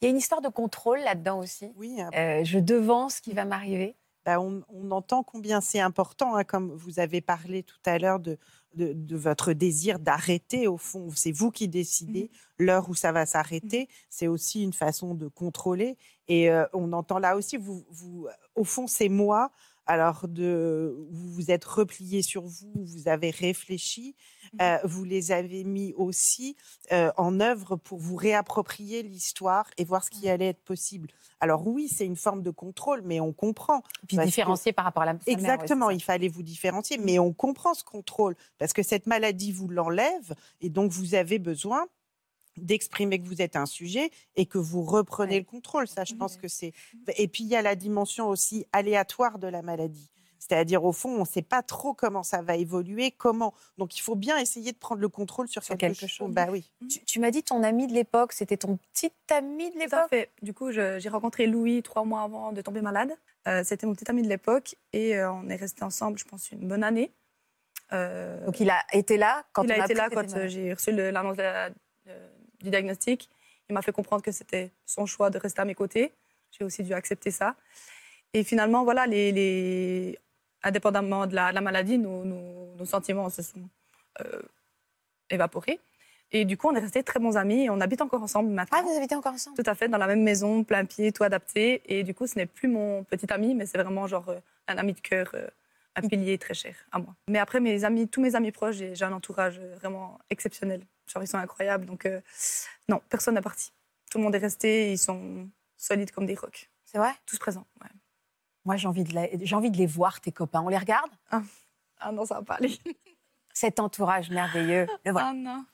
Il 0.00 0.04
y 0.04 0.06
a 0.06 0.10
une 0.10 0.16
histoire 0.16 0.40
de 0.40 0.48
contrôle 0.48 1.00
là-dedans 1.00 1.38
aussi. 1.40 1.72
Oui, 1.76 1.98
euh, 2.16 2.44
je 2.44 2.58
devance 2.58 3.16
ce 3.16 3.22
qui 3.22 3.32
va 3.32 3.44
m'arriver. 3.44 3.96
bah, 4.24 4.40
on, 4.40 4.62
on 4.68 4.90
entend 4.90 5.22
combien 5.22 5.60
c'est 5.60 5.80
important, 5.80 6.36
hein, 6.36 6.44
comme 6.44 6.72
vous 6.72 7.00
avez 7.00 7.20
parlé 7.20 7.62
tout 7.62 7.78
à 7.86 7.98
l'heure 7.98 8.20
de 8.20 8.38
de, 8.74 8.92
de 8.92 9.16
votre 9.16 9.52
désir 9.52 9.98
d'arrêter, 9.98 10.68
au 10.68 10.76
fond. 10.76 11.08
C'est 11.14 11.32
vous 11.32 11.50
qui 11.50 11.68
décidez 11.68 12.30
l'heure 12.58 12.88
où 12.88 12.94
ça 12.94 13.12
va 13.12 13.26
s'arrêter. 13.26 13.88
C'est 14.10 14.28
aussi 14.28 14.62
une 14.62 14.72
façon 14.72 15.14
de 15.14 15.28
contrôler. 15.28 15.96
Et 16.28 16.50
euh, 16.50 16.66
on 16.72 16.92
entend 16.92 17.18
là 17.18 17.36
aussi, 17.36 17.56
vous, 17.56 17.84
vous, 17.90 18.28
au 18.54 18.64
fond, 18.64 18.86
c'est 18.86 19.08
moi. 19.08 19.50
Alors, 19.90 20.28
de, 20.28 20.96
vous 21.10 21.32
vous 21.32 21.50
êtes 21.50 21.64
replié 21.64 22.22
sur 22.22 22.42
vous, 22.42 22.72
vous 22.76 23.08
avez 23.08 23.30
réfléchi, 23.30 24.14
euh, 24.62 24.78
vous 24.84 25.02
les 25.02 25.32
avez 25.32 25.64
mis 25.64 25.92
aussi 25.94 26.54
euh, 26.92 27.10
en 27.16 27.40
œuvre 27.40 27.74
pour 27.74 27.98
vous 27.98 28.14
réapproprier 28.14 29.02
l'histoire 29.02 29.68
et 29.78 29.84
voir 29.84 30.04
ce 30.04 30.10
qui 30.10 30.28
allait 30.28 30.50
être 30.50 30.62
possible. 30.62 31.08
Alors 31.40 31.66
oui, 31.66 31.88
c'est 31.88 32.06
une 32.06 32.14
forme 32.14 32.40
de 32.40 32.50
contrôle, 32.50 33.02
mais 33.04 33.18
on 33.18 33.32
comprend. 33.32 33.82
Puis 34.06 34.16
Parce 34.16 34.26
que- 34.26 34.30
différencier 34.30 34.72
par 34.72 34.84
rapport 34.84 35.02
à 35.02 35.06
la 35.06 35.12
mère, 35.14 35.22
c'est 35.24 35.32
Exactement, 35.32 35.90
il 35.90 36.04
fallait 36.04 36.28
vous 36.28 36.44
différencier, 36.44 36.96
mais 36.96 37.18
on 37.18 37.32
comprend 37.32 37.74
ce 37.74 37.82
contrôle 37.82 38.36
parce 38.58 38.72
que 38.72 38.84
cette 38.84 39.08
maladie 39.08 39.50
vous 39.50 39.66
l'enlève 39.66 40.36
et 40.60 40.70
donc 40.70 40.92
vous 40.92 41.16
avez 41.16 41.40
besoin 41.40 41.88
d'exprimer 42.56 43.20
que 43.20 43.26
vous 43.26 43.40
êtes 43.42 43.56
un 43.56 43.66
sujet 43.66 44.10
et 44.36 44.46
que 44.46 44.58
vous 44.58 44.82
reprenez 44.82 45.38
le 45.38 45.44
contrôle. 45.44 45.86
Ça, 45.88 46.04
je 46.04 46.14
pense 46.14 46.36
que 46.36 46.48
c'est. 46.48 46.72
Et 47.16 47.28
puis 47.28 47.44
il 47.44 47.48
y 47.50 47.56
a 47.56 47.62
la 47.62 47.74
dimension 47.76 48.28
aussi 48.28 48.66
aléatoire 48.72 49.38
de 49.38 49.46
la 49.48 49.62
maladie. 49.62 50.10
C'est-à-dire, 50.42 50.82
au 50.84 50.92
fond, 50.92 51.10
on 51.10 51.20
ne 51.20 51.24
sait 51.26 51.42
pas 51.42 51.62
trop 51.62 51.92
comment 51.92 52.22
ça 52.22 52.40
va 52.40 52.56
évoluer, 52.56 53.10
comment. 53.12 53.52
Donc, 53.76 53.96
il 53.96 54.00
faut 54.00 54.16
bien 54.16 54.38
essayer 54.38 54.72
de 54.72 54.78
prendre 54.78 55.00
le 55.02 55.08
contrôle 55.10 55.46
sur, 55.48 55.62
Sur 55.62 55.76
quelque, 55.76 55.92
quelque 55.98 56.08
chose. 56.10 56.26
chose. 56.28 56.34
Bah 56.34 56.46
oui. 56.50 56.72
Tu, 56.88 57.04
tu 57.04 57.20
m'as 57.20 57.30
dit 57.30 57.42
ton 57.42 57.62
ami 57.62 57.86
de 57.86 57.92
l'époque, 57.92 58.32
c'était 58.32 58.56
ton 58.56 58.78
petit 58.92 59.12
ami 59.28 59.70
de 59.70 59.78
l'époque? 59.78 60.30
Du 60.42 60.54
coup, 60.54 60.72
j'ai 60.72 61.08
rencontré 61.10 61.46
Louis 61.46 61.82
trois 61.82 62.04
mois 62.04 62.22
avant 62.22 62.52
de 62.52 62.62
tomber 62.62 62.80
malade. 62.80 63.12
Euh, 63.48 63.62
C'était 63.64 63.86
mon 63.86 63.94
petit 63.94 64.10
ami 64.10 64.22
de 64.22 64.28
l'époque 64.28 64.74
et 64.94 65.14
euh, 65.16 65.30
on 65.30 65.48
est 65.50 65.56
restés 65.56 65.84
ensemble, 65.84 66.18
je 66.18 66.24
pense, 66.24 66.50
une 66.50 66.66
bonne 66.66 66.82
année. 66.84 67.12
Euh, 67.92 68.44
Donc 68.46 68.60
il 68.60 68.70
a 68.70 68.82
été 68.92 69.16
là 69.18 69.44
quand 69.52 69.62
il 69.64 69.72
on 69.72 69.80
a 69.80 69.84
été 69.84 69.94
là 69.94 70.08
quand 70.10 70.46
j'ai 70.48 70.72
reçu 70.72 70.90
l'annonce 70.92 71.36
de 71.36 71.42
la- 71.42 71.70
euh, 72.08 72.28
du 72.62 72.70
diagnostic. 72.70 73.28
Il 73.68 73.74
m'a 73.74 73.82
fait 73.82 73.92
comprendre 73.92 74.22
que 74.22 74.32
c'était 74.32 74.70
son 74.86 75.06
choix 75.06 75.30
de 75.30 75.38
rester 75.38 75.60
à 75.60 75.64
mes 75.64 75.74
côtés. 75.74 76.12
J'ai 76.50 76.64
aussi 76.64 76.82
dû 76.82 76.92
accepter 76.94 77.30
ça. 77.30 77.54
Et 78.34 78.44
finalement, 78.44 78.84
voilà, 78.84 79.06
les, 79.06 79.32
les- 79.32 80.18
indépendamment 80.62 81.26
de 81.26 81.34
la, 81.34 81.50
de 81.50 81.54
la 81.54 81.60
maladie, 81.60 81.98
nos, 81.98 82.24
nos- 82.24 82.74
nos 82.76 82.84
sentiments 82.84 83.28
se 83.30 83.42
sont 83.42 83.68
euh, 84.20 84.42
évaporés. 85.30 85.80
Et 86.32 86.44
du 86.44 86.56
coup, 86.56 86.68
on 86.68 86.74
est 86.76 86.80
restés 86.80 87.02
très 87.02 87.18
bons 87.18 87.36
amis 87.36 87.64
et 87.64 87.70
on 87.70 87.80
habite 87.80 88.00
encore 88.02 88.22
ensemble 88.22 88.50
maintenant. 88.50 88.78
Ah, 88.80 88.82
vous 88.82 88.96
habitez 88.96 89.16
encore 89.16 89.32
ensemble? 89.32 89.56
Tout 89.56 89.68
à 89.68 89.74
fait, 89.74 89.88
dans 89.88 89.98
la 89.98 90.06
même 90.06 90.22
maison, 90.22 90.62
plein 90.62 90.84
pied, 90.84 91.10
tout 91.12 91.24
adapté. 91.24 91.82
Et 91.86 92.04
du 92.04 92.14
coup, 92.14 92.26
ce 92.28 92.38
n'est 92.38 92.46
plus 92.46 92.68
mon 92.68 93.02
petit 93.04 93.32
ami, 93.32 93.54
mais 93.54 93.66
c'est 93.66 93.78
vraiment 93.78 94.06
genre 94.06 94.28
euh, 94.28 94.38
un 94.68 94.78
ami 94.78 94.92
de 94.92 95.00
cœur, 95.00 95.30
euh, 95.34 95.48
un 95.96 96.02
pilier 96.02 96.38
très 96.38 96.54
cher 96.54 96.76
à 96.92 97.00
moi. 97.00 97.16
Mais 97.28 97.40
après, 97.40 97.58
mes 97.58 97.82
amis, 97.84 98.06
tous 98.06 98.20
mes 98.20 98.36
amis 98.36 98.52
proches, 98.52 98.76
j'ai 98.76 99.04
un 99.04 99.12
entourage 99.12 99.58
vraiment 99.80 100.18
exceptionnel. 100.30 100.82
Genre, 101.12 101.22
ils 101.22 101.26
sont 101.28 101.38
incroyables. 101.38 101.86
Donc, 101.86 102.06
euh, 102.06 102.20
non, 102.88 103.00
personne 103.08 103.34
n'est 103.34 103.40
parti. 103.42 103.72
Tout 104.10 104.18
le 104.18 104.24
monde 104.24 104.34
est 104.34 104.38
resté. 104.38 104.92
Ils 104.92 104.98
sont 104.98 105.48
solides 105.76 106.10
comme 106.12 106.26
des 106.26 106.34
rocs. 106.34 106.70
C'est 106.84 106.98
vrai? 106.98 107.12
Tous 107.26 107.38
présents. 107.38 107.66
ouais. 107.82 107.88
Moi, 108.64 108.76
j'ai 108.76 108.88
envie, 108.88 109.04
de 109.04 109.14
la- 109.14 109.28
j'ai 109.40 109.54
envie 109.56 109.70
de 109.70 109.78
les 109.78 109.86
voir, 109.86 110.20
tes 110.20 110.32
copains. 110.32 110.60
On 110.60 110.68
les 110.68 110.76
regarde? 110.78 111.10
Ah 111.98 112.12
non, 112.12 112.24
ça 112.26 112.34
va 112.36 112.42
pas 112.42 112.54
aller. 112.54 112.76
Cet 113.52 113.80
entourage 113.80 114.30
merveilleux. 114.30 114.86
Le 115.04 115.12
voilà. 115.12 115.28
Ah 115.28 115.32
non. 115.34 115.64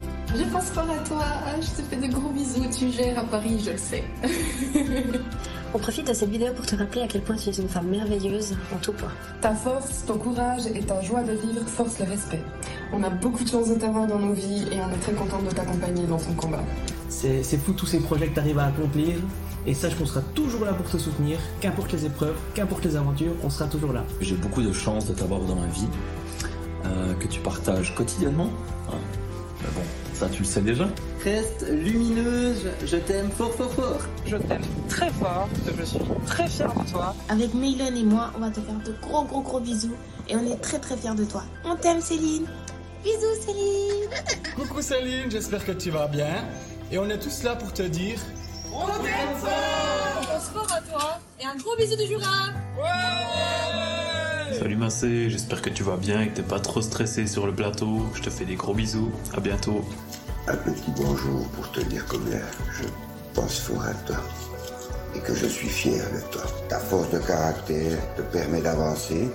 Je 0.00 0.44
pense 0.52 0.70
pas 0.70 0.82
à 0.82 0.98
toi, 1.04 1.24
je 1.60 1.66
te 1.66 1.82
fais 1.88 1.96
de 1.96 2.06
gros 2.12 2.28
bisous, 2.30 2.68
tu 2.70 2.90
gères 2.90 3.18
à 3.18 3.24
Paris, 3.24 3.58
je 3.64 3.70
le 3.72 3.78
sais. 3.78 4.04
On 5.74 5.78
profite 5.78 6.08
de 6.08 6.14
cette 6.14 6.30
vidéo 6.30 6.52
pour 6.54 6.64
te 6.64 6.74
rappeler 6.74 7.02
à 7.02 7.06
quel 7.06 7.20
point 7.22 7.36
tu 7.36 7.50
es 7.50 7.52
une 7.52 7.68
femme 7.68 7.88
merveilleuse 7.88 8.54
en 8.74 8.78
tout 8.78 8.92
point. 8.92 9.10
Ta 9.40 9.54
force, 9.54 10.04
ton 10.06 10.16
courage 10.18 10.66
et 10.74 10.80
ta 10.80 11.00
joie 11.02 11.22
de 11.22 11.32
vivre 11.32 11.60
forcent 11.66 11.98
le 11.98 12.06
respect. 12.06 12.42
On 12.92 13.02
a 13.02 13.10
beaucoup 13.10 13.44
de 13.44 13.48
chance 13.48 13.68
de 13.68 13.74
t'avoir 13.74 14.06
dans 14.06 14.18
nos 14.18 14.32
vies 14.32 14.66
et 14.72 14.80
on 14.80 14.90
est 14.90 15.00
très 15.02 15.12
contente 15.12 15.44
de 15.44 15.50
t'accompagner 15.50 16.06
dans 16.06 16.16
ton 16.18 16.32
combat. 16.32 16.62
C'est 17.10 17.42
c'est 17.42 17.58
fou 17.58 17.72
tous 17.72 17.86
ces 17.86 18.00
projets 18.00 18.28
que 18.28 18.34
tu 18.34 18.40
arrives 18.40 18.58
à 18.58 18.66
accomplir. 18.66 19.16
Et 19.66 19.74
sache 19.74 19.96
qu'on 19.96 20.06
sera 20.06 20.22
toujours 20.34 20.64
là 20.64 20.72
pour 20.72 20.88
te 20.88 20.96
soutenir, 20.96 21.36
qu'importe 21.60 21.92
les 21.92 22.06
épreuves, 22.06 22.36
qu'importe 22.54 22.84
les 22.86 22.96
aventures, 22.96 23.32
on 23.44 23.50
sera 23.50 23.68
toujours 23.68 23.92
là. 23.92 24.02
J'ai 24.22 24.36
beaucoup 24.36 24.62
de 24.62 24.72
chance 24.72 25.06
de 25.06 25.12
t'avoir 25.12 25.40
dans 25.40 25.56
ma 25.56 25.66
vie, 25.66 25.88
euh, 26.86 27.12
que 27.14 27.26
tu 27.26 27.40
partages 27.40 27.94
quotidiennement. 27.94 28.50
hein. 28.90 28.96
Mais 29.60 29.68
bon, 29.74 29.82
ça 30.14 30.28
tu 30.30 30.38
le 30.38 30.44
sais 30.48 30.62
déjà. 30.62 30.88
Reste 31.24 31.66
lumineuse, 31.68 32.68
je 32.86 32.96
t'aime 32.96 33.30
fort 33.30 33.52
fort 33.52 33.72
fort. 33.72 34.00
Je 34.24 34.36
t'aime 34.36 34.62
très 34.88 35.10
fort, 35.10 35.48
je 35.76 35.84
suis 35.84 35.98
très 36.26 36.48
fière 36.48 36.72
de 36.72 36.88
toi. 36.90 37.14
Avec 37.28 37.54
Meilon 37.54 37.94
et 37.94 38.04
moi, 38.04 38.30
on 38.36 38.40
va 38.40 38.50
te 38.50 38.60
faire 38.60 38.78
de 38.86 38.94
gros 39.02 39.24
gros 39.24 39.40
gros 39.42 39.58
bisous 39.58 39.96
et 40.28 40.36
on 40.36 40.46
est 40.46 40.60
très 40.60 40.78
très 40.78 40.96
fiers 40.96 41.14
de 41.16 41.24
toi. 41.24 41.42
On 41.64 41.74
t'aime 41.74 42.00
Céline 42.00 42.46
Bisous 43.02 43.42
Céline 43.44 44.10
Coucou 44.56 44.80
Céline, 44.80 45.30
j'espère 45.30 45.64
que 45.64 45.72
tu 45.72 45.90
vas 45.90 46.06
bien. 46.06 46.44
Et 46.92 46.98
on 46.98 47.08
est 47.10 47.18
tous 47.18 47.42
là 47.42 47.56
pour 47.56 47.72
te 47.72 47.82
dire 47.82 48.18
On 48.72 48.86
t'aime 48.86 49.36
fort 49.36 50.20
On 50.20 50.24
pense 50.24 50.48
fort 50.50 50.72
à 50.72 50.80
toi 50.82 51.18
et 51.40 51.44
un 51.44 51.56
gros 51.56 51.76
bisou 51.76 51.96
du 51.96 52.06
Jura 52.06 52.52
Salut 54.52 54.76
Massé, 54.76 55.30
j'espère 55.30 55.62
que 55.62 55.70
tu 55.70 55.82
vas 55.82 55.96
bien 55.96 56.20
et 56.20 56.28
que 56.28 56.36
t'es 56.36 56.42
pas 56.42 56.60
trop 56.60 56.80
stressé 56.80 57.26
sur 57.26 57.46
le 57.46 57.54
plateau. 57.54 58.06
Je 58.14 58.22
te 58.22 58.30
fais 58.30 58.44
des 58.44 58.56
gros 58.56 58.74
bisous. 58.74 59.10
À 59.36 59.40
bientôt. 59.40 59.84
Un 60.50 60.56
petit 60.56 60.90
bonjour 60.96 61.46
pour 61.48 61.70
te 61.72 61.80
dire 61.80 62.06
combien 62.08 62.40
je 62.72 62.84
pense 63.34 63.60
fort 63.60 63.82
à 63.82 63.92
toi 64.06 64.16
et 65.14 65.20
que 65.20 65.34
je 65.34 65.44
suis 65.44 65.68
fier 65.68 66.02
de 66.10 66.20
toi. 66.32 66.40
Ta 66.70 66.78
force 66.78 67.10
de 67.10 67.18
caractère 67.18 67.98
te 68.16 68.22
permet 68.22 68.62
d'avancer 68.62 69.28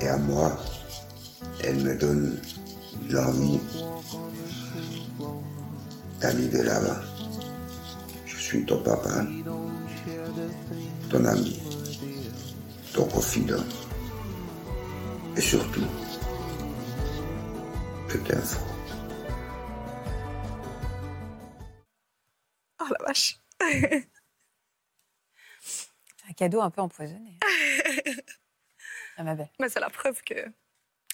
et 0.00 0.06
à 0.06 0.16
moi, 0.16 0.56
elle 1.64 1.82
me 1.82 1.96
donne 1.96 2.38
l'envie 3.10 3.58
d'aller 6.20 6.46
de 6.46 6.62
l'avant. 6.62 7.00
Je 8.26 8.36
suis 8.36 8.64
ton 8.64 8.78
papa, 8.82 9.26
ton 11.10 11.24
ami, 11.24 11.60
ton 12.92 13.06
confident 13.06 13.64
et 15.36 15.40
surtout, 15.40 15.82
je 18.06 18.18
t'aime 18.18 18.40
Un 26.28 26.32
cadeau 26.32 26.60
un 26.60 26.70
peu 26.70 26.80
empoisonné. 26.80 27.38
Ah, 29.18 29.22
ma 29.22 29.34
belle. 29.34 29.48
Mais 29.58 29.70
c'est 29.70 29.80
la 29.80 29.88
preuve 29.88 30.20
que 30.22 30.34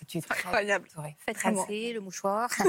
tu 0.08 0.18
es 0.18 0.22
incroyable. 0.28 0.88
Faites 1.24 1.38
rincer 1.38 1.92
le 1.92 2.00
mouchoir. 2.00 2.50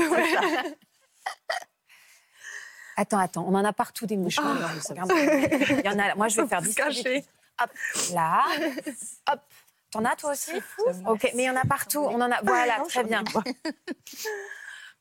Attends, 2.96 3.18
attends, 3.18 3.44
on 3.48 3.56
en 3.56 3.66
a 3.66 3.74
partout 3.74 4.06
des 4.06 4.18
mouchoirs. 4.18 4.56
Ah. 4.62 4.72
Il 4.92 5.82
y 5.84 5.90
en 5.90 5.98
a. 5.98 6.14
Moi, 6.14 6.28
je 6.28 6.40
vais 6.42 6.48
faire 6.48 6.62
distribuer. 6.62 6.94
cacher. 7.04 7.26
Hop, 7.62 7.72
là. 8.14 8.44
Hop. 9.32 9.42
T'en 9.90 10.06
as 10.06 10.16
toi 10.16 10.32
aussi 10.34 10.52
Ok, 11.08 11.24
mais 11.36 11.44
il 11.44 11.46
y 11.46 11.50
en 11.50 11.56
a 11.56 11.66
partout. 11.66 12.02
On 12.02 12.22
en 12.22 12.32
a. 12.32 12.40
Voilà, 12.44 12.78
Non, 12.80 12.88
très 12.88 13.04
bien. 13.04 13.24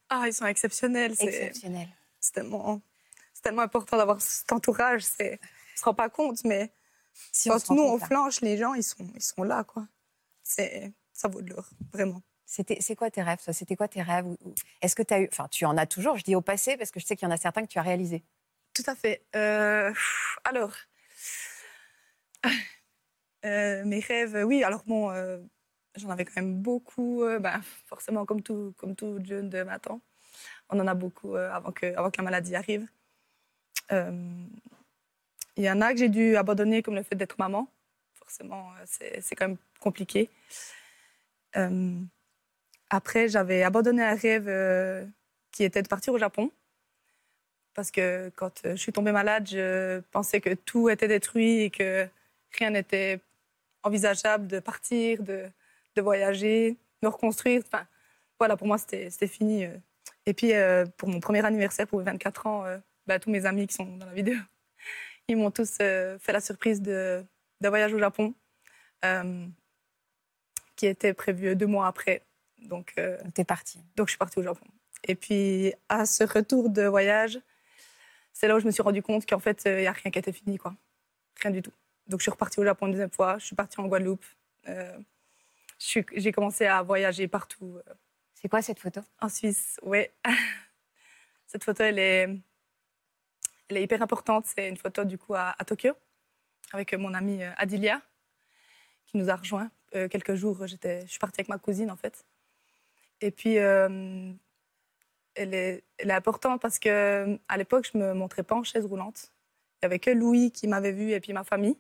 Ah, 0.09 0.25
ils 0.27 0.33
sont 0.33 0.47
exceptionnels. 0.47 1.15
c'est- 1.17 1.27
Exceptionnel. 1.27 1.89
C'est 2.21 2.33
tellement, 2.33 2.81
c'est 3.43 3.49
tellement 3.49 3.63
important 3.63 3.97
d'avoir 3.97 4.21
cet 4.21 4.53
entourage. 4.53 5.03
C'est, 5.03 5.41
on 5.43 5.79
se 5.81 5.85
rend 5.85 5.95
pas 5.95 6.09
compte, 6.09 6.45
mais 6.45 6.73
Si, 7.33 7.49
quand 7.49 7.71
nous 7.71 7.83
on 7.83 7.99
flanche, 7.99 8.41
les 8.41 8.57
gens 8.57 8.75
ils 8.75 8.85
sont, 8.85 9.05
ils 9.17 9.23
sont 9.23 9.43
là 9.43 9.65
quoi. 9.65 9.87
C'est, 10.45 10.93
ça 11.13 11.27
vaut 11.29 11.43
de 11.43 11.51
l'or, 11.51 11.69
vraiment. 11.93 12.23
C'était, 12.47 12.79
c'est 12.81 12.95
quoi 12.95 13.11
tes 13.11 13.23
rêves 13.23 13.43
toi? 13.43 13.53
C'était 13.53 13.75
quoi 13.77 13.89
tes 13.89 14.03
rêves? 14.03 14.27
Est-ce 14.81 14.95
que 14.95 15.03
tu 15.03 15.15
as 15.15 15.21
eu, 15.21 15.29
enfin, 15.33 15.49
tu 15.49 15.65
en 15.65 15.77
as 15.77 15.87
toujours. 15.87 16.19
Je 16.19 16.25
dis 16.25 16.37
au 16.37 16.41
passé 16.41 16.77
parce 16.77 16.91
que 16.91 17.01
je 17.01 17.07
sais 17.07 17.17
qu'il 17.17 17.27
y 17.27 17.31
en 17.31 17.35
a 17.35 17.37
certains 17.37 17.63
que 17.63 17.67
tu 17.69 17.79
as 17.79 17.83
réalisés. 17.83 18.23
Tout 18.75 18.83
à 18.87 18.95
fait. 18.95 19.25
Euh, 19.35 19.93
alors, 20.45 20.73
euh, 23.45 23.85
mes 23.85 24.01
rêves, 24.01 24.45
oui. 24.47 24.63
Alors 24.65 24.85
bon, 24.87 25.11
euh, 25.11 25.39
j'en 25.97 26.11
avais 26.11 26.25
quand 26.25 26.37
même 26.37 26.61
beaucoup. 26.61 27.23
euh, 27.25 27.39
ben, 27.39 27.61
forcément, 27.87 28.25
comme 28.27 28.43
tout, 28.43 28.75
comme 28.77 28.95
tout 28.95 29.19
jeune 29.25 29.49
de 29.49 29.63
20 29.63 29.87
ans, 29.91 30.01
on 30.69 30.79
en 30.79 30.87
a 30.87 30.95
beaucoup 30.95 31.35
avant 31.37 31.73
que, 31.73 31.87
avant 31.97 32.11
que 32.11 32.19
la 32.19 32.25
maladie 32.25 32.55
arrive. 32.55 32.87
Euh, 33.91 34.45
Il 35.57 35.65
y 35.65 35.71
en 35.71 35.81
a 35.81 35.93
que 35.93 35.99
j'ai 35.99 36.09
dû 36.09 36.37
abandonner, 36.37 36.83
comme 36.83 36.95
le 36.95 37.03
fait 37.03 37.15
d'être 37.15 37.39
maman. 37.39 37.69
Forcément, 38.15 38.71
euh, 38.81 39.19
c'est 39.21 39.35
quand 39.35 39.49
même 39.49 39.59
compliqué. 39.81 40.31
Euh, 41.57 42.01
après, 42.89 43.29
j'avais 43.29 43.63
abandonné 43.63 44.03
un 44.03 44.15
rêve 44.15 44.49
qui 45.51 45.65
était 45.65 45.83
de 45.83 45.89
partir 45.89 46.13
au 46.15 46.19
Japon. 46.19 46.51
Parce 47.75 47.91
que 47.91 48.31
quand 48.37 48.61
je 48.65 48.77
suis 48.77 48.93
tombée 48.93 49.13
malade, 49.13 49.49
je 49.51 50.01
pensais 50.11 50.41
que 50.41 50.55
tout 50.55 50.91
était 50.91 51.09
détruit 51.09 51.63
et 51.63 51.71
que 51.71 52.07
rien 52.59 52.71
n'était 52.71 53.21
envisageable 53.83 54.47
de 54.47 54.61
partir, 54.61 55.23
de, 55.23 55.51
voyager, 55.97 56.73
de 56.73 56.77
me 57.03 57.09
reconstruire. 57.09 57.63
Voilà, 58.39 58.57
pour 58.57 58.67
moi, 58.67 58.79
c'était 58.79 59.27
fini. 59.27 59.67
Et 60.27 60.35
puis, 60.35 60.53
pour 60.99 61.09
mon 61.09 61.21
premier 61.21 61.45
anniversaire, 61.45 61.87
pour 61.87 61.99
mes 61.99 62.05
24 62.05 62.47
ans, 62.47 62.65
bah, 63.07 63.19
tous 63.19 63.31
mes 63.31 63.47
amis 63.47 63.67
qui 63.67 63.75
sont 63.75 63.97
dans 63.97 64.07
la 64.07 64.13
vidéo, 64.13 64.37
ils 65.29 65.37
m'ont 65.37 65.51
tous 65.51 65.79
euh, 65.81 66.19
fait 66.19 66.33
la 66.33 66.41
surprise 66.41 66.81
de, 66.81 67.25
de 67.61 67.69
voyage 67.69 67.93
au 67.93 67.99
Japon, 67.99 68.35
euh, 69.05 69.47
qui 70.77 70.87
était 70.87 71.15
prévu 71.15 71.57
deux 71.57 71.67
mois 71.67 71.87
après. 71.87 72.23
Donc, 72.59 72.93
euh, 72.99 73.19
t'es 73.35 73.45
partie. 73.45 73.81
Donc, 73.97 74.09
je 74.09 74.13
suis 74.13 74.19
partie 74.19 74.39
au 74.39 74.43
Japon. 74.43 74.65
Et 75.05 75.15
puis, 75.15 75.75
à 75.89 76.07
ce 76.07 76.23
retour 76.25 76.71
de 76.71 76.83
voyage, 76.83 77.41
c'est 78.33 78.47
là 78.47 78.57
où 78.57 78.61
je 78.61 78.67
me 78.67 78.71
suis 78.71 78.83
rendu 78.83 79.03
compte 79.03 79.29
qu'en 79.29 79.41
fait, 79.41 79.63
il 79.67 79.79
n'y 79.79 79.87
a 79.87 79.93
rien 79.93 80.11
qui 80.11 80.19
était 80.19 80.33
fini, 80.33 80.59
quoi. 80.59 80.75
Rien 81.41 81.51
du 81.51 81.61
tout. 81.61 81.73
Donc, 82.07 82.21
je 82.21 82.25
suis 82.25 82.31
repartie 82.31 82.61
au 82.61 82.65
Japon 82.65 82.87
une 82.87 82.93
deuxième 82.93 83.11
fois. 83.11 83.39
Je 83.39 83.47
suis 83.47 83.57
partie 83.57 83.81
en 83.81 83.87
Guadeloupe. 83.89 84.25
J'ai 85.79 86.33
commencé 86.33 86.67
à 86.67 86.83
voyager 86.83 87.27
partout. 87.27 87.81
C'est 88.35 88.49
quoi 88.49 88.63
cette 88.63 88.79
photo? 88.79 89.01
En 89.21 89.29
Suisse, 89.29 89.79
oui. 89.83 90.07
cette 91.47 91.65
photo, 91.65 91.83
elle 91.83 91.99
est, 91.99 92.29
elle 93.69 93.79
est 93.79 93.83
hyper 93.83 94.03
importante. 94.03 94.47
C'est 94.47 94.69
une 94.69 94.77
photo, 94.77 95.05
du 95.05 95.19
coup, 95.19 95.35
à, 95.35 95.55
Tokyo, 95.67 95.93
avec 96.73 96.95
mon 96.95 97.15
amie 97.15 97.43
euh, 97.43 97.51
Adilia, 97.57 98.01
qui 99.07 99.17
nous 99.17 99.31
a 99.31 99.37
rejoints. 99.37 99.71
Euh, 99.95 100.09
quelques 100.09 100.35
jours, 100.35 100.67
j'étais, 100.67 101.03
je 101.03 101.11
suis 101.11 101.19
partie 101.19 101.41
avec 101.41 101.49
ma 101.49 101.59
cousine, 101.59 101.91
en 101.91 101.97
fait. 101.97 102.25
Et 103.21 103.31
puis, 103.31 103.59
euh, 103.59 104.33
elle, 105.35 105.55
est, 105.55 105.85
importante 106.11 106.61
parce 106.61 106.79
que 106.79 107.39
à 107.49 107.57
l'époque, 107.57 107.89
je 107.93 107.99
me 107.99 108.15
montrais 108.15 108.43
pas 108.43 108.57
en 108.57 108.65
chaise 108.65 108.85
roulante. 108.85 109.33
Il 109.81 109.85
y 109.85 109.87
avait 109.87 109.99
que 109.99 110.11
Louis 110.11 110.51
qui 110.51 110.67
m'avait 110.67 110.93
vue 110.93 111.13
et 111.13 111.21
puis 111.21 111.33
ma 111.33 111.45
famille. 111.45 111.79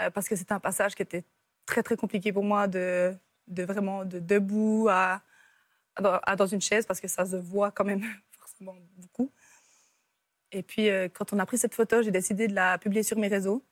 Euh, 0.00 0.10
parce 0.10 0.28
que 0.28 0.36
c'était 0.36 0.52
un 0.52 0.60
passage 0.60 0.94
qui 0.94 1.02
était 1.02 1.24
très, 1.66 1.82
très 1.82 1.96
compliqué 1.96 2.32
pour 2.32 2.44
moi 2.44 2.66
de, 2.66 3.16
vraiment 3.48 4.04
de 4.04 4.18
debout 4.18 4.88
à 4.90 5.22
dans 6.00 6.46
une 6.48 6.60
chaise 6.60 6.86
parce 6.86 7.00
que 7.00 7.06
ça 7.06 7.24
se 7.24 7.36
voit 7.36 7.70
quand 7.70 7.84
même 7.84 8.02
forcément 8.38 8.74
beaucoup. 8.96 9.30
Et 10.54 10.62
puis, 10.62 10.88
euh, 10.88 11.08
quand 11.12 11.32
on 11.32 11.38
a 11.40 11.46
pris 11.46 11.58
cette 11.58 11.74
photo, 11.74 12.00
j'ai 12.00 12.12
décidé 12.12 12.46
de 12.46 12.54
la 12.54 12.78
publier 12.78 13.02
sur 13.02 13.18
mes 13.18 13.26
réseaux 13.26 13.64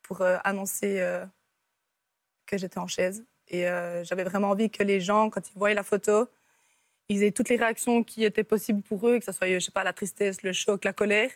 pour 0.00 0.22
euh, 0.22 0.38
annoncer 0.44 0.98
euh, 0.98 1.26
que 2.46 2.56
j'étais 2.56 2.78
en 2.78 2.86
chaise. 2.86 3.24
Et 3.48 3.64
j'avais 4.04 4.24
vraiment 4.24 4.48
envie 4.48 4.70
que 4.70 4.82
les 4.82 4.98
gens, 4.98 5.28
quand 5.28 5.46
ils 5.46 5.58
voyaient 5.58 5.74
la 5.74 5.82
photo, 5.82 6.26
ils 7.10 7.22
aient 7.22 7.32
toutes 7.32 7.50
les 7.50 7.56
réactions 7.56 8.02
qui 8.02 8.24
étaient 8.24 8.44
possibles 8.44 8.80
pour 8.80 9.06
eux, 9.06 9.18
que 9.18 9.24
ce 9.26 9.32
soit, 9.32 9.46
je 9.46 9.58
sais 9.58 9.72
pas, 9.72 9.84
la 9.84 9.92
tristesse, 9.92 10.42
le 10.42 10.54
choc, 10.54 10.84
la 10.84 10.94
colère, 10.94 11.28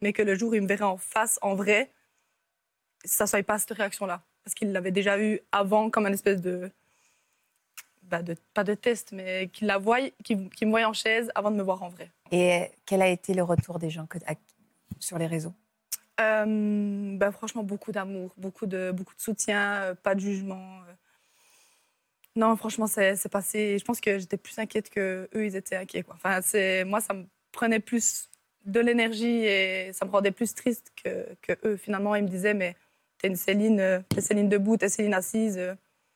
mais 0.00 0.12
que 0.12 0.22
le 0.22 0.36
jour 0.36 0.52
où 0.52 0.54
ils 0.54 0.62
me 0.62 0.68
verraient 0.68 0.84
en 0.84 0.98
face, 0.98 1.40
en 1.42 1.56
vrai, 1.56 1.90
ça 3.04 3.26
soit 3.26 3.42
pas 3.42 3.58
cette 3.58 3.72
réaction-là. 3.72 4.22
Parce 4.44 4.54
qu'ils 4.54 4.70
l'avaient 4.70 4.92
déjà 4.92 5.18
eu 5.18 5.40
avant 5.50 5.90
comme 5.90 6.06
un 6.06 6.12
espèce 6.12 6.40
de, 6.40 6.70
bah, 8.16 8.22
de- 8.22 8.36
Pas 8.54 8.64
de 8.64 8.74
test, 8.74 9.10
mais 9.12 9.48
qu'ils 9.52 9.66
la 9.66 9.78
voient, 9.78 9.98
qu'ils 10.22 10.38
me 10.38 10.70
voient 10.70 10.84
en 10.86 10.92
chaise 10.92 11.30
avant 11.34 11.50
de 11.50 11.56
me 11.56 11.62
voir 11.62 11.82
en 11.82 11.88
vrai. 11.88 12.10
Et 12.30 12.70
quel 12.86 13.02
a 13.02 13.08
été 13.08 13.34
le 13.34 13.42
retour 13.42 13.78
des 13.78 13.90
gens 13.90 14.06
que- 14.06 14.18
à- 14.26 14.34
sur 15.00 15.18
les 15.18 15.26
réseaux? 15.26 15.52
Euh, 16.20 17.16
bah, 17.16 17.32
franchement, 17.32 17.64
beaucoup 17.64 17.90
d'amour, 17.90 18.32
beaucoup 18.36 18.66
de, 18.66 18.92
beaucoup 18.92 19.14
de 19.16 19.20
soutien, 19.20 19.74
euh, 19.82 19.94
pas 19.94 20.14
de 20.14 20.20
jugement. 20.20 20.78
euh. 20.88 20.92
Non, 22.36 22.56
franchement, 22.56 22.86
c'est 22.86 23.28
passé. 23.28 23.76
Je 23.78 23.84
pense 23.84 24.00
que 24.00 24.18
j'étais 24.18 24.36
plus 24.36 24.58
inquiète 24.58 24.90
que 24.90 25.28
eux, 25.34 25.46
ils 25.46 25.56
étaient 25.56 25.76
inquiets. 25.76 26.02
Quoi. 26.02 26.14
Enfin, 26.16 26.40
c'est 26.42 26.84
moi, 26.84 27.00
ça 27.00 27.14
me 27.14 27.24
prenait 27.52 27.80
plus 27.80 28.28
de 28.64 28.80
l'énergie 28.80 29.44
et 29.44 29.92
ça 29.92 30.04
me 30.04 30.10
rendait 30.10 30.30
plus 30.32 30.54
triste 30.54 30.92
que, 31.02 31.26
que 31.42 31.52
eux. 31.64 31.76
Finalement, 31.76 32.14
ils 32.16 32.24
me 32.24 32.28
disaient, 32.28 32.54
mais 32.54 32.76
t'es 33.18 33.28
une 33.28 33.36
Céline, 33.36 33.78
euh, 33.80 34.00
t'es 34.08 34.20
Céline 34.20 34.48
debout, 34.48 34.76
t'es 34.76 34.88
Céline 34.88 35.14
assise. 35.14 35.60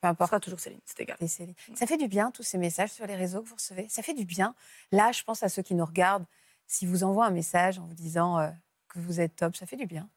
Peu 0.01 0.07
importe. 0.07 0.29
Ce 0.29 0.31
sera 0.31 0.39
toujours 0.39 0.59
Céline, 0.59 0.79
c'est 0.85 0.99
égal. 1.01 1.17
Céline. 1.27 1.55
Ça 1.75 1.85
fait 1.85 1.97
du 1.97 2.07
bien, 2.07 2.31
tous 2.31 2.43
ces 2.43 2.57
messages 2.57 2.91
sur 2.91 3.05
les 3.05 3.15
réseaux 3.15 3.41
que 3.41 3.49
vous 3.49 3.55
recevez. 3.55 3.87
Ça 3.89 4.01
fait 4.01 4.13
du 4.13 4.25
bien. 4.25 4.55
Là, 4.91 5.11
je 5.11 5.23
pense 5.23 5.43
à 5.43 5.49
ceux 5.49 5.61
qui 5.61 5.75
nous 5.75 5.85
regardent. 5.85 6.25
Si 6.67 6.85
vous 6.85 7.03
envoient 7.03 7.25
un 7.25 7.31
message 7.31 7.79
en 7.79 7.85
vous 7.85 7.95
disant 7.95 8.39
euh, 8.39 8.49
que 8.87 8.99
vous 8.99 9.19
êtes 9.19 9.35
top, 9.35 9.55
ça 9.55 9.65
fait 9.65 9.75
du 9.75 9.85
bien. 9.85 10.07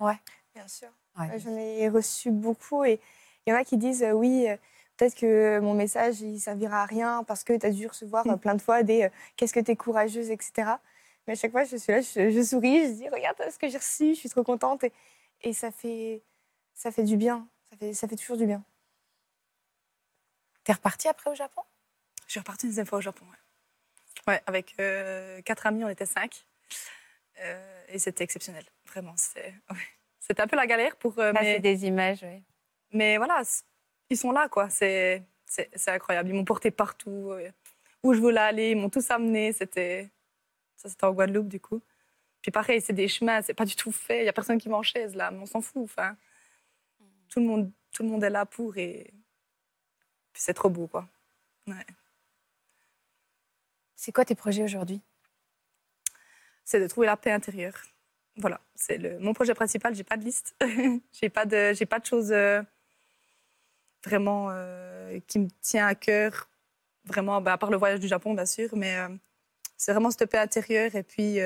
Ouais. 0.00 0.18
Bien 0.54 0.68
sûr. 0.68 0.88
Ouais. 1.18 1.38
J'en 1.38 1.56
ai 1.56 1.88
reçu 1.88 2.30
beaucoup 2.30 2.84
et 2.84 3.00
il 3.46 3.50
y 3.50 3.52
en 3.52 3.56
a 3.56 3.64
qui 3.64 3.76
disent 3.76 4.02
euh, 4.02 4.12
oui, 4.12 4.48
euh, 4.48 4.56
peut-être 4.96 5.14
que 5.14 5.58
mon 5.60 5.74
message 5.74 6.20
il 6.20 6.38
servira 6.38 6.82
à 6.82 6.86
rien 6.86 7.24
parce 7.24 7.44
que 7.44 7.56
tu 7.56 7.66
as 7.66 7.70
dû 7.70 7.86
recevoir 7.86 8.26
euh, 8.26 8.36
plein 8.36 8.54
de 8.54 8.62
fois 8.62 8.82
des 8.82 9.08
qu'est-ce 9.36 9.52
que 9.54 9.60
tu 9.60 9.70
es 9.70 9.76
courageuse, 9.76 10.30
etc. 10.30 10.72
Mais 11.26 11.32
à 11.32 11.36
chaque 11.36 11.52
fois, 11.52 11.64
je 11.64 11.76
suis 11.76 11.92
là, 11.92 12.00
je, 12.00 12.30
je 12.30 12.42
souris, 12.42 12.86
je 12.86 12.92
dis 12.92 13.08
regarde 13.08 13.36
ce 13.50 13.58
que 13.58 13.68
j'ai 13.68 13.78
reçu, 13.78 14.14
je 14.14 14.20
suis 14.20 14.28
trop 14.28 14.42
contente 14.42 14.84
et, 14.84 14.92
et 15.42 15.52
ça, 15.52 15.70
fait, 15.70 16.22
ça 16.74 16.90
fait 16.90 17.04
du 17.04 17.16
bien. 17.16 17.46
Ça 17.70 17.76
fait, 17.76 17.94
ça 17.94 18.08
fait 18.08 18.16
toujours 18.16 18.36
du 18.36 18.46
bien. 18.46 18.62
T'es 20.64 20.72
reparti 20.72 21.08
après 21.08 21.30
au 21.30 21.34
Japon? 21.34 21.62
Je 22.26 22.32
suis 22.32 22.40
repartie 22.40 22.66
une 22.66 22.70
deuxième 22.70 22.86
fois 22.86 22.98
au 22.98 23.02
Japon. 23.02 23.24
Ouais, 23.26 23.34
Ouais, 24.34 24.42
avec 24.46 24.74
euh, 24.80 25.40
quatre 25.42 25.66
amis, 25.66 25.84
on 25.84 25.88
était 25.88 26.04
cinq. 26.06 26.44
Euh, 27.40 27.84
et 27.88 27.98
c'était 27.98 28.24
exceptionnel, 28.24 28.64
vraiment. 28.86 29.14
C'était 29.16 29.54
ouais. 29.70 29.76
Un 30.42 30.46
peu 30.46 30.56
la 30.56 30.66
galère 30.66 30.96
pour. 30.96 31.18
euh, 31.18 31.32
Là, 31.32 31.40
mais- 31.40 31.60
des 31.60 31.86
images, 31.86 32.22
oui. 32.22 32.42
Mais 32.92 33.16
voilà, 33.16 33.40
ils 34.10 34.16
sont 34.16 34.30
là, 34.32 34.48
quoi. 34.48 34.68
C'est 34.68 35.24
incroyable. 35.86 36.28
Ils 36.28 36.34
m'ont 36.34 36.44
porté 36.44 36.70
partout. 36.70 37.30
euh, 37.32 37.50
Où 38.02 38.12
je 38.12 38.20
voulais 38.20 38.40
aller, 38.40 38.70
ils 38.72 38.76
m'ont 38.76 38.90
tous 38.90 39.10
amené. 39.10 39.52
C'était. 39.54 40.10
Ça, 40.76 40.88
c'était 40.90 41.04
en 41.04 41.12
Guadeloupe, 41.12 41.48
du 41.48 41.60
coup. 41.60 41.80
Puis 42.42 42.50
pareil, 42.50 42.80
c'est 42.82 42.92
des 42.92 43.08
chemins, 43.08 43.40
c'est 43.42 43.54
pas 43.54 43.64
du 43.64 43.74
tout 43.74 43.90
fait. 43.92 44.20
Il 44.20 44.26
y 44.26 44.28
a 44.28 44.32
personne 44.34 44.58
qui 44.58 44.68
m'en 44.68 44.82
chaise, 44.82 45.14
là. 45.16 45.30
Mais 45.30 45.38
on 45.40 45.46
s'en 45.46 45.60
fout. 45.62 45.82
Enfin, 45.84 46.14
tout 47.28 47.40
le, 47.40 47.46
monde, 47.46 47.70
tout 47.92 48.02
le 48.02 48.08
monde 48.08 48.24
est 48.24 48.30
là 48.30 48.46
pour 48.46 48.76
et. 48.76 49.12
Puis 50.32 50.42
c'est 50.42 50.54
trop 50.54 50.70
beau, 50.70 50.86
quoi. 50.86 51.08
Ouais. 51.66 51.86
C'est 53.96 54.12
quoi 54.12 54.24
tes 54.24 54.34
projets 54.34 54.62
aujourd'hui? 54.62 55.00
C'est 56.64 56.80
de 56.80 56.86
trouver 56.86 57.06
la 57.06 57.16
paix 57.16 57.32
intérieure. 57.32 57.82
Voilà, 58.36 58.60
c'est 58.76 58.98
le, 58.98 59.18
mon 59.18 59.34
projet 59.34 59.54
principal. 59.54 59.94
J'ai 59.94 60.04
pas 60.04 60.16
de 60.16 60.24
liste, 60.24 60.54
j'ai 61.12 61.28
pas 61.28 61.44
de, 61.44 61.72
j'ai 61.72 61.86
pas 61.86 61.98
de 61.98 62.06
choses 62.06 62.30
euh, 62.30 62.62
vraiment 64.04 64.48
euh, 64.50 65.18
qui 65.26 65.40
me 65.40 65.48
tient 65.60 65.86
à 65.86 65.94
cœur. 65.96 66.48
Vraiment, 67.04 67.40
bah, 67.40 67.54
à 67.54 67.58
part 67.58 67.70
le 67.70 67.76
voyage 67.76 68.00
du 68.00 68.06
Japon, 68.06 68.34
bien 68.34 68.46
sûr, 68.46 68.68
mais 68.76 68.96
euh, 68.96 69.08
c'est 69.76 69.92
vraiment 69.92 70.10
cette 70.10 70.30
paix 70.30 70.38
intérieure 70.38 70.94
et 70.94 71.02
puis 71.02 71.38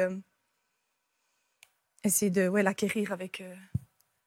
essayer 2.05 2.31
de, 2.31 2.49
ouais, 2.49 2.63
l'acquérir 2.63 3.13
avec 3.13 3.43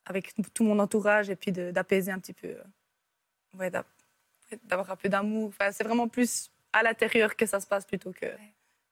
avec 0.05 0.33
tout 0.53 0.63
mon 0.63 0.79
entourage 0.79 1.29
et 1.29 1.35
puis 1.35 1.51
d'apaiser 1.51 2.11
un 2.11 2.19
petit 2.19 2.33
peu, 2.33 2.47
euh, 2.47 2.63
ouais, 3.53 3.71
d'avoir 4.63 4.91
un 4.91 4.95
peu 4.95 5.09
d'amour. 5.09 5.49
Enfin, 5.49 5.71
c'est 5.71 5.83
vraiment 5.83 6.07
plus 6.07 6.51
à 6.73 6.83
l'intérieur 6.83 7.35
que 7.35 7.45
ça 7.45 7.59
se 7.59 7.67
passe 7.67 7.85
plutôt 7.85 8.11
que 8.11 8.27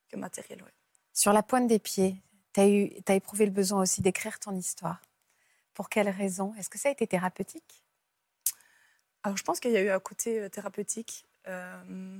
que 0.09 0.17
matériel. 0.17 0.61
Ouais. 0.61 0.73
Sur 1.13 1.33
la 1.33 1.43
pointe 1.43 1.67
des 1.67 1.79
pieds, 1.79 2.15
tu 2.53 2.61
as, 2.61 3.01
t'as 3.03 3.15
éprouvé 3.15 3.45
le 3.45 3.51
besoin 3.51 3.81
aussi 3.81 4.01
d'écrire 4.01 4.39
ton 4.39 4.55
histoire. 4.55 5.01
Pour 5.73 5.89
quelle 5.89 6.09
raison? 6.09 6.53
Est-ce 6.55 6.69
que 6.69 6.77
ça 6.77 6.89
a 6.89 6.91
été 6.91 7.07
thérapeutique? 7.07 7.83
Alors, 9.23 9.37
je 9.37 9.43
pense 9.43 9.59
qu'il 9.59 9.71
y 9.71 9.77
a 9.77 9.81
eu 9.81 9.89
un 9.89 9.99
côté 9.99 10.39
euh, 10.39 10.49
thérapeutique. 10.49 11.25
Euh, 11.47 12.19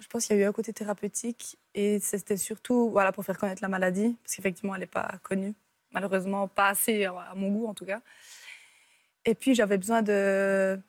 je 0.00 0.06
pense 0.06 0.26
qu'il 0.26 0.36
y 0.36 0.38
a 0.40 0.42
eu 0.42 0.46
un 0.46 0.52
côté 0.52 0.72
thérapeutique 0.72 1.58
et 1.74 1.98
c'était 1.98 2.36
surtout 2.36 2.90
voilà, 2.90 3.12
pour 3.12 3.24
faire 3.24 3.38
connaître 3.38 3.62
la 3.62 3.68
maladie, 3.68 4.16
parce 4.22 4.36
qu'effectivement, 4.36 4.74
elle 4.74 4.82
n'est 4.82 4.86
pas 4.86 5.18
connue. 5.22 5.54
Malheureusement, 5.92 6.48
pas 6.48 6.68
assez 6.68 7.04
à 7.04 7.32
mon 7.34 7.50
goût, 7.50 7.66
en 7.66 7.74
tout 7.74 7.86
cas. 7.86 8.00
Et 9.24 9.34
puis, 9.34 9.54
j'avais 9.54 9.76
besoin 9.76 10.02
de, 10.02 10.80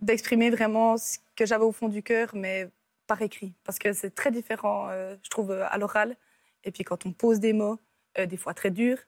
d'exprimer 0.00 0.50
vraiment 0.50 0.96
ce 0.96 1.18
que 1.36 1.46
j'avais 1.46 1.64
au 1.64 1.72
fond 1.72 1.88
du 1.88 2.02
cœur, 2.02 2.30
mais 2.34 2.68
par 3.06 3.22
écrit, 3.22 3.54
parce 3.64 3.78
que 3.78 3.92
c'est 3.92 4.14
très 4.14 4.30
différent, 4.30 4.88
euh, 4.90 5.16
je 5.22 5.30
trouve, 5.30 5.50
euh, 5.50 5.66
à 5.68 5.78
l'oral. 5.78 6.16
Et 6.64 6.70
puis, 6.70 6.84
quand 6.84 7.06
on 7.06 7.12
pose 7.12 7.40
des 7.40 7.52
mots, 7.52 7.78
euh, 8.18 8.26
des 8.26 8.36
fois 8.36 8.54
très 8.54 8.70
durs, 8.70 8.98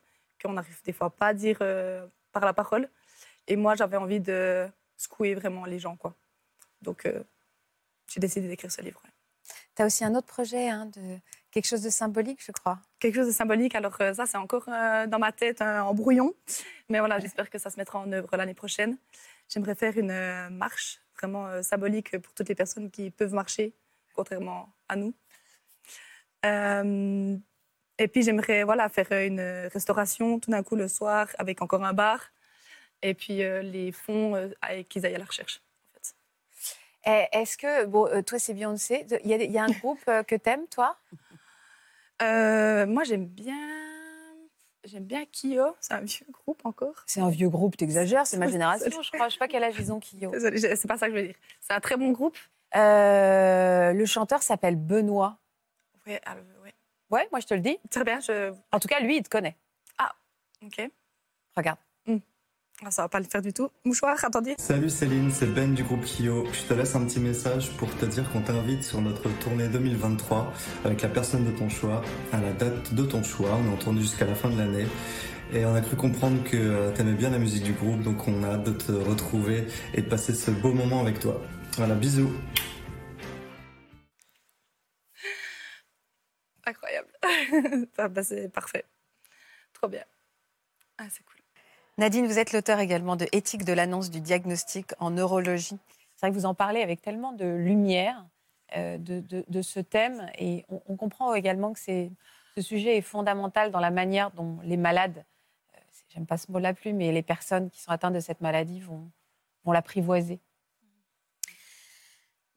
qu'on 0.42 0.54
n'arrive 0.54 0.82
des 0.84 0.92
fois 0.92 1.10
pas 1.10 1.28
à 1.28 1.34
dire 1.34 1.58
par 2.32 2.46
la 2.46 2.54
parole. 2.54 2.88
Et 3.46 3.56
moi, 3.56 3.74
j'avais 3.74 3.98
envie 3.98 4.20
de 4.20 4.66
secouer 4.96 5.34
vraiment 5.34 5.66
les 5.66 5.78
gens, 5.78 5.96
quoi. 5.96 6.14
Donc, 6.80 7.06
j'ai 8.06 8.20
décidé 8.20 8.48
d'écrire 8.48 8.72
ce 8.72 8.80
livre. 8.80 9.02
ouais. 9.04 9.10
Tu 9.76 9.82
as 9.82 9.86
aussi 9.86 10.02
un 10.02 10.14
autre 10.14 10.26
projet, 10.26 10.70
hein, 10.70 10.86
de 10.86 11.18
quelque 11.50 11.66
chose 11.66 11.82
de 11.82 11.90
symbolique, 11.90 12.42
je 12.44 12.52
crois. 12.52 12.78
Quelque 12.98 13.16
chose 13.16 13.26
de 13.26 13.32
symbolique. 13.32 13.74
Alors, 13.74 13.96
euh, 14.00 14.14
ça, 14.14 14.26
c'est 14.26 14.36
encore 14.36 14.68
euh, 14.68 15.06
dans 15.06 15.18
ma 15.18 15.32
tête, 15.32 15.62
en 15.62 15.94
brouillon. 15.94 16.34
Mais 16.88 16.98
voilà, 16.98 17.18
j'espère 17.18 17.50
que 17.50 17.58
ça 17.58 17.70
se 17.70 17.76
mettra 17.78 17.98
en 17.98 18.10
œuvre 18.12 18.36
l'année 18.36 18.54
prochaine. 18.54 18.96
J'aimerais 19.48 19.74
faire 19.74 19.96
une 19.98 20.10
euh, 20.10 20.50
marche 20.50 21.00
vraiment 21.18 21.62
symbolique 21.62 22.18
pour 22.18 22.32
toutes 22.32 22.48
les 22.48 22.54
personnes 22.54 22.90
qui 22.90 23.10
peuvent 23.10 23.34
marcher, 23.34 23.74
contrairement 24.14 24.72
à 24.88 24.96
nous. 24.96 25.12
Euh, 26.46 27.36
et 27.98 28.08
puis, 28.08 28.22
j'aimerais 28.22 28.64
voilà, 28.64 28.88
faire 28.88 29.12
une 29.12 29.68
restauration 29.72 30.40
tout 30.40 30.50
d'un 30.50 30.62
coup 30.62 30.76
le 30.76 30.88
soir 30.88 31.28
avec 31.38 31.60
encore 31.60 31.84
un 31.84 31.92
bar. 31.92 32.30
Et 33.02 33.14
puis, 33.14 33.42
euh, 33.42 33.62
les 33.62 33.92
fonds, 33.92 34.34
euh, 34.36 34.48
qu'ils 34.88 35.04
aillent 35.04 35.14
à 35.14 35.18
la 35.18 35.24
recherche. 35.24 35.60
Eh, 37.06 37.26
Est-ce 37.32 37.56
que, 37.56 37.86
bon, 37.86 38.22
toi, 38.22 38.38
c'est 38.38 38.54
Beyoncé. 38.54 39.06
Il 39.24 39.30
y, 39.30 39.52
y 39.52 39.58
a 39.58 39.64
un 39.64 39.70
groupe 39.70 40.04
que 40.04 40.36
t'aimes, 40.36 40.66
toi? 40.68 40.96
Euh, 42.22 42.86
moi, 42.86 43.04
j'aime 43.04 43.26
bien. 43.26 43.56
J'aime 44.84 45.04
bien 45.04 45.24
Kyo, 45.26 45.76
c'est 45.78 45.92
un 45.92 46.00
vieux 46.00 46.26
groupe 46.30 46.64
encore. 46.64 46.94
C'est 47.06 47.20
un 47.20 47.28
vieux 47.28 47.50
groupe, 47.50 47.76
t'exagères, 47.76 48.26
c'est 48.26 48.38
ma 48.38 48.48
génération, 48.50 49.02
je 49.02 49.10
crois. 49.10 49.28
Je 49.28 49.34
sais 49.34 49.38
pas 49.38 49.46
quel 49.46 49.62
âge 49.62 49.74
ils 49.78 49.92
ont, 49.92 50.00
Kyo. 50.00 50.32
C'est 50.32 50.86
pas 50.86 50.96
ça 50.96 51.08
que 51.08 51.14
je 51.14 51.20
veux 51.20 51.26
dire. 51.26 51.36
C'est 51.60 51.74
un 51.74 51.80
très 51.80 51.96
bon 51.96 52.12
groupe. 52.12 52.36
Euh, 52.76 53.92
le 53.92 54.06
chanteur 54.06 54.42
s'appelle 54.42 54.76
Benoît. 54.76 55.38
Alors, 56.24 56.44
ouais. 56.64 56.74
Ouais, 57.10 57.28
moi 57.30 57.40
je 57.40 57.46
te 57.46 57.54
le 57.54 57.60
dis. 57.60 57.78
Très 57.90 58.04
bien. 58.04 58.20
Je... 58.20 58.52
En 58.72 58.80
tout 58.80 58.88
cas, 58.88 59.00
lui, 59.00 59.18
il 59.18 59.22
te 59.22 59.28
connaît. 59.28 59.56
Ah, 59.98 60.12
ok. 60.64 60.90
Regarde. 61.56 61.78
Ah, 62.82 62.90
ça 62.90 63.02
va 63.02 63.08
pas 63.08 63.20
le 63.20 63.26
faire 63.26 63.42
du 63.42 63.52
tout. 63.52 63.68
Mouchoir, 63.84 64.16
attendez. 64.24 64.54
Salut 64.58 64.88
Céline, 64.88 65.30
c'est 65.30 65.46
Ben 65.46 65.74
du 65.74 65.82
groupe 65.82 66.02
Kyo. 66.06 66.46
Je 66.50 66.62
te 66.62 66.72
laisse 66.72 66.94
un 66.94 67.04
petit 67.04 67.20
message 67.20 67.76
pour 67.76 67.94
te 67.94 68.06
dire 68.06 68.30
qu'on 68.32 68.40
t'invite 68.40 68.84
sur 68.84 69.02
notre 69.02 69.28
tournée 69.40 69.68
2023 69.68 70.50
avec 70.86 71.02
la 71.02 71.10
personne 71.10 71.44
de 71.44 71.50
ton 71.50 71.68
choix, 71.68 72.02
à 72.32 72.40
la 72.40 72.52
date 72.52 72.94
de 72.94 73.04
ton 73.04 73.22
choix. 73.22 73.50
On 73.52 73.70
est 73.70 73.74
en 73.74 73.76
tournée 73.76 74.00
jusqu'à 74.00 74.24
la 74.24 74.34
fin 74.34 74.48
de 74.48 74.56
l'année. 74.56 74.86
Et 75.52 75.66
on 75.66 75.74
a 75.74 75.82
cru 75.82 75.96
comprendre 75.96 76.42
que 76.42 76.56
euh, 76.56 76.90
t'aimais 76.92 77.12
bien 77.12 77.28
la 77.28 77.38
musique 77.38 77.64
du 77.64 77.72
groupe, 77.72 78.02
donc 78.02 78.26
on 78.26 78.42
a 78.44 78.54
hâte 78.54 78.64
de 78.64 78.72
te 78.72 78.92
retrouver 78.92 79.66
et 79.92 80.00
de 80.00 80.08
passer 80.08 80.32
ce 80.32 80.50
beau 80.50 80.72
moment 80.72 81.00
avec 81.02 81.18
toi. 81.18 81.42
Voilà, 81.76 81.94
bisous. 81.94 82.32
Incroyable. 86.64 87.08
Ah, 87.98 88.08
bah, 88.08 88.22
c'est 88.22 88.48
parfait. 88.48 88.84
Trop 89.74 89.88
bien. 89.88 90.04
Ah, 90.96 91.04
c'est 91.10 91.24
cool. 91.24 91.39
Nadine, 92.00 92.26
vous 92.26 92.38
êtes 92.38 92.54
l'auteur 92.54 92.78
également 92.78 93.14
de 93.14 93.26
Éthique 93.30 93.66
de 93.66 93.74
l'annonce 93.74 94.08
du 94.08 94.22
diagnostic 94.22 94.94
en 95.00 95.10
neurologie. 95.10 95.76
C'est 96.16 96.26
vrai 96.26 96.30
que 96.30 96.34
vous 96.34 96.46
en 96.46 96.54
parlez 96.54 96.80
avec 96.80 97.02
tellement 97.02 97.32
de 97.32 97.44
lumière 97.44 98.24
euh, 98.74 98.96
de, 98.96 99.60
ce 99.60 99.80
thème 99.80 100.30
et 100.38 100.64
on, 100.70 100.96
comprend 100.96 101.34
également 101.34 101.74
que 101.74 101.78
ce 101.78 102.62
sujet 102.62 102.96
est 102.96 103.02
fondamental 103.02 103.70
dans 103.70 103.80
la 103.80 103.90
manière 103.90 104.30
dont 104.30 104.60
les 104.64 104.78
malades, 104.78 105.26
euh, 105.74 105.80
j'aime 106.08 106.24
pas 106.24 106.38
ce 106.38 106.50
mot-là 106.50 106.72
plus, 106.72 106.94
mais 106.94 107.12
les 107.12 107.20
personnes 107.20 107.68
qui 107.68 107.82
sont 107.82 107.90
atteintes 107.90 108.14
de 108.14 108.20
cette 108.20 108.40
maladie 108.40 108.80
vont, 108.80 109.10
l'apprivoiser. 109.66 110.40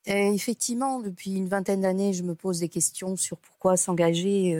Euh, 0.07 0.31
effectivement, 0.31 1.01
depuis 1.01 1.35
une 1.35 1.49
vingtaine 1.49 1.81
d'années, 1.81 2.13
je 2.13 2.23
me 2.23 2.33
pose 2.33 2.61
des 2.61 2.69
questions 2.69 3.17
sur 3.17 3.35
pourquoi 3.39 3.75
s'engager 3.75 4.55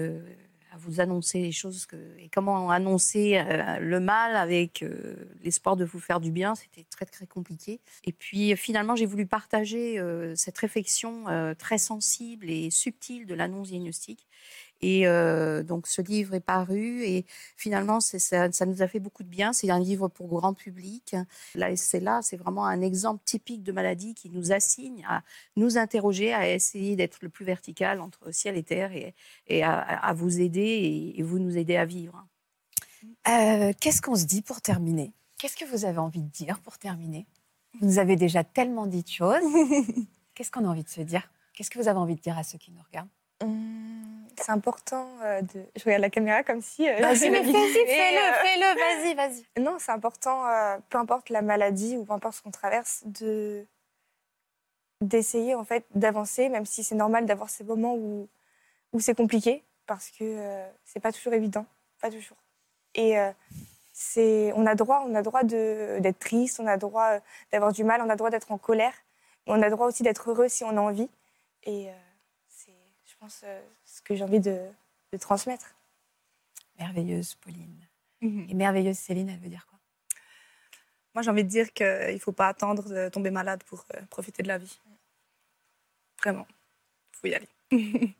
à 0.74 0.78
vous 0.78 1.00
annoncer 1.00 1.40
les 1.40 1.52
choses 1.52 1.86
que- 1.86 2.18
et 2.18 2.30
comment 2.30 2.72
annoncer 2.72 3.38
euh, 3.38 3.78
le 3.80 4.00
mal 4.00 4.36
avec 4.36 4.82
euh, 4.82 5.16
l'espoir 5.44 5.76
de 5.76 5.86
vous 5.86 6.00
faire 6.00 6.20
du 6.20 6.32
bien. 6.32 6.56
C'était 6.56 6.86
très 6.90 7.06
très 7.06 7.28
compliqué. 7.28 7.80
Et 8.06 8.12
puis 8.12 8.56
finalement, 8.56 8.96
j'ai 8.96 9.06
voulu 9.06 9.28
partager 9.28 10.00
euh, 10.00 10.34
cette 10.36 10.58
réflexion 10.58 11.26
très 11.58 11.78
sensible 11.78 12.50
et 12.50 12.72
subtile 12.72 13.26
de 13.26 13.36
l'annonce 13.36 13.70
diagnostique. 13.70 14.28
Et 14.84 15.08
euh, 15.08 15.64
donc 15.64 15.88
ce 15.88 16.02
livre 16.02 16.34
est 16.34 16.42
paru 16.42 17.04
et 17.04 17.26
finalement 17.56 18.02
ça, 18.02 18.52
ça 18.52 18.66
nous 18.66 18.82
a 18.82 18.88
fait 18.88 19.00
beaucoup 19.00 19.24
de 19.24 19.30
bien. 19.30 19.54
C'est 19.54 19.70
un 19.70 19.80
livre 19.80 20.10
pour 20.10 20.28
grand 20.28 20.54
public. 20.54 21.16
Là, 21.56 21.74
c'est 21.78 22.02
là, 22.02 22.20
c'est 22.22 22.36
vraiment 22.36 22.66
un 22.66 22.82
exemple 22.82 23.22
typique 23.24 23.64
de 23.64 23.72
maladie 23.72 24.14
qui 24.14 24.30
nous 24.30 24.52
assigne 24.52 25.06
à 25.08 25.24
nous 25.56 25.78
interroger, 25.78 26.34
à 26.34 26.50
essayer 26.50 26.98
d'être 26.98 27.20
le 27.22 27.30
plus 27.30 27.46
vertical 27.46 28.02
entre 28.02 28.34
ciel 28.34 28.58
et 28.58 28.64
terre 28.64 28.92
et, 28.92 29.16
et 29.48 29.64
à, 29.64 29.80
à 29.80 30.14
vous 30.14 30.42
aider 30.42 30.60
et, 30.60 31.18
et 31.18 31.24
vous 31.24 31.40
nous 31.40 31.58
aider 31.58 31.78
à 31.78 31.86
vivre. 31.86 32.28
Euh, 33.30 33.72
Qu'est-ce 33.80 34.02
qu'on 34.02 34.16
se 34.16 34.26
dit 34.26 34.42
pour 34.42 34.60
terminer? 34.62 35.14
Qu'est-ce 35.40 35.56
que 35.56 35.66
vous 35.66 35.86
avez 35.86 36.00
envie 36.00 36.22
de 36.22 36.30
dire 36.30 36.60
pour 36.60 36.78
terminer? 36.78 37.26
Vous 37.80 37.88
nous 37.88 38.00
avez 38.00 38.18
déjà 38.18 38.44
tellement 38.44 38.86
dit 38.86 39.04
de 39.04 39.10
choses. 39.10 39.42
Qu'est-ce 40.36 40.52
qu'on 40.52 40.66
a 40.66 40.68
envie 40.68 40.84
de 40.84 40.90
se 40.90 41.02
dire? 41.02 41.30
Qu'est-ce 41.54 41.70
que 41.70 41.80
vous 41.80 41.88
avez 41.88 42.00
envie 42.00 42.16
de 42.16 42.22
dire 42.22 42.38
à 42.38 42.44
ceux 42.44 42.58
qui 42.58 42.72
nous 42.72 42.82
regardent? 42.82 43.10
Hum, 43.42 43.83
C'est 44.40 44.52
important 44.52 45.08
euh, 45.24 45.42
de. 45.42 45.66
Je 45.76 45.84
regarde 45.84 46.02
la 46.02 46.10
caméra 46.10 46.44
comme 46.44 46.62
si. 46.62 46.88
euh, 46.90 46.96
Vas-y, 47.00 47.30
mais 47.30 47.44
fais-le, 47.44 48.18
euh, 48.18 48.34
fais-le, 48.42 48.80
vas-y, 48.80 49.14
vas-y. 49.16 49.62
Non, 49.62 49.78
c'est 49.80 49.92
important, 49.92 50.48
euh, 50.48 50.78
peu 50.90 50.98
importe 50.98 51.30
la 51.30 51.42
maladie 51.42 51.98
ou 51.98 52.06
peu 52.06 52.14
importe 52.14 52.36
ce 52.38 52.42
qu'on 52.42 52.52
traverse, 52.52 53.02
de 53.06 53.66
d'essayer 55.02 55.54
en 55.56 55.64
fait 55.66 55.86
d'avancer, 55.96 56.50
même 56.50 56.66
si 56.66 56.84
c'est 56.84 56.96
normal 56.96 57.26
d'avoir 57.26 57.50
ces 57.50 57.64
moments 57.64 57.96
où, 57.96 58.30
où 58.94 59.00
c'est 59.00 59.16
compliqué, 59.16 59.64
parce 59.86 60.10
que 60.10 60.24
euh, 60.24 60.66
c'est 60.86 61.00
pas 61.02 61.12
toujours 61.12 61.34
évident, 61.34 61.66
pas 62.02 62.10
toujours. 62.10 62.38
Et 62.96 63.16
c'est, 63.92 64.54
on 64.56 64.66
a 64.66 64.76
droit, 64.76 65.04
on 65.08 65.14
a 65.16 65.22
droit 65.24 65.44
de- 65.44 65.98
d'être 66.00 66.20
triste, 66.20 66.60
on 66.60 66.68
a 66.68 66.78
droit 66.78 67.20
d'avoir 67.52 67.72
du 67.74 67.84
mal, 67.84 68.02
on 68.02 68.10
a 68.10 68.16
droit 68.16 68.30
d'être 68.30 68.52
en 68.52 68.58
colère, 68.58 68.94
mais 69.46 69.54
on 69.54 69.62
a 69.62 69.70
droit 69.70 69.88
aussi 69.88 70.04
d'être 70.04 70.30
heureux 70.30 70.48
si 70.48 70.64
on 70.64 70.70
a 70.78 70.80
envie. 70.82 71.10
Et 71.64 71.90
pense, 73.24 73.42
euh, 73.46 73.62
ce 73.86 74.02
que 74.02 74.16
j'ai 74.16 74.24
envie 74.24 74.42
de, 74.42 74.60
de 75.14 75.18
transmettre. 75.18 75.76
Merveilleuse 76.78 77.36
Pauline. 77.36 77.80
Et 78.22 78.54
merveilleuse 78.54 78.98
Céline, 78.98 79.30
elle 79.30 79.40
veut 79.40 79.50
dire 79.50 79.66
quoi? 79.68 79.78
Moi, 81.14 81.24
j'ai 81.24 81.30
envie 81.30 81.44
de 81.44 81.50
dire 81.50 81.74
qu'il 81.74 82.14
ne 82.14 82.20
faut 82.20 82.32
pas 82.32 82.48
attendre 82.48 82.88
de 82.88 83.10
tomber 83.10 83.32
malade 83.32 83.62
pour 83.66 83.86
euh, 83.94 84.02
profiter 84.10 84.44
de 84.44 84.48
la 84.48 84.58
vie. 84.58 84.80
Vraiment. 86.22 86.48
Il 87.14 87.18
faut 87.18 87.28
y 87.28 87.36
aller. 87.36 87.50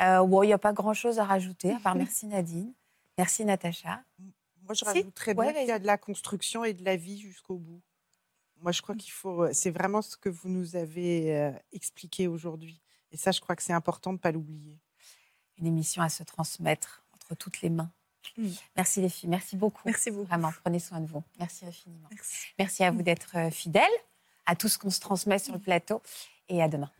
Euh, 0.00 0.24
Il 0.44 0.46
n'y 0.46 0.52
a 0.52 0.58
pas 0.58 0.72
grand-chose 0.72 1.18
à 1.18 1.24
rajouter, 1.24 1.72
à 1.72 1.80
part 1.80 1.94
merci 1.96 2.26
Nadine, 2.26 2.72
merci 3.18 3.44
Natacha. 3.44 4.00
Moi, 4.62 4.72
je 4.72 4.74
Si 4.74 4.84
rajouterais 4.84 5.34
Ouais, 5.34 5.52
bien 5.52 5.60
qu'il 5.60 5.68
y 5.68 5.72
a 5.72 5.80
de 5.80 5.86
la 5.88 5.98
construction 5.98 6.62
et 6.62 6.72
de 6.72 6.84
la 6.84 6.94
vie 6.94 7.18
jusqu'au 7.18 7.56
bout. 7.56 7.82
Moi, 8.58 8.70
je 8.70 8.80
crois 8.80 8.94
qu'il 8.94 9.10
faut. 9.10 9.52
C'est 9.52 9.72
vraiment 9.72 10.00
ce 10.00 10.16
que 10.16 10.28
vous 10.28 10.50
nous 10.50 10.76
avez 10.76 11.36
euh, 11.36 11.50
expliqué 11.72 12.28
aujourd'hui. 12.28 12.80
Et 13.12 13.16
ça, 13.16 13.30
je 13.30 13.40
crois 13.40 13.56
que 13.56 13.62
c'est 13.62 13.72
important 13.72 14.10
de 14.10 14.16
ne 14.16 14.20
pas 14.20 14.32
l'oublier. 14.32 14.78
Une 15.58 15.66
émission 15.66 16.02
à 16.02 16.08
se 16.08 16.22
transmettre 16.22 17.02
entre 17.14 17.34
toutes 17.34 17.62
les 17.62 17.70
mains. 17.70 17.90
Merci 18.76 19.00
les 19.00 19.08
filles, 19.08 19.28
merci 19.28 19.56
beaucoup. 19.56 19.82
Merci 19.84 20.10
beaucoup. 20.10 20.26
Vraiment, 20.26 20.52
prenez 20.62 20.78
soin 20.78 21.00
de 21.00 21.06
vous. 21.06 21.22
Merci 21.38 21.64
infiniment. 21.66 22.08
Merci, 22.58 22.84
à 22.84 22.90
vous 22.90 23.02
d'être 23.02 23.36
euh, 23.36 23.50
fidèles 23.50 23.84
à 24.46 24.54
tout 24.54 24.68
ce 24.68 24.78
qu'on 24.78 24.90
se 24.90 25.00
transmet 25.00 25.38
sur 25.38 25.54
le 25.54 25.58
plateau 25.58 26.02
et 26.48 26.62
à 26.62 26.68
demain. 26.68 26.90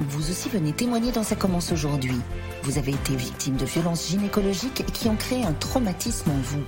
Vous 0.00 0.30
aussi 0.30 0.48
venez 0.48 0.72
témoigner 0.72 1.12
dans 1.12 1.22
Ça 1.22 1.36
commence 1.36 1.72
aujourd'hui. 1.72 2.20
Vous 2.62 2.78
avez 2.78 2.92
été 2.92 3.16
victime 3.16 3.56
de 3.56 3.64
violences 3.64 4.08
gynécologiques 4.08 4.84
qui 4.92 5.08
ont 5.08 5.16
créé 5.16 5.44
un 5.44 5.52
traumatisme 5.52 6.30
en 6.30 6.38
vous. 6.38 6.64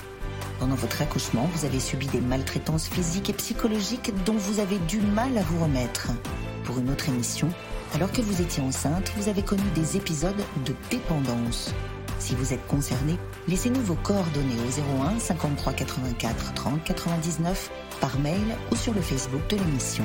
Pendant 0.58 0.74
votre 0.76 1.02
accouchement, 1.02 1.48
vous 1.52 1.64
avez 1.64 1.80
subi 1.80 2.06
des 2.06 2.20
maltraitances 2.20 2.88
physiques 2.88 3.30
et 3.30 3.32
psychologiques 3.32 4.12
dont 4.24 4.36
vous 4.36 4.60
avez 4.60 4.78
du 4.78 5.00
mal 5.00 5.36
à 5.36 5.42
vous 5.42 5.62
remettre. 5.62 6.08
Pour 6.64 6.78
une 6.78 6.90
autre 6.90 7.08
émission, 7.08 7.48
alors 7.94 8.10
que 8.10 8.22
vous 8.22 8.40
étiez 8.40 8.62
enceinte, 8.62 9.12
vous 9.16 9.28
avez 9.28 9.42
connu 9.42 9.62
des 9.74 9.96
épisodes 9.96 10.42
de 10.64 10.74
dépendance. 10.90 11.74
Si 12.18 12.34
vous 12.34 12.52
êtes 12.52 12.66
concerné, 12.66 13.18
laissez-nous 13.48 13.82
vos 13.82 13.96
coordonnées 13.96 14.56
au 14.66 15.02
01 15.04 15.18
53 15.18 15.72
84 15.72 16.54
30 16.54 16.84
99 16.84 17.70
par 18.00 18.18
mail 18.20 18.40
ou 18.72 18.76
sur 18.76 18.94
le 18.94 19.00
Facebook 19.00 19.46
de 19.48 19.56
l'émission. 19.56 20.04